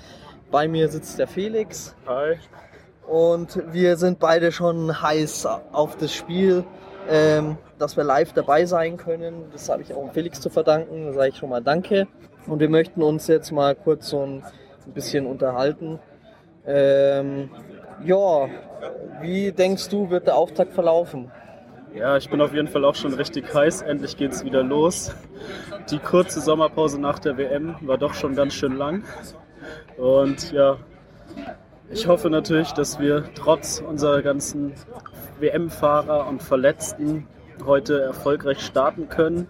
[0.50, 1.96] Bei mir sitzt der Felix.
[2.08, 2.38] Hi.
[3.08, 6.64] Und wir sind beide schon heiß auf das Spiel,
[7.08, 9.50] ähm, dass wir live dabei sein können.
[9.52, 11.08] Das habe ich auch Felix zu verdanken.
[11.08, 12.08] Da sage ich schon mal Danke.
[12.48, 14.44] Und wir möchten uns jetzt mal kurz so ein,
[14.94, 16.00] bisschen unterhalten.
[16.66, 17.50] Ähm,
[18.04, 18.50] ja,
[19.22, 21.32] wie denkst du, wird der Auftakt verlaufen?
[21.96, 23.82] Ja, ich bin auf jeden Fall auch schon richtig heiß.
[23.82, 25.14] Endlich geht's wieder los.
[25.90, 29.04] Die kurze Sommerpause nach der WM war doch schon ganz schön lang.
[29.98, 30.78] Und ja,
[31.90, 34.74] ich hoffe natürlich, dass wir trotz unserer ganzen
[35.40, 37.28] WM-Fahrer und Verletzten
[37.66, 39.48] heute erfolgreich starten können.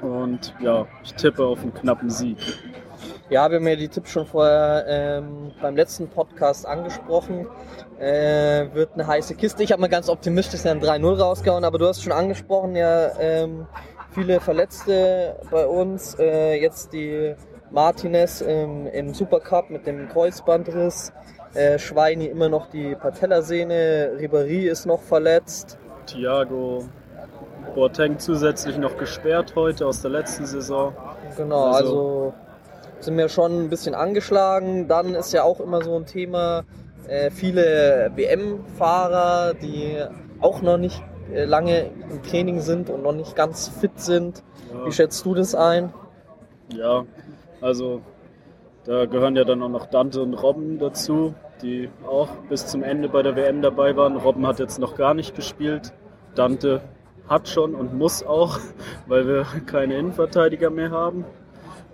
[0.00, 2.38] Und ja, ich tippe auf einen knappen Sieg.
[3.30, 7.46] Ja, wir haben ja die Tipps schon vorher ähm, beim letzten Podcast angesprochen.
[7.98, 9.62] Äh, wird eine heiße Kiste.
[9.62, 13.66] Ich habe mal ganz optimistisch ein 3-0 rausgehauen, aber du hast schon angesprochen, ja, ähm,
[14.10, 16.16] viele Verletzte bei uns.
[16.18, 17.34] Äh, jetzt die
[17.70, 21.12] Martinez im, im Supercup mit dem Kreuzbandriss.
[21.54, 24.18] Äh, Schweini immer noch die Patellasehne.
[24.18, 25.78] Ribéry ist noch verletzt.
[26.06, 26.84] Thiago
[27.74, 30.92] Boateng zusätzlich noch gesperrt heute aus der letzten Saison.
[31.36, 32.34] Genau, Also- also
[33.00, 34.86] sind wir schon ein bisschen angeschlagen.
[34.88, 36.62] Dann ist ja auch immer so ein Thema,
[37.08, 39.96] äh, viele WM-Fahrer, die
[40.40, 44.42] auch noch nicht äh, lange im Training sind und noch nicht ganz fit sind.
[44.72, 44.86] Ja.
[44.86, 45.92] Wie schätzt du das ein?
[46.76, 47.04] Ja,
[47.60, 48.02] also
[48.84, 53.08] da gehören ja dann auch noch Dante und Robben dazu, die auch bis zum Ende
[53.08, 54.16] bei der WM dabei waren.
[54.16, 55.92] Robben hat jetzt noch gar nicht gespielt.
[56.34, 56.82] Dante
[57.32, 58.58] hat schon und muss auch,
[59.06, 61.24] weil wir keine Innenverteidiger mehr haben.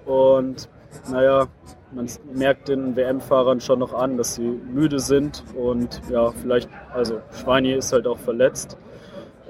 [0.05, 0.69] Und
[1.11, 1.47] naja,
[1.93, 7.21] man merkt den WM-Fahrern schon noch an, dass sie müde sind und ja, vielleicht, also
[7.33, 8.77] Schweini ist halt auch verletzt.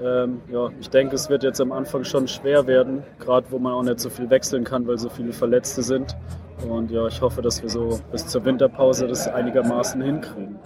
[0.01, 3.73] Ähm, ja, ich denke, es wird jetzt am Anfang schon schwer werden, gerade wo man
[3.73, 6.16] auch nicht so viel wechseln kann, weil so viele Verletzte sind.
[6.69, 10.59] Und ja, ich hoffe, dass wir so bis zur Winterpause das einigermaßen hinkriegen.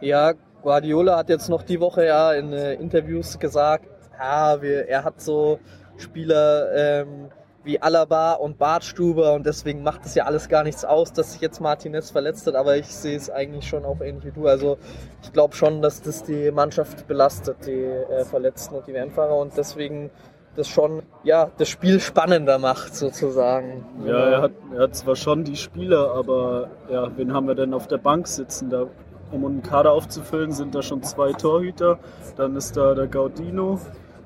[0.00, 0.32] Ja,
[0.62, 3.88] Guardiola hat jetzt noch die Woche ja in äh, Interviews gesagt,
[4.18, 5.58] ja, wir, er hat so
[5.96, 7.30] Spieler ähm,
[7.64, 11.40] wie Alaba und Bartstuber und deswegen macht es ja alles gar nichts aus, dass sich
[11.40, 14.46] jetzt Martinez verletzt hat, aber ich sehe es eigentlich schon auch ähnlich wie du.
[14.46, 14.78] Also
[15.22, 19.56] ich glaube schon, dass das die Mannschaft belastet, die äh, Verletzten und die WM-Fahrer und
[19.56, 20.10] deswegen
[20.56, 23.84] das schon ja das Spiel spannender macht sozusagen.
[24.04, 27.74] Ja, er hat, er hat zwar schon die Spieler, aber ja, wen haben wir denn
[27.74, 28.70] auf der Bank sitzen?
[28.70, 28.86] Da,
[29.30, 31.98] um einen Kader aufzufüllen, sind da schon zwei Torhüter.
[32.36, 33.78] Dann ist da der Gaudino,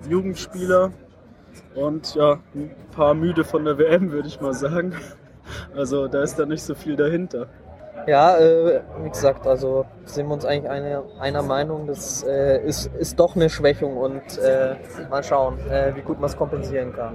[0.09, 0.93] Jugendspieler.
[1.75, 4.95] Und ja, ein paar müde von der WM, würde ich mal sagen.
[5.77, 7.49] Also da ist da nicht so viel dahinter.
[8.07, 12.87] Ja, äh, wie gesagt, also sind wir uns eigentlich eine, einer Meinung, das äh, ist,
[12.99, 14.75] ist doch eine Schwächung und äh,
[15.09, 17.15] mal schauen, äh, wie gut man es kompensieren kann.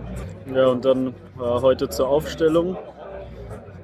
[0.53, 2.77] Ja, und dann äh, heute zur Aufstellung.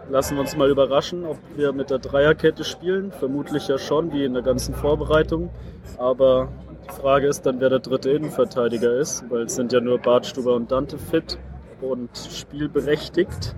[0.10, 3.12] Lassen wir uns mal überraschen, ob wir mit der Dreierkette spielen.
[3.12, 5.50] Vermutlich ja schon, wie in der ganzen Vorbereitung.
[5.98, 6.50] Aber
[6.86, 10.56] die Frage ist dann, wer der dritte Innenverteidiger ist, weil es sind ja nur Bartstuber
[10.56, 11.38] und Dante fit
[11.82, 13.56] und spielberechtigt.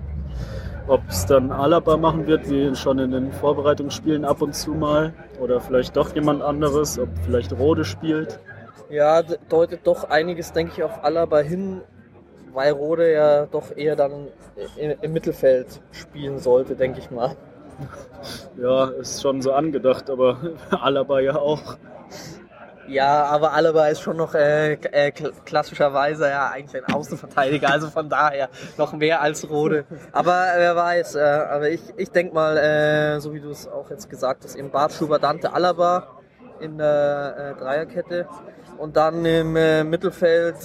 [0.88, 5.12] Ob es dann Alaba machen wird, wie schon in den Vorbereitungsspielen ab und zu mal,
[5.40, 8.38] oder vielleicht doch jemand anderes, ob vielleicht Rode spielt.
[8.88, 11.80] Ja, deutet doch einiges, denke ich, auf Alaba hin,
[12.52, 14.28] weil Rode ja doch eher dann
[14.76, 17.36] im Mittelfeld spielen sollte, denke ich mal.
[18.56, 20.38] Ja, ist schon so angedacht, aber
[20.70, 21.76] Alaba ja auch.
[22.88, 27.88] Ja, aber Alaba ist schon noch äh, äh, kl- klassischerweise ja eigentlich ein Außenverteidiger, also
[27.90, 28.48] von daher
[28.78, 29.84] noch mehr als Rode.
[30.12, 33.90] Aber wer weiß, äh, aber ich, ich denke mal, äh, so wie du es auch
[33.90, 36.06] jetzt gesagt hast, im Bartschuber Dante Alaba
[36.60, 38.26] in der äh, Dreierkette
[38.78, 40.56] und dann im äh, Mittelfeld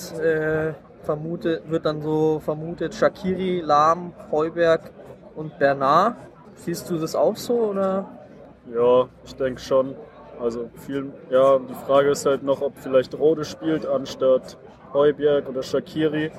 [1.03, 4.91] vermutet, wird dann so vermutet Shakiri, Lahm, Heuberg
[5.35, 6.15] und Bernard.
[6.55, 8.07] Siehst du das auch so oder?
[8.71, 9.95] Ja, ich denke schon.
[10.41, 14.57] Also viel, ja, die Frage ist halt noch, ob vielleicht Rode spielt anstatt
[14.93, 16.31] Heuberg oder Shakiri.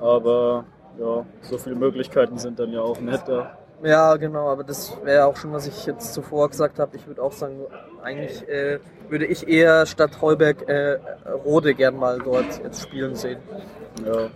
[0.00, 0.64] Aber
[0.98, 3.58] ja, so viele Möglichkeiten sind dann ja auch nicht da.
[3.82, 6.96] Ja, genau, aber das wäre auch schon, was ich jetzt zuvor gesagt habe.
[6.96, 7.60] Ich würde auch sagen,
[8.02, 8.78] eigentlich äh,
[9.08, 10.98] würde ich eher statt Heuberg äh,
[11.44, 13.38] Rode gern mal dort jetzt spielen sehen.
[14.04, 14.28] Ja.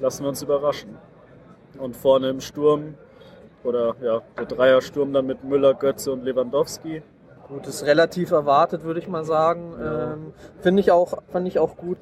[0.00, 0.96] Lassen wir uns überraschen.
[1.78, 2.94] Und vorne im Sturm,
[3.64, 7.02] oder ja, der Dreiersturm dann mit Müller, Götze und Lewandowski.
[7.54, 9.74] Gut, ist relativ erwartet, würde ich mal sagen.
[9.78, 10.12] Ja.
[10.14, 11.98] Ähm, Finde ich auch, fand ich auch gut.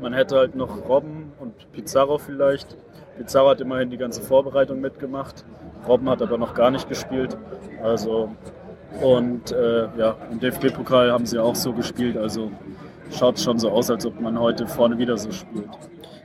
[0.00, 2.76] Man hätte halt noch Robben und Pizarro vielleicht.
[3.16, 5.44] Pizarro hat immerhin die ganze Vorbereitung mitgemacht.
[5.88, 7.36] Robben hat aber noch gar nicht gespielt.
[7.82, 8.30] Also
[9.02, 12.16] und äh, ja, im DFB-Pokal haben sie auch so gespielt.
[12.16, 12.52] Also
[13.10, 15.68] schaut schon so aus, als ob man heute vorne wieder so spielt.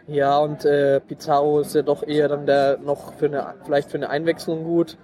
[0.05, 3.97] Ja, und äh, Pizarro ist ja doch eher dann der noch für eine, vielleicht für
[3.97, 4.97] eine Einwechslung gut.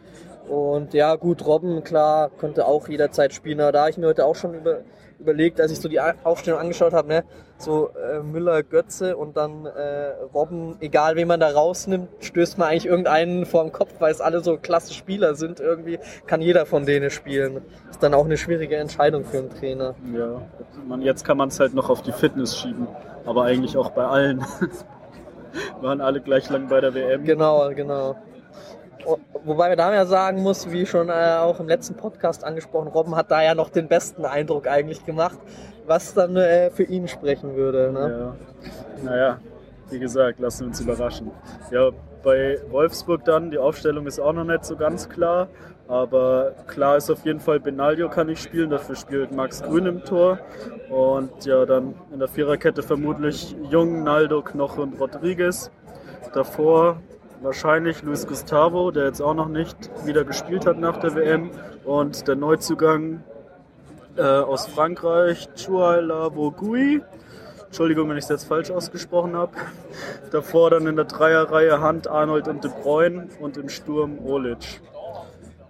[0.48, 3.60] Und ja, gut, Robben, klar, könnte auch jederzeit spielen.
[3.60, 4.80] Aber da habe ich mir heute auch schon über,
[5.20, 7.24] überlegt, als ich so die Aufstellung angeschaut habe, ne,
[7.58, 12.70] so äh, Müller, Götze und dann äh, Robben, egal wen man da rausnimmt, stößt man
[12.70, 15.60] eigentlich irgendeinen vor den Kopf, weil es alle so klasse Spieler sind.
[15.60, 17.62] Irgendwie kann jeder von denen spielen.
[17.90, 19.96] Ist dann auch eine schwierige Entscheidung für einen Trainer.
[20.16, 20.42] Ja,
[20.88, 22.88] man, jetzt kann man es halt noch auf die Fitness schieben.
[23.26, 24.46] Aber eigentlich auch bei allen.
[25.82, 27.24] Waren alle gleich lang bei der WM.
[27.24, 28.16] Genau, genau.
[29.46, 33.16] Wobei man da ja sagen muss, wie schon äh, auch im letzten Podcast angesprochen, Robben
[33.16, 35.38] hat da ja noch den besten Eindruck eigentlich gemacht,
[35.86, 37.92] was dann äh, für ihn sprechen würde.
[37.92, 38.36] Ne?
[39.00, 39.04] Ja.
[39.04, 39.40] Naja,
[39.90, 41.32] wie gesagt, lassen wir uns überraschen.
[41.72, 41.92] Ja,
[42.24, 45.48] bei Wolfsburg dann, die Aufstellung ist auch noch nicht so ganz klar.
[45.88, 50.04] Aber klar ist auf jeden Fall, Benaglio kann nicht spielen, dafür spielt Max Grün im
[50.04, 50.40] Tor.
[50.90, 55.72] Und ja, dann in der Viererkette vermutlich Jung, Naldo, Knoche und Rodriguez.
[56.34, 56.98] Davor
[57.42, 61.52] wahrscheinlich Luis Gustavo, der jetzt auch noch nicht wieder gespielt hat nach der WM.
[61.86, 63.24] Und der Neuzugang
[64.18, 67.02] äh, aus Frankreich, Chouala Vogui.
[67.66, 69.52] Entschuldigung, wenn ich es jetzt falsch ausgesprochen habe.
[70.32, 74.82] Davor dann in der Dreierreihe Hand, Arnold und De Bruyne und im Sturm Olic.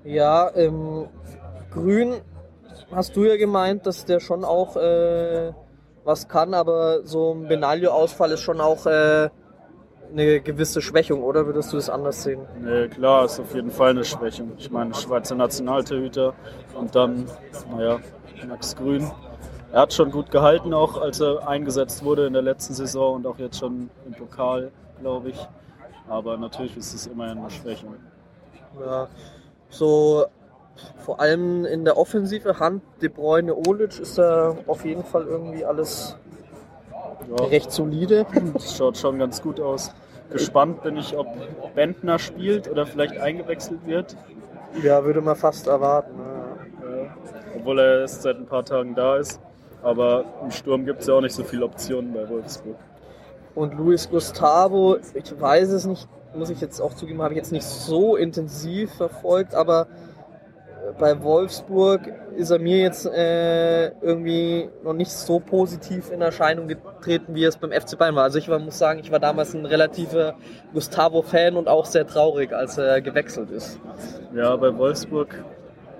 [0.04, 1.08] Ja, ähm,
[1.72, 2.22] Grün
[2.92, 5.52] hast du ja gemeint, dass der schon auch äh,
[6.04, 9.30] was kann, aber so ein Benaglio-Ausfall ist schon auch äh,
[10.12, 12.42] eine gewisse Schwächung, oder würdest du das anders sehen?
[12.62, 14.54] Nee, klar, ist auf jeden Fall eine Schwächung.
[14.58, 16.34] Ich meine, Schweizer Nationaltorhüter
[16.76, 17.26] und dann,
[17.76, 18.00] naja,
[18.48, 19.10] Max Grün.
[19.72, 23.28] Er hat schon gut gehalten, auch als er eingesetzt wurde in der letzten Saison und
[23.28, 24.72] auch jetzt schon im Pokal,
[25.02, 25.48] glaube ich.
[26.08, 27.96] Aber natürlich ist es immerhin eine Schwächung.
[28.80, 29.08] Ja,
[29.70, 30.26] so
[30.98, 35.66] vor allem in der Offensive, Hand, De Bruyne, Olic, ist da auf jeden Fall irgendwie
[35.66, 36.16] alles
[37.38, 38.26] Ja, recht solide.
[38.54, 39.92] das schaut schon ganz gut aus.
[40.30, 41.28] Gespannt bin ich, ob
[41.74, 44.16] Bentner spielt oder vielleicht eingewechselt wird.
[44.84, 46.14] Ja, würde man fast erwarten.
[46.18, 46.38] Ja.
[46.90, 47.16] Ja,
[47.56, 49.40] obwohl er erst seit ein paar Tagen da ist.
[49.84, 52.76] Aber im Sturm gibt es ja auch nicht so viele Optionen bei Wolfsburg.
[53.56, 57.52] Und Luis Gustavo, ich weiß es nicht, muss ich jetzt auch zugeben, habe ich jetzt
[57.52, 59.88] nicht so intensiv verfolgt, aber
[61.00, 62.02] bei Wolfsburg
[62.36, 67.58] ist er mir jetzt äh, irgendwie noch nicht so positiv in Erscheinung getreten, wie es
[67.58, 68.24] beim FC Bayern war.
[68.24, 70.36] Also ich war, muss sagen, ich war damals ein relativer
[70.74, 73.80] Gustavo-Fan und auch sehr traurig, als er gewechselt ist.
[74.36, 75.44] Ja, bei Wolfsburg,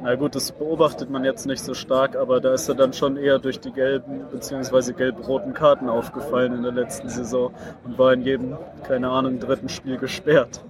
[0.02, 3.18] na gut, das beobachtet man jetzt nicht so stark, aber da ist er dann schon
[3.18, 4.94] eher durch die gelben bzw.
[4.94, 7.52] gelb-roten Karten aufgefallen in der letzten Saison
[7.84, 8.58] und war in jedem,
[8.88, 10.62] keine Ahnung, dritten Spiel gesperrt.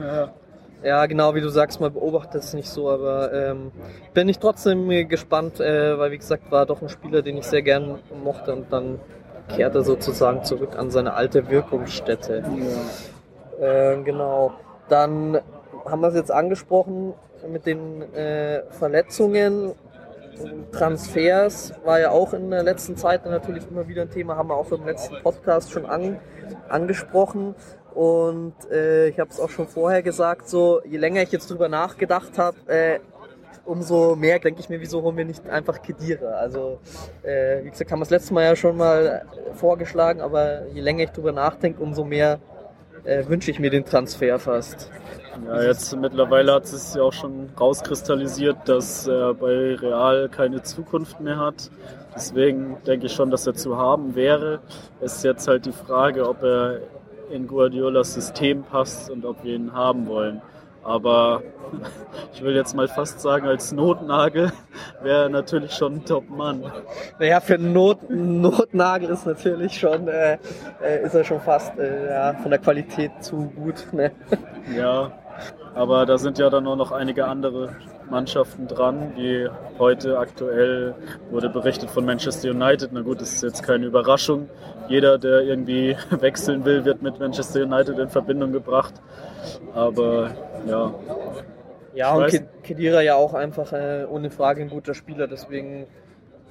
[0.00, 0.32] Ja,
[0.82, 3.72] Ja, genau, wie du sagst, man beobachtet es nicht so, aber ähm,
[4.14, 7.62] bin ich trotzdem gespannt, äh, weil wie gesagt, war doch ein Spieler, den ich sehr
[7.62, 9.00] gern mochte und dann
[9.48, 12.44] kehrt er sozusagen zurück an seine alte Wirkungsstätte.
[13.60, 14.52] Ähm, genau.
[14.88, 15.40] Dann
[15.84, 17.14] haben wir es jetzt angesprochen
[17.48, 19.72] mit den äh, Verletzungen.
[20.72, 24.56] Transfers war ja auch in der letzten Zeit natürlich immer wieder ein Thema, haben wir
[24.56, 26.18] auch im letzten Podcast schon an,
[26.68, 27.54] angesprochen.
[27.96, 31.70] Und äh, ich habe es auch schon vorher gesagt, so je länger ich jetzt drüber
[31.70, 32.98] nachgedacht habe, äh,
[33.64, 36.26] umso mehr denke ich mir, wieso holen wir nicht einfach Kedira?
[36.32, 36.78] Also,
[37.22, 39.24] äh, wie gesagt, haben wir das letzte Mal ja schon mal
[39.54, 42.38] vorgeschlagen, aber je länger ich drüber nachdenke, umso mehr
[43.04, 44.90] äh, wünsche ich mir den Transfer fast.
[45.46, 51.18] Ja, jetzt mittlerweile hat es ja auch schon rauskristallisiert, dass er bei Real keine Zukunft
[51.20, 51.70] mehr hat.
[52.14, 54.60] Deswegen denke ich schon, dass er zu haben wäre.
[55.00, 56.80] Es ist jetzt halt die Frage, ob er
[57.30, 60.42] in Guardiolas System passt und ob wir ihn haben wollen.
[60.82, 61.42] Aber
[62.32, 64.52] ich will jetzt mal fast sagen, als Notnagel
[65.02, 66.70] wäre er natürlich schon ein Top-Mann.
[67.18, 70.38] Naja, für einen Not Notnagel ist natürlich schon, äh,
[70.82, 73.92] äh, ist er schon fast äh, ja, von der Qualität zu gut.
[73.92, 74.12] Ne?
[74.76, 75.10] Ja,
[75.74, 77.76] aber da sind ja dann auch noch einige andere
[78.10, 80.94] Mannschaften dran, wie heute aktuell
[81.30, 82.90] wurde berichtet von Manchester United.
[82.92, 84.48] Na gut, das ist jetzt keine Überraschung.
[84.88, 88.94] Jeder, der irgendwie wechseln will, wird mit Manchester United in Verbindung gebracht.
[89.74, 90.30] Aber
[90.66, 90.94] ja,
[91.94, 95.86] Ja, und Ke- Kedira ja auch einfach äh, ohne Frage ein guter Spieler, deswegen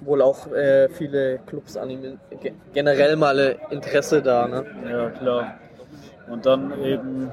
[0.02, 4.48] wohl auch äh, viele Clubs an ihm ge- generell mal äh, Interesse da.
[4.48, 4.65] Ne?
[4.90, 5.53] ja klar.
[6.30, 7.31] Und dann eben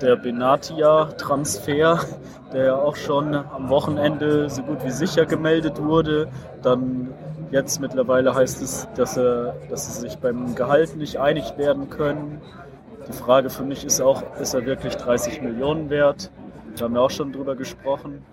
[0.00, 2.00] der Benatia-Transfer,
[2.52, 6.28] der ja auch schon am Wochenende so gut wie sicher gemeldet wurde.
[6.62, 7.08] Dann
[7.50, 12.40] jetzt mittlerweile heißt es, dass, er, dass sie sich beim Gehalt nicht einig werden können.
[13.08, 16.30] Die Frage für mich ist auch, ist er wirklich 30 Millionen wert?
[16.76, 18.24] Da haben wir auch schon drüber gesprochen.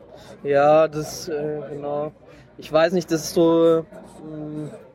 [0.43, 2.11] Ja, das, äh, genau.
[2.57, 3.85] Ich weiß nicht, das ist so.
[4.23, 4.88] mh, ka-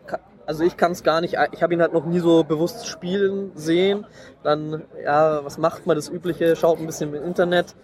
[0.46, 3.52] Also ich kann es gar nicht, ich habe ihn halt noch nie so bewusst spielen
[3.54, 4.06] sehen.
[4.42, 6.54] Dann, ja, was macht man das Übliche?
[6.56, 7.74] Schaut ein bisschen im Internet.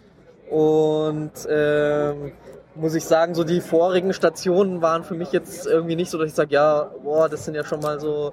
[0.51, 2.33] Und ähm,
[2.75, 6.29] muss ich sagen, so die vorigen Stationen waren für mich jetzt irgendwie nicht so, dass
[6.29, 8.33] ich sage, ja, boah, das sind ja schon mal so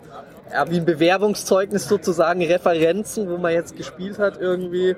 [0.52, 4.96] ja, wie ein Bewerbungszeugnis sozusagen, Referenzen, wo man jetzt gespielt hat irgendwie.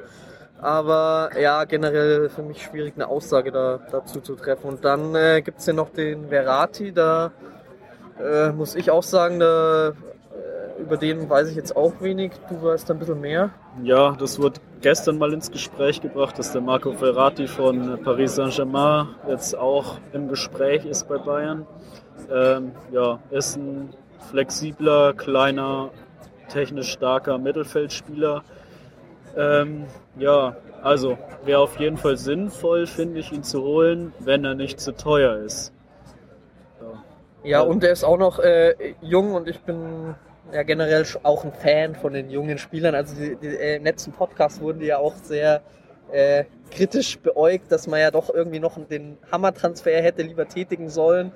[0.61, 4.67] Aber ja, generell für mich schwierig, eine Aussage da, dazu zu treffen.
[4.67, 7.31] Und dann äh, gibt es ja noch den Verati, da
[8.19, 9.93] äh, muss ich auch sagen, da, äh,
[10.81, 12.31] über den weiß ich jetzt auch wenig.
[12.49, 13.51] Du weißt ein bisschen mehr.
[13.83, 19.07] Ja, das wurde gestern mal ins Gespräch gebracht, dass der Marco Verratti von Paris Saint-Germain
[19.27, 21.65] jetzt auch im Gespräch ist bei Bayern.
[22.31, 23.89] Ähm, ja, ist ein
[24.29, 25.89] flexibler, kleiner,
[26.49, 28.43] technisch starker Mittelfeldspieler.
[29.37, 29.85] Ähm,
[30.17, 34.79] ja, also wäre auf jeden Fall sinnvoll, finde ich, ihn zu holen, wenn er nicht
[34.79, 35.73] zu teuer ist.
[37.43, 37.61] Ja.
[37.61, 40.15] Und er ist auch noch äh, jung und ich bin
[40.51, 42.95] ja generell auch ein Fan von den jungen Spielern.
[42.95, 45.61] Also die, die, äh, im letzten Podcast wurden die ja auch sehr
[46.11, 51.31] äh, kritisch beäugt, dass man ja doch irgendwie noch den Hammer-Transfer hätte lieber tätigen sollen.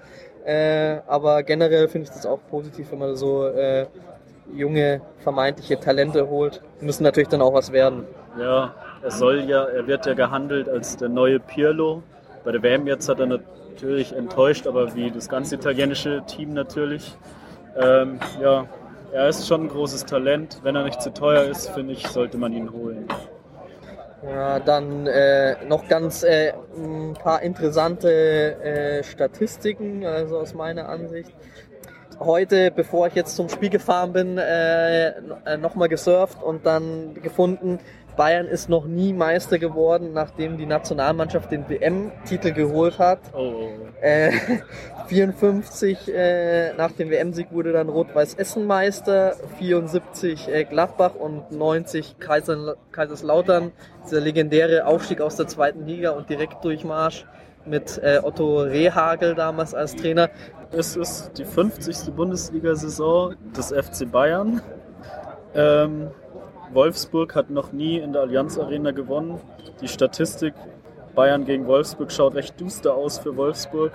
[0.45, 3.85] Äh, aber generell finde ich das auch positiv, wenn man so äh,
[4.53, 6.61] junge, vermeintliche Talente holt.
[6.81, 8.05] Die müssen natürlich dann auch was werden.
[8.39, 12.03] Ja, er soll ja, er wird ja gehandelt als der neue Pirlo.
[12.43, 13.39] Bei der WM jetzt hat er
[13.73, 17.17] natürlich enttäuscht, aber wie das ganze italienische Team natürlich.
[17.75, 18.67] Ähm, ja,
[19.11, 20.59] er ist schon ein großes Talent.
[20.63, 23.07] Wenn er nicht zu teuer ist, finde ich, sollte man ihn holen.
[24.23, 28.09] Ja, dann äh, noch ganz äh, ein paar interessante
[28.61, 31.33] äh, Statistiken, also aus meiner Ansicht.
[32.19, 35.13] Heute, bevor ich jetzt zum Spiel gefahren bin, äh,
[35.57, 37.79] nochmal gesurft und dann gefunden,
[38.15, 43.19] Bayern ist noch nie Meister geworden, nachdem die Nationalmannschaft den WM-Titel geholt hat.
[43.33, 43.69] Oh,
[44.01, 44.31] Äh,
[45.07, 52.19] 54 äh, nach dem WM-Sieg wurde dann Rot-Weiß Essen Meister, 74 äh, Gladbach und 90
[52.19, 53.71] Kaiser, Kaiserslautern.
[54.05, 57.25] Dieser legendäre Aufstieg aus der zweiten Liga und Direktdurchmarsch
[57.65, 60.29] mit äh, Otto Rehagel damals als Trainer.
[60.71, 62.13] es ist die 50.
[62.13, 64.61] Bundesliga-Saison des FC Bayern.
[65.55, 66.09] Ähm,
[66.73, 69.39] Wolfsburg hat noch nie in der Allianz Arena gewonnen.
[69.81, 70.53] Die Statistik
[71.15, 73.91] Bayern gegen Wolfsburg schaut recht duster aus für Wolfsburg.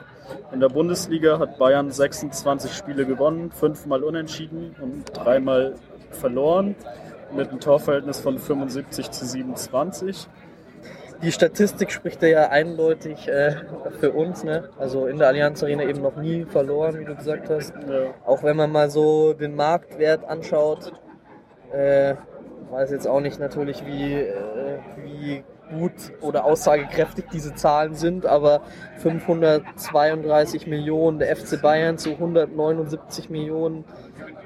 [0.53, 5.75] In der Bundesliga hat Bayern 26 Spiele gewonnen, fünfmal unentschieden und dreimal
[6.11, 6.77] verloren
[7.35, 10.29] mit einem Torverhältnis von 75 zu 27.
[11.23, 13.57] Die Statistik spricht ja eindeutig äh,
[13.99, 14.45] für uns.
[14.45, 14.69] Ne?
[14.79, 17.75] Also in der Allianz Arena eben noch nie verloren, wie du gesagt hast.
[17.75, 18.15] Ja.
[18.25, 20.93] Auch wenn man mal so den Marktwert anschaut,
[21.73, 22.15] äh,
[22.71, 28.63] weiß jetzt auch nicht natürlich, wie, äh, wie gut oder aussagekräftig diese Zahlen sind, aber
[28.99, 33.85] 532 Millionen der FC Bayern zu 179 Millionen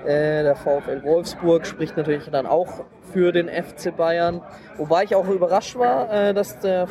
[0.04, 4.42] äh, der VfL Wolfsburg spricht natürlich dann auch für den FC Bayern.
[4.76, 6.88] Wobei ich auch überrascht war, äh, dass der,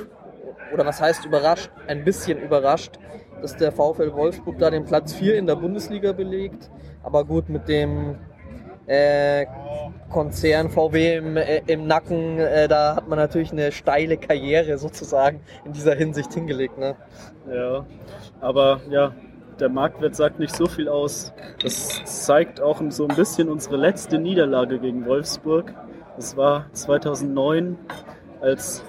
[0.74, 3.00] oder was heißt überrascht, ein bisschen überrascht,
[3.42, 6.70] dass der VfL Wolfsburg da den Platz 4 in der Bundesliga belegt.
[7.04, 8.18] Aber gut, mit dem
[8.88, 9.46] äh,
[10.10, 15.42] Konzern VW im, äh, im Nacken, äh, da hat man natürlich eine steile Karriere sozusagen
[15.66, 16.78] in dieser Hinsicht hingelegt.
[16.78, 16.96] Ne?
[17.52, 17.86] Ja,
[18.42, 19.14] aber ja,
[19.60, 21.34] der Marktwert sagt nicht so viel aus.
[21.62, 25.74] Das zeigt auch so ein bisschen unsere letzte Niederlage gegen Wolfsburg.
[26.16, 27.78] Das war 2009,
[28.42, 28.84] als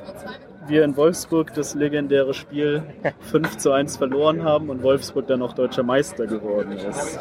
[0.66, 2.82] wir in Wolfsburg das legendäre Spiel
[3.20, 7.18] 5 zu 1 verloren haben und Wolfsburg dann auch deutscher Meister geworden ist.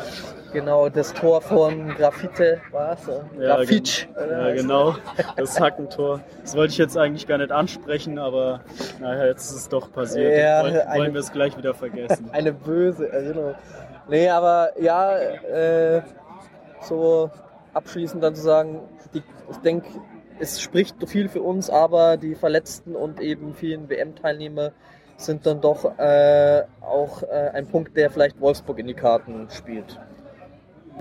[0.54, 3.08] Genau, das Tor von Graffite war es.
[3.40, 4.08] Ja, Grafitsch.
[4.16, 4.96] ja, genau,
[5.38, 6.20] das Hackentor.
[6.42, 8.62] Das wollte ich jetzt eigentlich gar nicht ansprechen, aber
[9.00, 10.38] naja, jetzt ist es doch passiert.
[10.38, 12.30] Ja, wollen, eine- wollen wir es gleich wieder vergessen.
[12.34, 13.56] Eine böse Erinnerung.
[14.10, 16.02] Nee, aber ja, äh,
[16.82, 17.30] so
[17.74, 18.80] abschließend dann zu sagen,
[19.14, 19.88] die, ich denke,
[20.40, 24.72] es spricht viel für uns, aber die Verletzten und eben vielen WM-Teilnehmer
[25.18, 30.00] sind dann doch äh, auch äh, ein Punkt, der vielleicht Wolfsburg in die Karten spielt.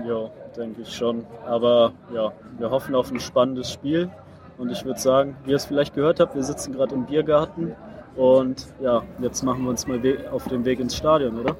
[0.07, 1.25] Ja, denke ich schon.
[1.45, 4.09] Aber ja, wir hoffen auf ein spannendes Spiel
[4.57, 7.75] Und ich würde sagen, wie ihr es vielleicht gehört habt, wir sitzen gerade im Biergarten.
[8.15, 11.55] Und ja, jetzt machen wir uns mal we- auf den Weg ins Stadion, oder?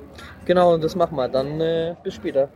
[0.45, 1.27] Genau, und das machen wir.
[1.29, 2.49] Dann äh, bis später.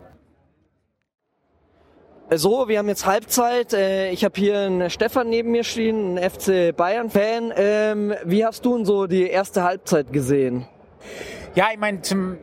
[2.32, 3.74] So, wir haben jetzt Halbzeit.
[3.74, 7.54] Äh, Ich habe hier einen Stefan neben mir stehen, ein FC Bayern-Fan.
[7.56, 10.68] Ähm, wie hast du denn so die erste Halbzeit gesehen?
[11.56, 12.38] Ja, ich meine, zum,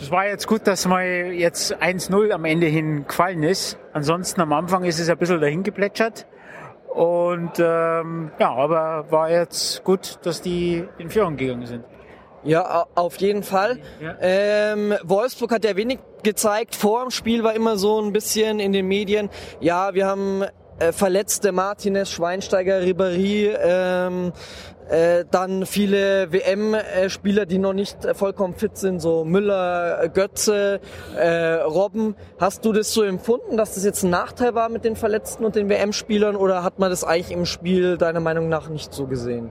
[0.00, 3.78] es war jetzt gut, dass mal jetzt 1-0 am Ende hin gefallen ist.
[3.92, 6.26] Ansonsten am Anfang ist es ein bisschen dahin geplätschert.
[6.88, 11.84] Und ähm, ja, aber war jetzt gut, dass die in Führung gegangen sind.
[12.42, 13.78] Ja, au- auf jeden Fall.
[14.00, 14.16] Ja.
[14.20, 16.74] Ähm, Wolfsburg hat ja wenig gezeigt.
[16.74, 19.28] Vor dem Spiel war immer so ein bisschen in den Medien.
[19.60, 20.44] Ja, wir haben
[20.80, 24.32] äh, verletzte Martinez, Schweinsteiger, Ribéry, ähm,
[24.88, 30.80] äh, dann viele WM-Spieler, die noch nicht vollkommen fit sind, so Müller, Götze,
[31.16, 32.16] äh, Robben.
[32.38, 35.54] Hast du das so empfunden, dass das jetzt ein Nachteil war mit den Verletzten und
[35.54, 39.50] den WM-Spielern oder hat man das eigentlich im Spiel deiner Meinung nach nicht so gesehen?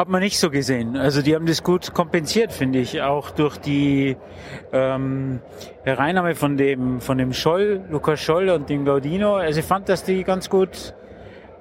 [0.00, 0.96] Hat man nicht so gesehen.
[0.96, 4.16] Also die haben das gut kompensiert, finde ich, auch durch die
[4.72, 5.40] ähm,
[5.84, 9.36] Hereinnahme von dem von dem Scholl, Lukas Scholl und dem Gaudino.
[9.36, 10.94] Also ich fand, dass die ganz gut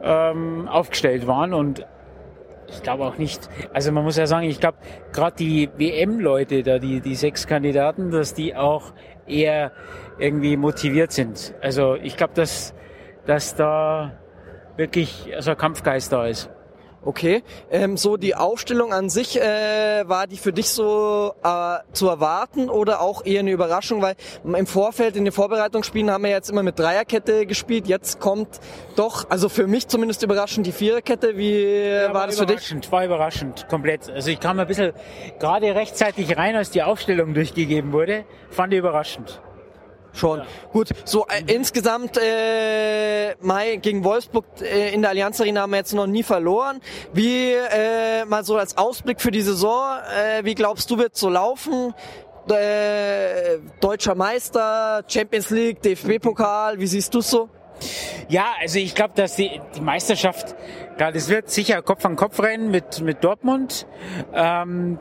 [0.01, 1.85] ähm, aufgestellt waren und
[2.69, 4.77] ich glaube auch nicht, also man muss ja sagen, ich glaube
[5.11, 8.93] gerade die WM-Leute, da die, die sechs Kandidaten, dass die auch
[9.27, 9.73] eher
[10.17, 11.53] irgendwie motiviert sind.
[11.61, 12.73] Also ich glaube, dass,
[13.25, 14.13] dass da
[14.77, 16.49] wirklich also ein Kampfgeist da ist.
[17.05, 22.09] Okay, ähm, so die Aufstellung an sich, äh, war die für dich so äh, zu
[22.09, 24.01] erwarten oder auch eher eine Überraschung?
[24.01, 27.87] Weil im Vorfeld in den Vorbereitungsspielen haben wir jetzt immer mit Dreierkette gespielt.
[27.87, 28.59] Jetzt kommt
[28.97, 31.37] doch, also für mich zumindest überraschend die Viererkette.
[31.37, 32.55] Wie Ja, war das für dich?
[32.57, 34.09] überraschend, War überraschend, komplett.
[34.09, 34.91] Also ich kam ein bisschen
[35.39, 38.25] gerade rechtzeitig rein, als die Aufstellung durchgegeben wurde.
[38.49, 39.41] Fand ich überraschend.
[40.13, 40.41] Schon.
[40.71, 45.77] Gut, so äh, insgesamt äh, Mai gegen Wolfsburg äh, in der Allianz Arena haben wir
[45.77, 46.81] jetzt noch nie verloren.
[47.13, 51.29] Wie äh, mal so als Ausblick für die Saison, äh, wie glaubst du wird so
[51.29, 51.93] laufen?
[52.49, 57.49] Äh, Deutscher Meister, Champions League, DFB-Pokal, wie siehst du so?
[58.27, 60.55] Ja, also ich glaube, dass die, die Meisterschaft,
[60.97, 63.87] klar, das wird sicher Kopf an Kopf rennen mit, mit Dortmund.
[64.33, 64.97] Ähm,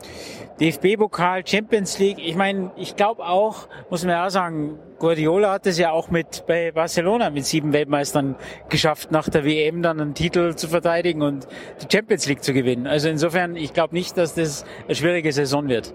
[0.59, 2.17] DFB-Pokal, Champions League.
[2.19, 6.43] Ich meine, ich glaube auch, muss man ja sagen, Guardiola hat es ja auch mit
[6.47, 8.35] bei Barcelona mit sieben Weltmeistern
[8.67, 11.47] geschafft, nach der WM dann einen Titel zu verteidigen und
[11.81, 12.87] die Champions League zu gewinnen.
[12.87, 15.93] Also insofern, ich glaube nicht, dass das eine schwierige Saison wird.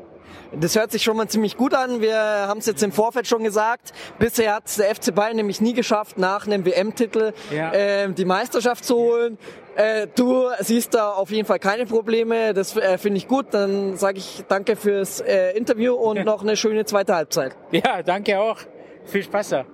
[0.60, 2.00] Das hört sich schon mal ziemlich gut an.
[2.00, 3.92] Wir haben es jetzt im Vorfeld schon gesagt.
[4.18, 7.72] Bisher hat es der FC Bayern nämlich nie geschafft, nach einem WM-Titel Ja.
[7.72, 9.38] ähm, die Meisterschaft zu holen.
[9.76, 12.54] Äh, du siehst da auf jeden Fall keine Probleme.
[12.54, 13.46] Das äh, finde ich gut.
[13.52, 17.56] Dann sage ich danke fürs äh, Interview und noch eine schöne zweite Halbzeit.
[17.72, 18.58] Ja, danke auch.
[19.04, 19.64] Viel Spaß da.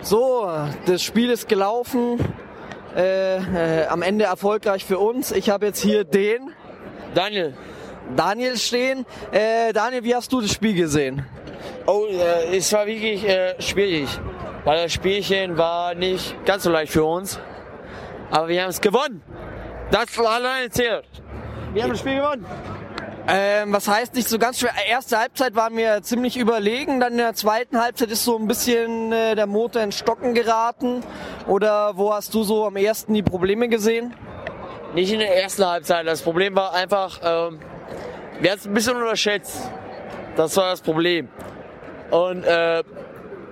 [0.00, 0.48] So,
[0.86, 2.18] das Spiel ist gelaufen.
[2.96, 3.36] Äh,
[3.82, 5.32] äh, am Ende erfolgreich für uns.
[5.32, 6.50] Ich habe jetzt hier den
[7.14, 7.54] Daniel.
[8.16, 9.06] Daniel stehen.
[9.32, 11.24] Äh, Daniel, wie hast du das Spiel gesehen?
[11.86, 14.08] Oh, äh, es war wirklich äh, schwierig,
[14.64, 17.38] weil das Spielchen war nicht ganz so leicht für uns.
[18.30, 19.22] Aber wir haben es gewonnen.
[19.90, 21.04] Das allein zählt.
[21.72, 22.46] Wir haben das Spiel gewonnen.
[23.26, 24.72] Ähm, was heißt nicht so ganz schwer?
[24.86, 29.12] Erste Halbzeit waren wir ziemlich überlegen, dann in der zweiten Halbzeit ist so ein bisschen
[29.12, 31.02] äh, der Motor ins Stocken geraten.
[31.46, 34.14] Oder wo hast du so am ersten die Probleme gesehen?
[34.94, 36.06] Nicht in der ersten Halbzeit.
[36.06, 37.60] Das Problem war einfach, ähm,
[38.40, 39.70] wir haben es ein bisschen unterschätzt.
[40.36, 41.28] Das war das Problem.
[42.10, 42.82] Und äh,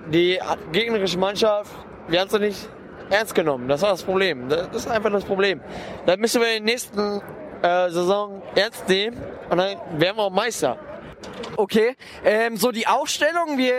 [0.07, 0.39] die
[0.71, 1.71] gegnerische Mannschaft,
[2.07, 2.69] wir haben es nicht
[3.09, 3.67] ernst genommen.
[3.67, 4.49] Das war das Problem.
[4.49, 5.61] Das ist einfach das Problem.
[6.05, 7.21] Dann müssen wir in der nächsten
[7.61, 9.17] äh, Saison ernst nehmen
[9.49, 10.77] und dann werden wir auch Meister.
[11.55, 11.95] Okay,
[12.25, 13.71] ähm, so die Aufstellung, wie,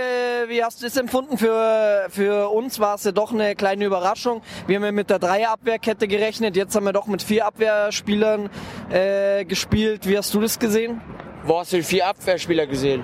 [0.48, 1.36] wie hast du das empfunden?
[1.36, 4.42] Für, für uns war es ja doch eine kleine Überraschung.
[4.66, 8.48] Wir haben ja mit der Dreierabwehrkette gerechnet, jetzt haben wir doch mit vier Abwehrspielern
[8.90, 10.08] äh, gespielt.
[10.08, 11.00] Wie hast du das gesehen?
[11.42, 13.02] Wo hast du die vier Abwehrspieler gesehen?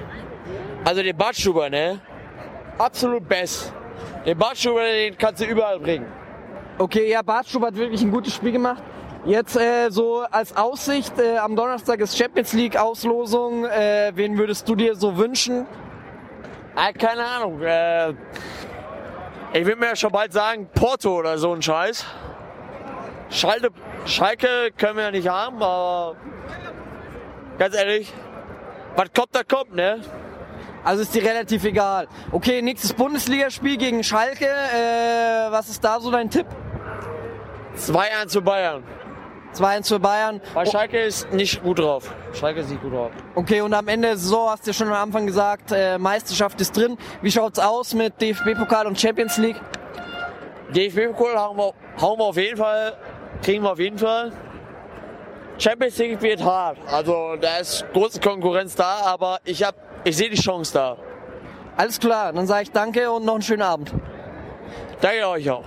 [0.85, 2.01] Also den Bartschuber, ne?
[2.79, 3.73] Absolut best.
[4.25, 6.07] Den Bartschuber, den kannst du überall bringen.
[6.79, 8.83] Okay, ja, Bartstub hat wirklich ein gutes Spiel gemacht.
[9.27, 13.67] Jetzt äh, so als Aussicht, äh, am Donnerstag ist Champions League Auslosung.
[13.67, 15.67] Äh, wen würdest du dir so wünschen?
[16.75, 17.61] Ah, keine Ahnung.
[17.61, 18.11] Äh,
[19.53, 22.07] ich würde mir ja schon bald sagen, Porto oder so ein Scheiß.
[23.29, 23.69] Schalke,
[24.07, 26.17] Schalke können wir ja nicht haben, aber
[27.59, 28.11] ganz ehrlich,
[28.97, 30.01] was kommt, da kommt, ne?
[30.83, 32.09] Also ist dir relativ egal.
[32.33, 34.47] Okay, nächstes Bundesligaspiel gegen Schalke.
[34.47, 36.47] Äh, was ist da so dein Tipp?
[37.77, 38.83] 2-1 zu Bayern.
[39.55, 40.41] 2-1 für Bayern.
[40.55, 42.13] Weil Schalke ist nicht gut drauf.
[42.33, 43.11] Schalke ist nicht gut drauf.
[43.35, 46.61] Okay, und am Ende der Saison hast du ja schon am Anfang gesagt, äh, Meisterschaft
[46.61, 46.97] ist drin.
[47.23, 49.61] Wie schaut's aus mit DFB-Pokal und Champions League?
[50.75, 52.97] DFB-Pokal hauen wir, hauen wir auf jeden Fall,
[53.43, 54.33] kriegen wir auf jeden Fall.
[55.59, 56.79] Champions League wird hart.
[56.87, 59.75] Also da ist große Konkurrenz da, aber ich, hab,
[60.05, 60.97] ich sehe die Chance da.
[61.77, 63.93] Alles klar, dann sage ich danke und noch einen schönen Abend.
[65.01, 65.65] Danke euch auch.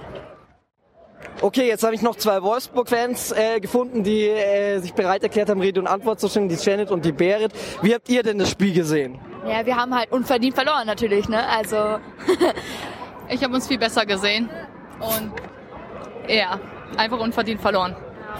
[1.41, 5.59] Okay, jetzt habe ich noch zwei Wolfsburg-Fans äh, gefunden, die äh, sich bereit erklärt haben,
[5.59, 7.51] Rede und Antwort zu stellen, die Janet und die Berit.
[7.81, 9.19] Wie habt ihr denn das Spiel gesehen?
[9.47, 11.45] Ja, wir haben halt unverdient verloren natürlich, ne?
[11.47, 11.75] Also
[13.29, 14.49] Ich habe uns viel besser gesehen.
[14.99, 15.31] Und
[16.27, 16.59] ja,
[16.97, 17.95] einfach unverdient verloren.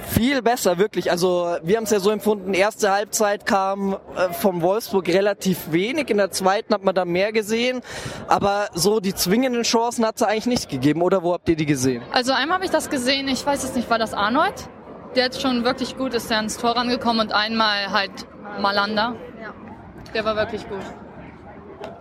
[0.10, 1.12] Viel besser, wirklich.
[1.12, 6.10] Also wir haben es ja so empfunden, erste Halbzeit kam äh, vom Wolfsburg relativ wenig,
[6.10, 7.82] in der zweiten hat man da mehr gesehen,
[8.28, 11.66] aber so die zwingenden Chancen hat es eigentlich nicht gegeben, oder wo habt ihr die
[11.66, 12.04] gesehen?
[12.12, 14.54] Also einmal habe ich das gesehen, ich weiß es nicht, war das Arnold?
[15.16, 18.12] Der jetzt schon wirklich gut ist, der ans Tor rangekommen und einmal halt
[18.60, 19.16] Malanda.
[20.14, 20.82] Der war wirklich gut.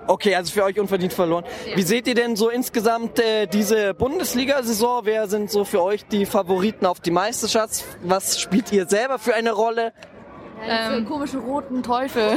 [0.06, 1.44] Okay, also für euch unverdient verloren.
[1.74, 5.02] Wie seht ihr denn so insgesamt äh, diese Bundesliga-Saison?
[5.04, 7.84] Wer sind so für euch die Favoriten auf die Meisterschaft?
[8.02, 9.92] Was spielt ihr selber für eine Rolle?
[10.64, 11.08] diese Ähm.
[11.08, 12.22] komischen roten Teufel.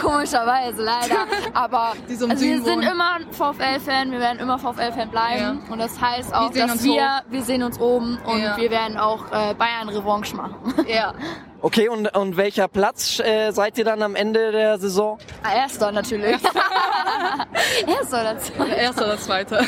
[0.00, 1.26] Komischerweise, leider.
[1.54, 5.62] Aber Die so ein also wir sind immer VfL-Fan, wir werden immer VfL-Fan bleiben.
[5.70, 8.56] Und das heißt auch, Wir dass wir, wir sehen uns oben und Ja.
[8.56, 10.56] wir werden auch äh, Bayern-Revanche machen.
[10.86, 11.14] Ja.
[11.64, 15.16] Okay, und, und welcher Platz äh, seid ihr dann am Ende der Saison?
[15.42, 16.36] Erster natürlich.
[17.86, 18.76] Erster oder zweiter.
[18.76, 19.64] Erster oder zweiter.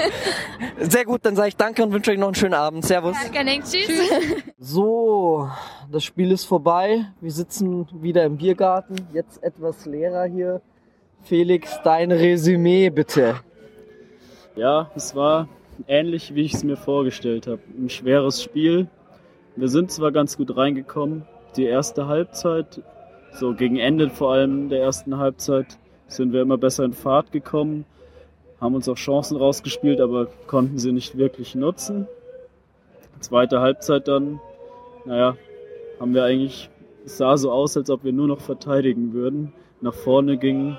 [0.80, 2.84] Sehr gut, dann sage ich danke und wünsche euch noch einen schönen Abend.
[2.84, 3.16] Servus.
[3.32, 3.88] Danke, tschüss.
[4.58, 5.48] So,
[5.90, 7.06] das Spiel ist vorbei.
[7.22, 8.94] Wir sitzen wieder im Biergarten.
[9.14, 10.60] Jetzt etwas leerer hier.
[11.22, 13.36] Felix, dein Resümee bitte.
[14.56, 15.48] Ja, es war
[15.88, 17.62] ähnlich, wie ich es mir vorgestellt habe.
[17.78, 18.88] Ein schweres Spiel.
[19.56, 21.22] Wir sind zwar ganz gut reingekommen.
[21.56, 22.82] Die erste Halbzeit,
[23.34, 25.78] so gegen Ende vor allem der ersten Halbzeit,
[26.08, 27.84] sind wir immer besser in Fahrt gekommen,
[28.60, 32.08] haben uns auch Chancen rausgespielt, aber konnten sie nicht wirklich nutzen.
[33.20, 34.40] Zweite Halbzeit dann,
[35.04, 35.36] naja,
[36.00, 36.68] haben wir eigentlich,
[37.04, 39.52] es sah so aus, als ob wir nur noch verteidigen würden.
[39.80, 40.78] Nach vorne gingen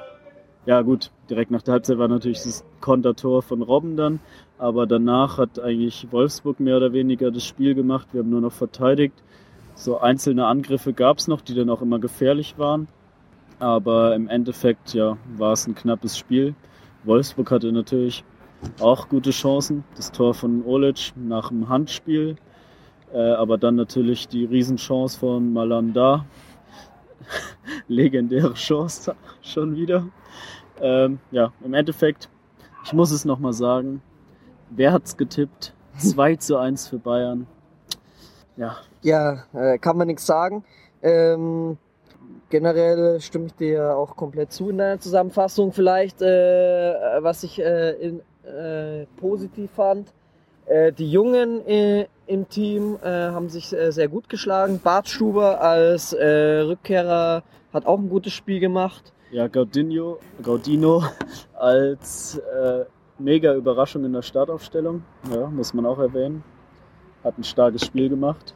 [0.66, 4.20] ja gut, direkt nach der Halbzeit war natürlich das Kontertor von Robben dann,
[4.58, 8.08] aber danach hat eigentlich Wolfsburg mehr oder weniger das Spiel gemacht.
[8.12, 9.22] Wir haben nur noch verteidigt.
[9.76, 12.88] So einzelne Angriffe gab es noch, die dann auch immer gefährlich waren.
[13.60, 16.56] Aber im Endeffekt ja, war es ein knappes Spiel.
[17.04, 18.24] Wolfsburg hatte natürlich
[18.80, 19.84] auch gute Chancen.
[19.96, 22.38] Das Tor von Olic nach dem Handspiel.
[23.14, 26.26] Äh, aber dann natürlich die Riesenchance von Malanda.
[27.88, 30.08] Legendäre Chance schon wieder.
[30.82, 32.30] Ähm, ja, im Endeffekt,
[32.84, 34.02] ich muss es nochmal sagen,
[34.70, 35.74] wer hat's getippt?
[35.98, 37.48] 2 zu 1 für Bayern.
[38.58, 40.64] Ja, Ja, äh, kann man nichts sagen.
[41.02, 41.78] Ähm,
[42.50, 45.72] generell stimme ich dir auch komplett zu in deiner Zusammenfassung.
[45.72, 50.12] Vielleicht, äh, was ich äh, in, äh, positiv fand.
[50.66, 54.80] Äh, die Jungen äh, im Team haben sich sehr gut geschlagen.
[54.84, 59.14] Bart Stuber als Rückkehrer hat auch ein gutes Spiel gemacht.
[59.30, 61.04] ja Gaudinho, Gaudino
[61.54, 62.42] als
[63.18, 66.44] mega Überraschung in der Startaufstellung, ja, muss man auch erwähnen.
[67.24, 68.54] Hat ein starkes Spiel gemacht.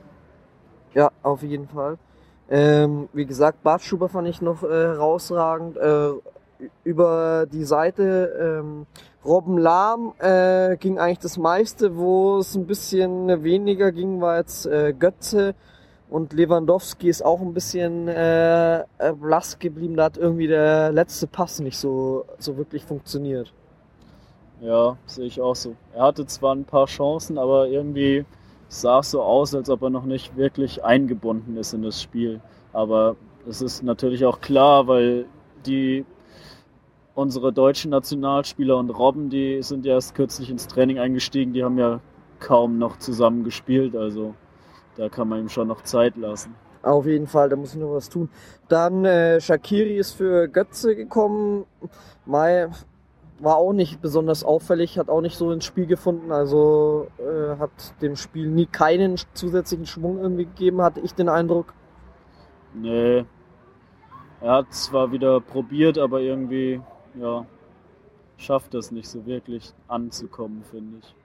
[0.94, 1.98] Ja, auf jeden Fall.
[2.50, 5.78] Ähm, wie gesagt, Bartschuber fand ich noch äh, herausragend.
[5.78, 6.12] Äh,
[6.84, 8.86] über die Seite ähm,
[9.24, 14.66] Robben Lahm äh, ging eigentlich das meiste, wo es ein bisschen weniger ging, war jetzt
[14.66, 15.56] äh, Götze
[16.10, 19.96] und Lewandowski ist auch ein bisschen äh, äh, blass geblieben.
[19.96, 23.54] Da hat irgendwie der letzte Pass nicht so, so wirklich funktioniert.
[24.62, 25.76] Ja, sehe ich auch so.
[25.94, 28.26] Er hatte zwar ein paar Chancen, aber irgendwie
[28.68, 32.42] sah es so aus, als ob er noch nicht wirklich eingebunden ist in das Spiel.
[32.74, 33.16] Aber
[33.48, 35.26] es ist natürlich auch klar, weil
[35.66, 36.06] die
[37.16, 41.78] unsere deutschen Nationalspieler und Robben, die sind ja erst kürzlich ins Training eingestiegen, die haben
[41.78, 42.00] ja
[42.40, 44.36] kaum noch zusammen gespielt, also
[44.96, 46.56] da kann man ihm schon noch Zeit lassen.
[46.82, 48.30] Auf jeden Fall, da muss ich noch was tun.
[48.70, 51.66] Dann äh, Shakiri ist für Götze gekommen.
[52.26, 52.70] Mai
[53.42, 57.72] war auch nicht besonders auffällig, hat auch nicht so ins Spiel gefunden, also äh, hat
[58.02, 61.74] dem Spiel nie keinen zusätzlichen Schwung irgendwie gegeben, hatte ich den Eindruck.
[62.74, 63.26] Nee,
[64.42, 66.82] er hat zwar wieder probiert, aber irgendwie,
[67.16, 67.46] ja,
[68.38, 71.16] schafft es nicht so wirklich anzukommen, finde ich.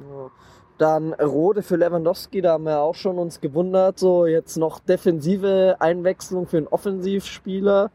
[0.00, 0.30] Ja.
[0.78, 5.76] Dann Rode für Lewandowski, da haben wir auch schon uns gewundert, so jetzt noch defensive
[5.78, 7.92] Einwechslung für einen Offensivspieler.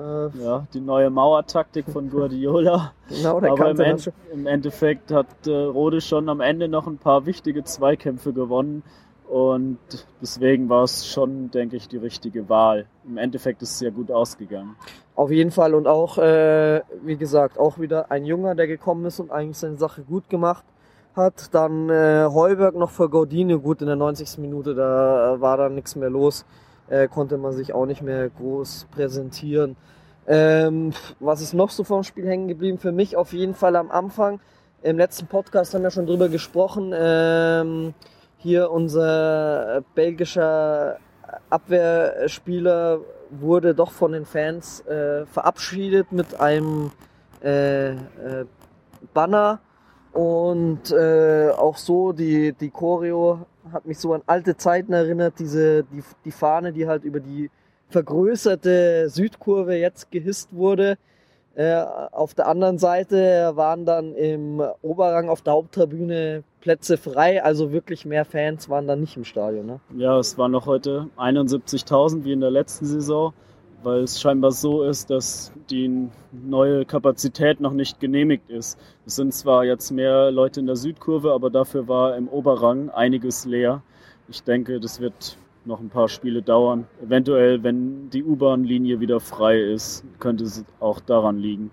[0.00, 2.92] Äh, Ja, die neue Mauertaktik von Guardiola.
[3.08, 6.98] genau, der Aber im, End, im Endeffekt hat äh, Rode schon am Ende noch ein
[6.98, 8.82] paar wichtige Zweikämpfe gewonnen
[9.28, 9.78] Und
[10.20, 12.86] deswegen war es schon, denke ich, die richtige Wahl.
[13.06, 14.74] Im Endeffekt ist es sehr gut ausgegangen.
[15.14, 19.20] Auf jeden Fall und auch, äh, wie gesagt, auch wieder ein Junger, der gekommen ist
[19.20, 20.64] und eigentlich seine Sache gut gemacht
[21.14, 21.54] hat.
[21.54, 24.38] Dann äh, Heuberg noch für Gaudine, gut in der 90.
[24.38, 26.44] Minute, da war dann nichts mehr los,
[26.90, 29.76] äh, konnte man sich auch nicht mehr groß präsentieren.
[30.26, 32.78] Ähm, was ist noch so vom Spiel hängen geblieben?
[32.78, 34.40] Für mich auf jeden Fall am Anfang.
[34.82, 36.92] Im letzten Podcast haben wir schon drüber gesprochen.
[36.94, 37.94] Ähm,
[38.38, 40.98] hier unser belgischer
[41.48, 43.00] Abwehrspieler
[43.30, 46.90] wurde doch von den Fans äh, verabschiedet mit einem
[47.42, 47.96] äh, äh,
[49.14, 49.60] Banner
[50.12, 55.84] und äh, auch so die, die Choreo hat mich so an alte Zeiten erinnert, diese
[55.84, 57.50] die, die Fahne, die halt über die
[57.88, 60.96] vergrößerte Südkurve jetzt gehisst wurde.
[61.54, 61.82] Äh,
[62.12, 68.04] auf der anderen Seite waren dann im Oberrang auf der Haupttribüne Plätze frei, also wirklich
[68.04, 69.66] mehr Fans waren dann nicht im Stadion.
[69.66, 69.80] Ne?
[69.96, 73.32] Ja, es waren noch heute 71.000 wie in der letzten Saison,
[73.82, 78.78] weil es scheinbar so ist, dass die neue Kapazität noch nicht genehmigt ist.
[79.06, 83.44] Es sind zwar jetzt mehr Leute in der Südkurve, aber dafür war im Oberrang einiges
[83.44, 83.82] leer.
[84.28, 86.86] Ich denke, das wird noch ein paar Spiele dauern.
[87.02, 91.70] Eventuell, wenn die U-Bahn-Linie wieder frei ist, könnte es auch daran liegen.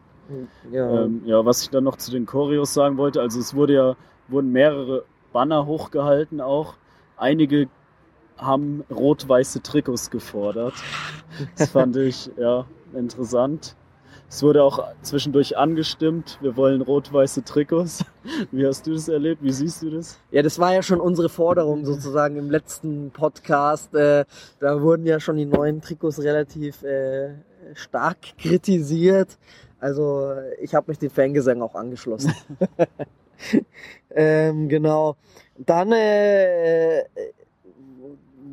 [0.72, 1.04] Ja.
[1.04, 3.96] Ähm, ja, was ich dann noch zu den Choreos sagen wollte, also es wurde ja,
[4.28, 6.76] wurden mehrere Banner hochgehalten auch.
[7.16, 7.70] Einige
[8.38, 10.74] haben rot-weiße Trikots gefordert.
[11.58, 13.76] Das fand ich ja interessant.
[14.30, 18.04] Es wurde auch zwischendurch angestimmt, wir wollen rot-weiße Trikots.
[18.52, 19.42] Wie hast du das erlebt?
[19.42, 20.20] Wie siehst du das?
[20.32, 23.96] Ja, das war ja schon unsere Forderung sozusagen im letzten Podcast.
[23.96, 24.26] Äh,
[24.60, 27.36] da wurden ja schon die neuen Trikots relativ äh,
[27.74, 29.38] stark kritisiert.
[29.80, 32.34] Also ich habe mich den Fangesang auch angeschlossen.
[34.12, 35.16] ähm, genau.
[35.58, 37.04] Dann, äh,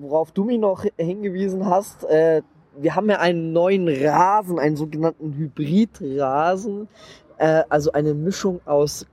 [0.01, 2.43] worauf du mich noch hingewiesen hast, äh,
[2.77, 6.89] wir haben ja einen neuen Rasen, einen sogenannten Hybridrasen,
[7.39, 9.07] äh, also eine Mischung aus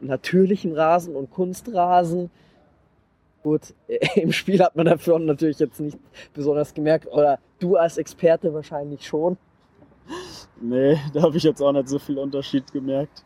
[0.00, 2.30] natürlichem Rasen und Kunstrasen.
[3.42, 3.74] Gut,
[4.14, 5.98] im Spiel hat man dafür natürlich jetzt nicht
[6.34, 9.36] besonders gemerkt, oder du als Experte wahrscheinlich schon.
[10.60, 13.24] Nee, da habe ich jetzt auch nicht so viel Unterschied gemerkt.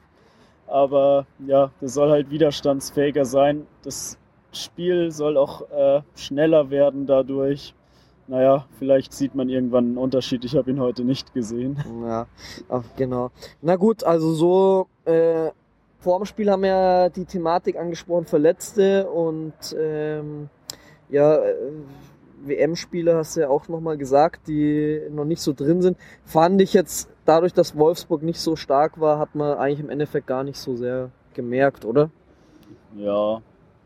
[0.66, 3.66] Aber ja, das soll halt widerstandsfähiger sein.
[3.82, 4.18] Das
[4.62, 7.74] Spiel soll auch äh, schneller werden dadurch
[8.28, 10.44] naja, vielleicht sieht man irgendwann einen Unterschied.
[10.44, 11.78] Ich habe ihn heute nicht gesehen.
[12.02, 12.26] Ja,
[12.96, 13.30] genau.
[13.62, 15.50] Na gut, also so äh,
[16.00, 20.48] vor dem Spiel haben wir ja die Thematik angesprochen, Verletzte und ähm,
[21.08, 21.54] ja, äh,
[22.44, 25.96] WM-Spieler hast du ja auch nochmal gesagt, die noch nicht so drin sind.
[26.24, 30.26] Fand ich jetzt, dadurch, dass Wolfsburg nicht so stark war, hat man eigentlich im Endeffekt
[30.26, 32.10] gar nicht so sehr gemerkt, oder?
[32.96, 33.40] Ja,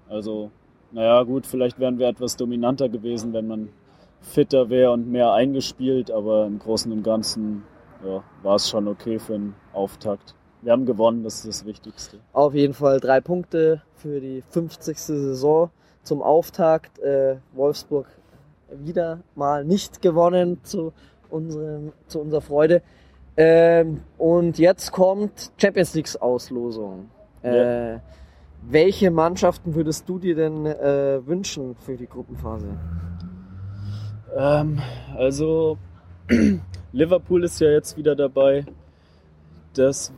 [0.09, 0.51] also,
[0.93, 3.69] naja, gut, vielleicht wären wir etwas dominanter gewesen, wenn man
[4.21, 7.65] fitter wäre und mehr eingespielt, aber im Großen und Ganzen
[8.05, 10.35] ja, war es schon okay für einen Auftakt.
[10.63, 12.19] Wir haben gewonnen, das ist das Wichtigste.
[12.33, 14.99] Auf jeden Fall drei Punkte für die 50.
[14.99, 15.71] Saison
[16.03, 16.99] zum Auftakt.
[16.99, 18.07] Äh, Wolfsburg
[18.71, 20.93] wieder mal nicht gewonnen zu,
[21.31, 22.83] unserem, zu unserer Freude.
[23.37, 27.09] Ähm, und jetzt kommt Champions League Auslosung.
[27.43, 28.01] Äh, ja.
[28.63, 32.69] Welche Mannschaften würdest du dir denn äh, wünschen für die Gruppenphase?
[34.37, 34.79] Ähm,
[35.17, 35.79] also
[36.93, 38.65] Liverpool ist ja jetzt wieder dabei.
[39.75, 40.13] Das,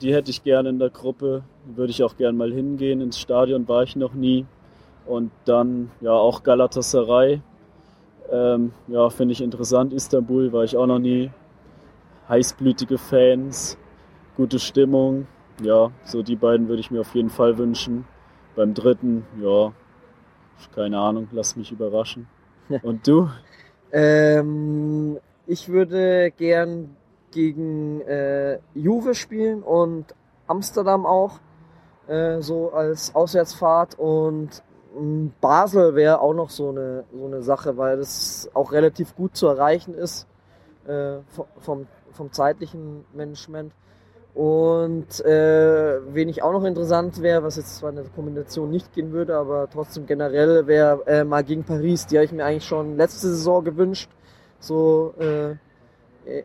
[0.00, 1.44] die hätte ich gerne in der Gruppe.
[1.66, 3.00] Würde ich auch gerne mal hingehen.
[3.00, 4.44] Ins Stadion war ich noch nie.
[5.06, 7.40] Und dann ja auch Galatasaray.
[8.30, 9.92] Ähm, ja, finde ich interessant.
[9.92, 11.30] Istanbul war ich auch noch nie.
[12.28, 13.76] Heißblütige Fans,
[14.36, 15.26] gute Stimmung.
[15.62, 18.06] Ja, so die beiden würde ich mir auf jeden Fall wünschen.
[18.56, 19.72] Beim dritten, ja,
[20.74, 22.28] keine Ahnung, lass mich überraschen.
[22.82, 23.28] Und du?
[23.92, 26.96] Ähm, ich würde gern
[27.30, 30.14] gegen äh, Juve spielen und
[30.46, 31.40] Amsterdam auch,
[32.06, 34.62] äh, so als Auswärtsfahrt und
[34.96, 39.36] äh, Basel wäre auch noch so eine, so eine Sache, weil das auch relativ gut
[39.36, 40.26] zu erreichen ist
[40.86, 41.16] äh,
[41.60, 43.72] vom, vom zeitlichen Management.
[44.34, 48.92] Und äh, wen ich auch noch interessant wäre, was jetzt zwar in der Kombination nicht
[48.92, 52.06] gehen würde, aber trotzdem generell wäre äh, mal gegen Paris.
[52.08, 54.10] Die habe ich mir eigentlich schon letzte Saison gewünscht,
[54.58, 55.54] so äh,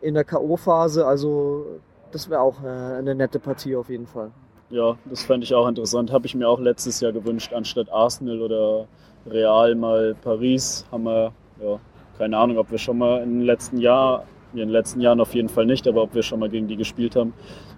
[0.05, 1.01] in der K.O.-Phase.
[1.01, 1.65] Also
[2.11, 4.29] das wäre auch äh, eine nette Partie auf jeden Fall.
[4.69, 6.11] Ja, das fände ich auch interessant.
[6.11, 8.87] Habe ich mir auch letztes Jahr gewünscht, anstatt Arsenal oder
[9.25, 10.85] Real mal Paris.
[10.91, 11.79] Haben wir, ja,
[12.19, 15.49] keine Ahnung, ob wir schon mal im letzten Jahr, in den letzten Jahren auf jeden
[15.49, 17.33] Fall nicht, aber ob wir schon mal gegen die gespielt haben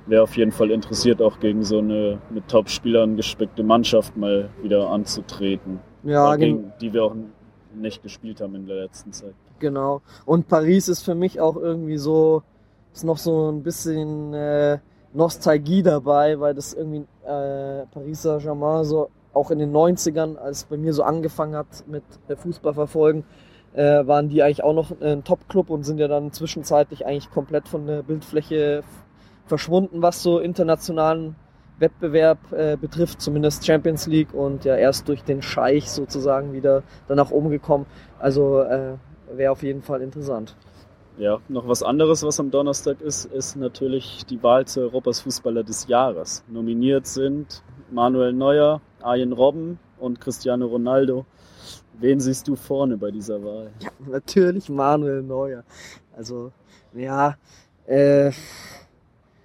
[0.08, 4.90] wäre auf jeden Fall interessiert, auch gegen so eine mit Top-Spielern gespickte Mannschaft mal wieder
[4.90, 5.80] anzutreten.
[6.04, 7.16] Ja, gegen gen- die wir auch
[7.76, 9.34] nicht gespielt haben in der letzten Zeit.
[9.60, 10.02] Genau.
[10.26, 12.42] Und Paris ist für mich auch irgendwie so,
[12.94, 14.80] ist noch so ein bisschen äh,
[15.14, 20.64] Nostalgie dabei, weil das irgendwie äh, Paris Saint-Germain so auch in den 90ern, als es
[20.66, 23.24] bei mir so angefangen hat mit äh, Fußball verfolgen,
[23.74, 27.70] äh, waren die eigentlich auch noch ein Top-Club und sind ja dann zwischenzeitlich eigentlich komplett
[27.70, 28.84] von der Bildfläche
[29.52, 31.36] verschwunden, was so internationalen
[31.78, 37.18] Wettbewerb äh, betrifft, zumindest Champions League und ja erst durch den Scheich sozusagen wieder dann
[37.18, 37.86] nach oben gekommen.
[38.18, 38.94] Also äh,
[39.34, 40.56] wäre auf jeden Fall interessant.
[41.18, 45.64] Ja, noch was anderes, was am Donnerstag ist, ist natürlich die Wahl zu Europas Fußballer
[45.66, 46.46] des Jahres.
[46.48, 47.62] Nominiert sind
[47.92, 51.26] Manuel Neuer, Arjen Robben und Cristiano Ronaldo.
[52.00, 53.72] Wen siehst du vorne bei dieser Wahl?
[53.82, 55.66] Ja, natürlich Manuel Neuer.
[56.16, 56.54] Also,
[56.94, 57.36] ja,
[57.86, 58.32] äh,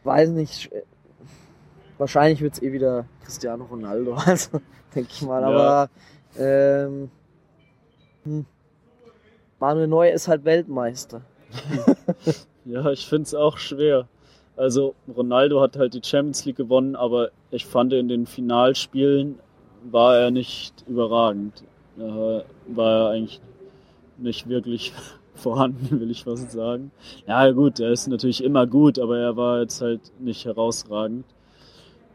[0.06, 0.52] weiß nicht.
[0.52, 0.82] sch-
[1.98, 4.60] Wahrscheinlich wird es eh wieder Cristiano Ronaldo, also
[4.94, 5.42] denke ich mal.
[5.42, 5.48] Ja.
[5.48, 5.90] Aber
[6.38, 7.10] ähm,
[8.24, 8.44] hm,
[9.58, 11.22] Manuel Neuer ist halt Weltmeister.
[12.68, 14.08] Ja, ich finde es auch schwer.
[14.56, 19.38] Also Ronaldo hat halt die Champions League gewonnen, aber ich fand in den Finalspielen
[19.84, 21.62] war er nicht überragend.
[21.96, 23.40] Da war er eigentlich
[24.18, 24.92] nicht wirklich
[25.38, 26.90] vorhanden, will ich fast sagen.
[27.26, 31.24] Ja gut, er ist natürlich immer gut, aber er war jetzt halt nicht herausragend.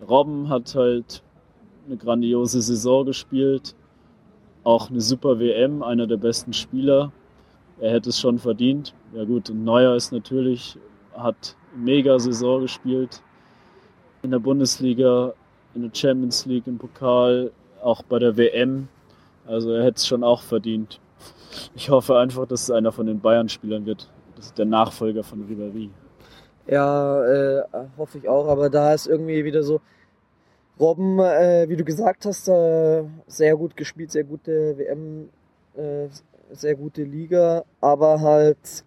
[0.07, 1.22] Robben hat halt
[1.88, 3.76] eine grandiose Saison gespielt,
[4.64, 7.11] auch eine super WM, einer der besten Spieler.
[7.80, 8.93] Er hätte es schon verdient.
[9.14, 10.77] Ja gut, und Neuer ist natürlich,
[11.14, 13.22] hat mega Saison gespielt
[14.23, 15.34] in der Bundesliga,
[15.73, 18.88] in der Champions League, im Pokal, auch bei der WM.
[19.48, 20.99] Also er hätte es schon auch verdient.
[21.76, 24.10] Ich hoffe einfach, dass es einer von den Bayern-Spielern wird.
[24.36, 25.90] Das ist der Nachfolger von Ribéry.
[26.68, 27.64] Ja, äh,
[27.98, 29.82] hoffe ich auch, aber da ist irgendwie wieder so.
[30.80, 35.30] Robben, äh, wie du gesagt hast, äh, sehr gut gespielt, sehr gute WM,
[35.76, 36.07] äh,
[36.52, 38.84] sehr gute Liga, aber halt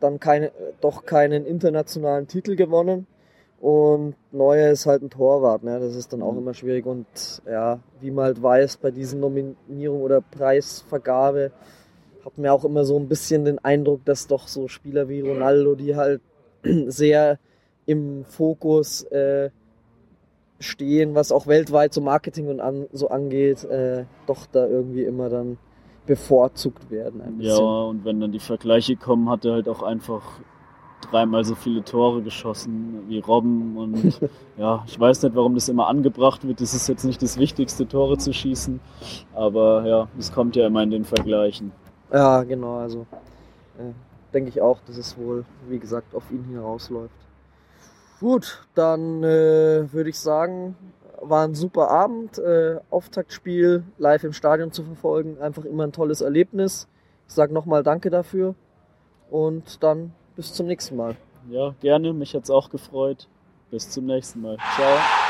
[0.00, 0.50] dann keine,
[0.80, 3.06] doch keinen internationalen Titel gewonnen.
[3.60, 5.78] Und Neuer ist halt ein Torwart, ne?
[5.78, 6.86] das ist dann auch immer schwierig.
[6.86, 7.06] Und
[7.46, 11.52] ja, wie man halt weiß, bei diesen Nominierungen oder Preisvergabe
[12.30, 15.74] hat mir auch immer so ein bisschen den Eindruck, dass doch so Spieler wie Ronaldo,
[15.74, 16.20] die halt
[16.62, 17.38] sehr
[17.86, 19.50] im Fokus äh,
[20.60, 25.28] stehen, was auch weltweit so Marketing und an, so angeht, äh, doch da irgendwie immer
[25.28, 25.58] dann
[26.06, 27.40] bevorzugt werden.
[27.40, 30.22] Ja, und wenn dann die Vergleiche kommen, hat er halt auch einfach
[31.10, 33.76] dreimal so viele Tore geschossen wie Robben.
[33.76, 34.20] Und
[34.58, 36.60] ja, ich weiß nicht, warum das immer angebracht wird.
[36.60, 38.80] Das ist jetzt nicht das Wichtigste, Tore zu schießen.
[39.34, 41.72] Aber ja, es kommt ja immer in den Vergleichen.
[42.12, 43.06] Ja, genau, also
[43.78, 43.92] äh,
[44.32, 47.14] denke ich auch, dass es wohl, wie gesagt, auf ihn hinausläuft.
[48.20, 50.76] Gut, dann äh, würde ich sagen,
[51.20, 52.38] war ein super Abend.
[52.38, 56.88] Äh, Auftaktspiel live im Stadion zu verfolgen, einfach immer ein tolles Erlebnis.
[57.28, 58.54] Ich sage nochmal Danke dafür
[59.30, 61.16] und dann bis zum nächsten Mal.
[61.48, 62.12] Ja, gerne.
[62.12, 63.28] Mich hat's auch gefreut.
[63.70, 64.56] Bis zum nächsten Mal.
[64.74, 65.29] Ciao.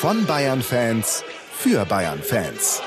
[0.00, 2.80] Von Bayern Fans für Bayern Fans.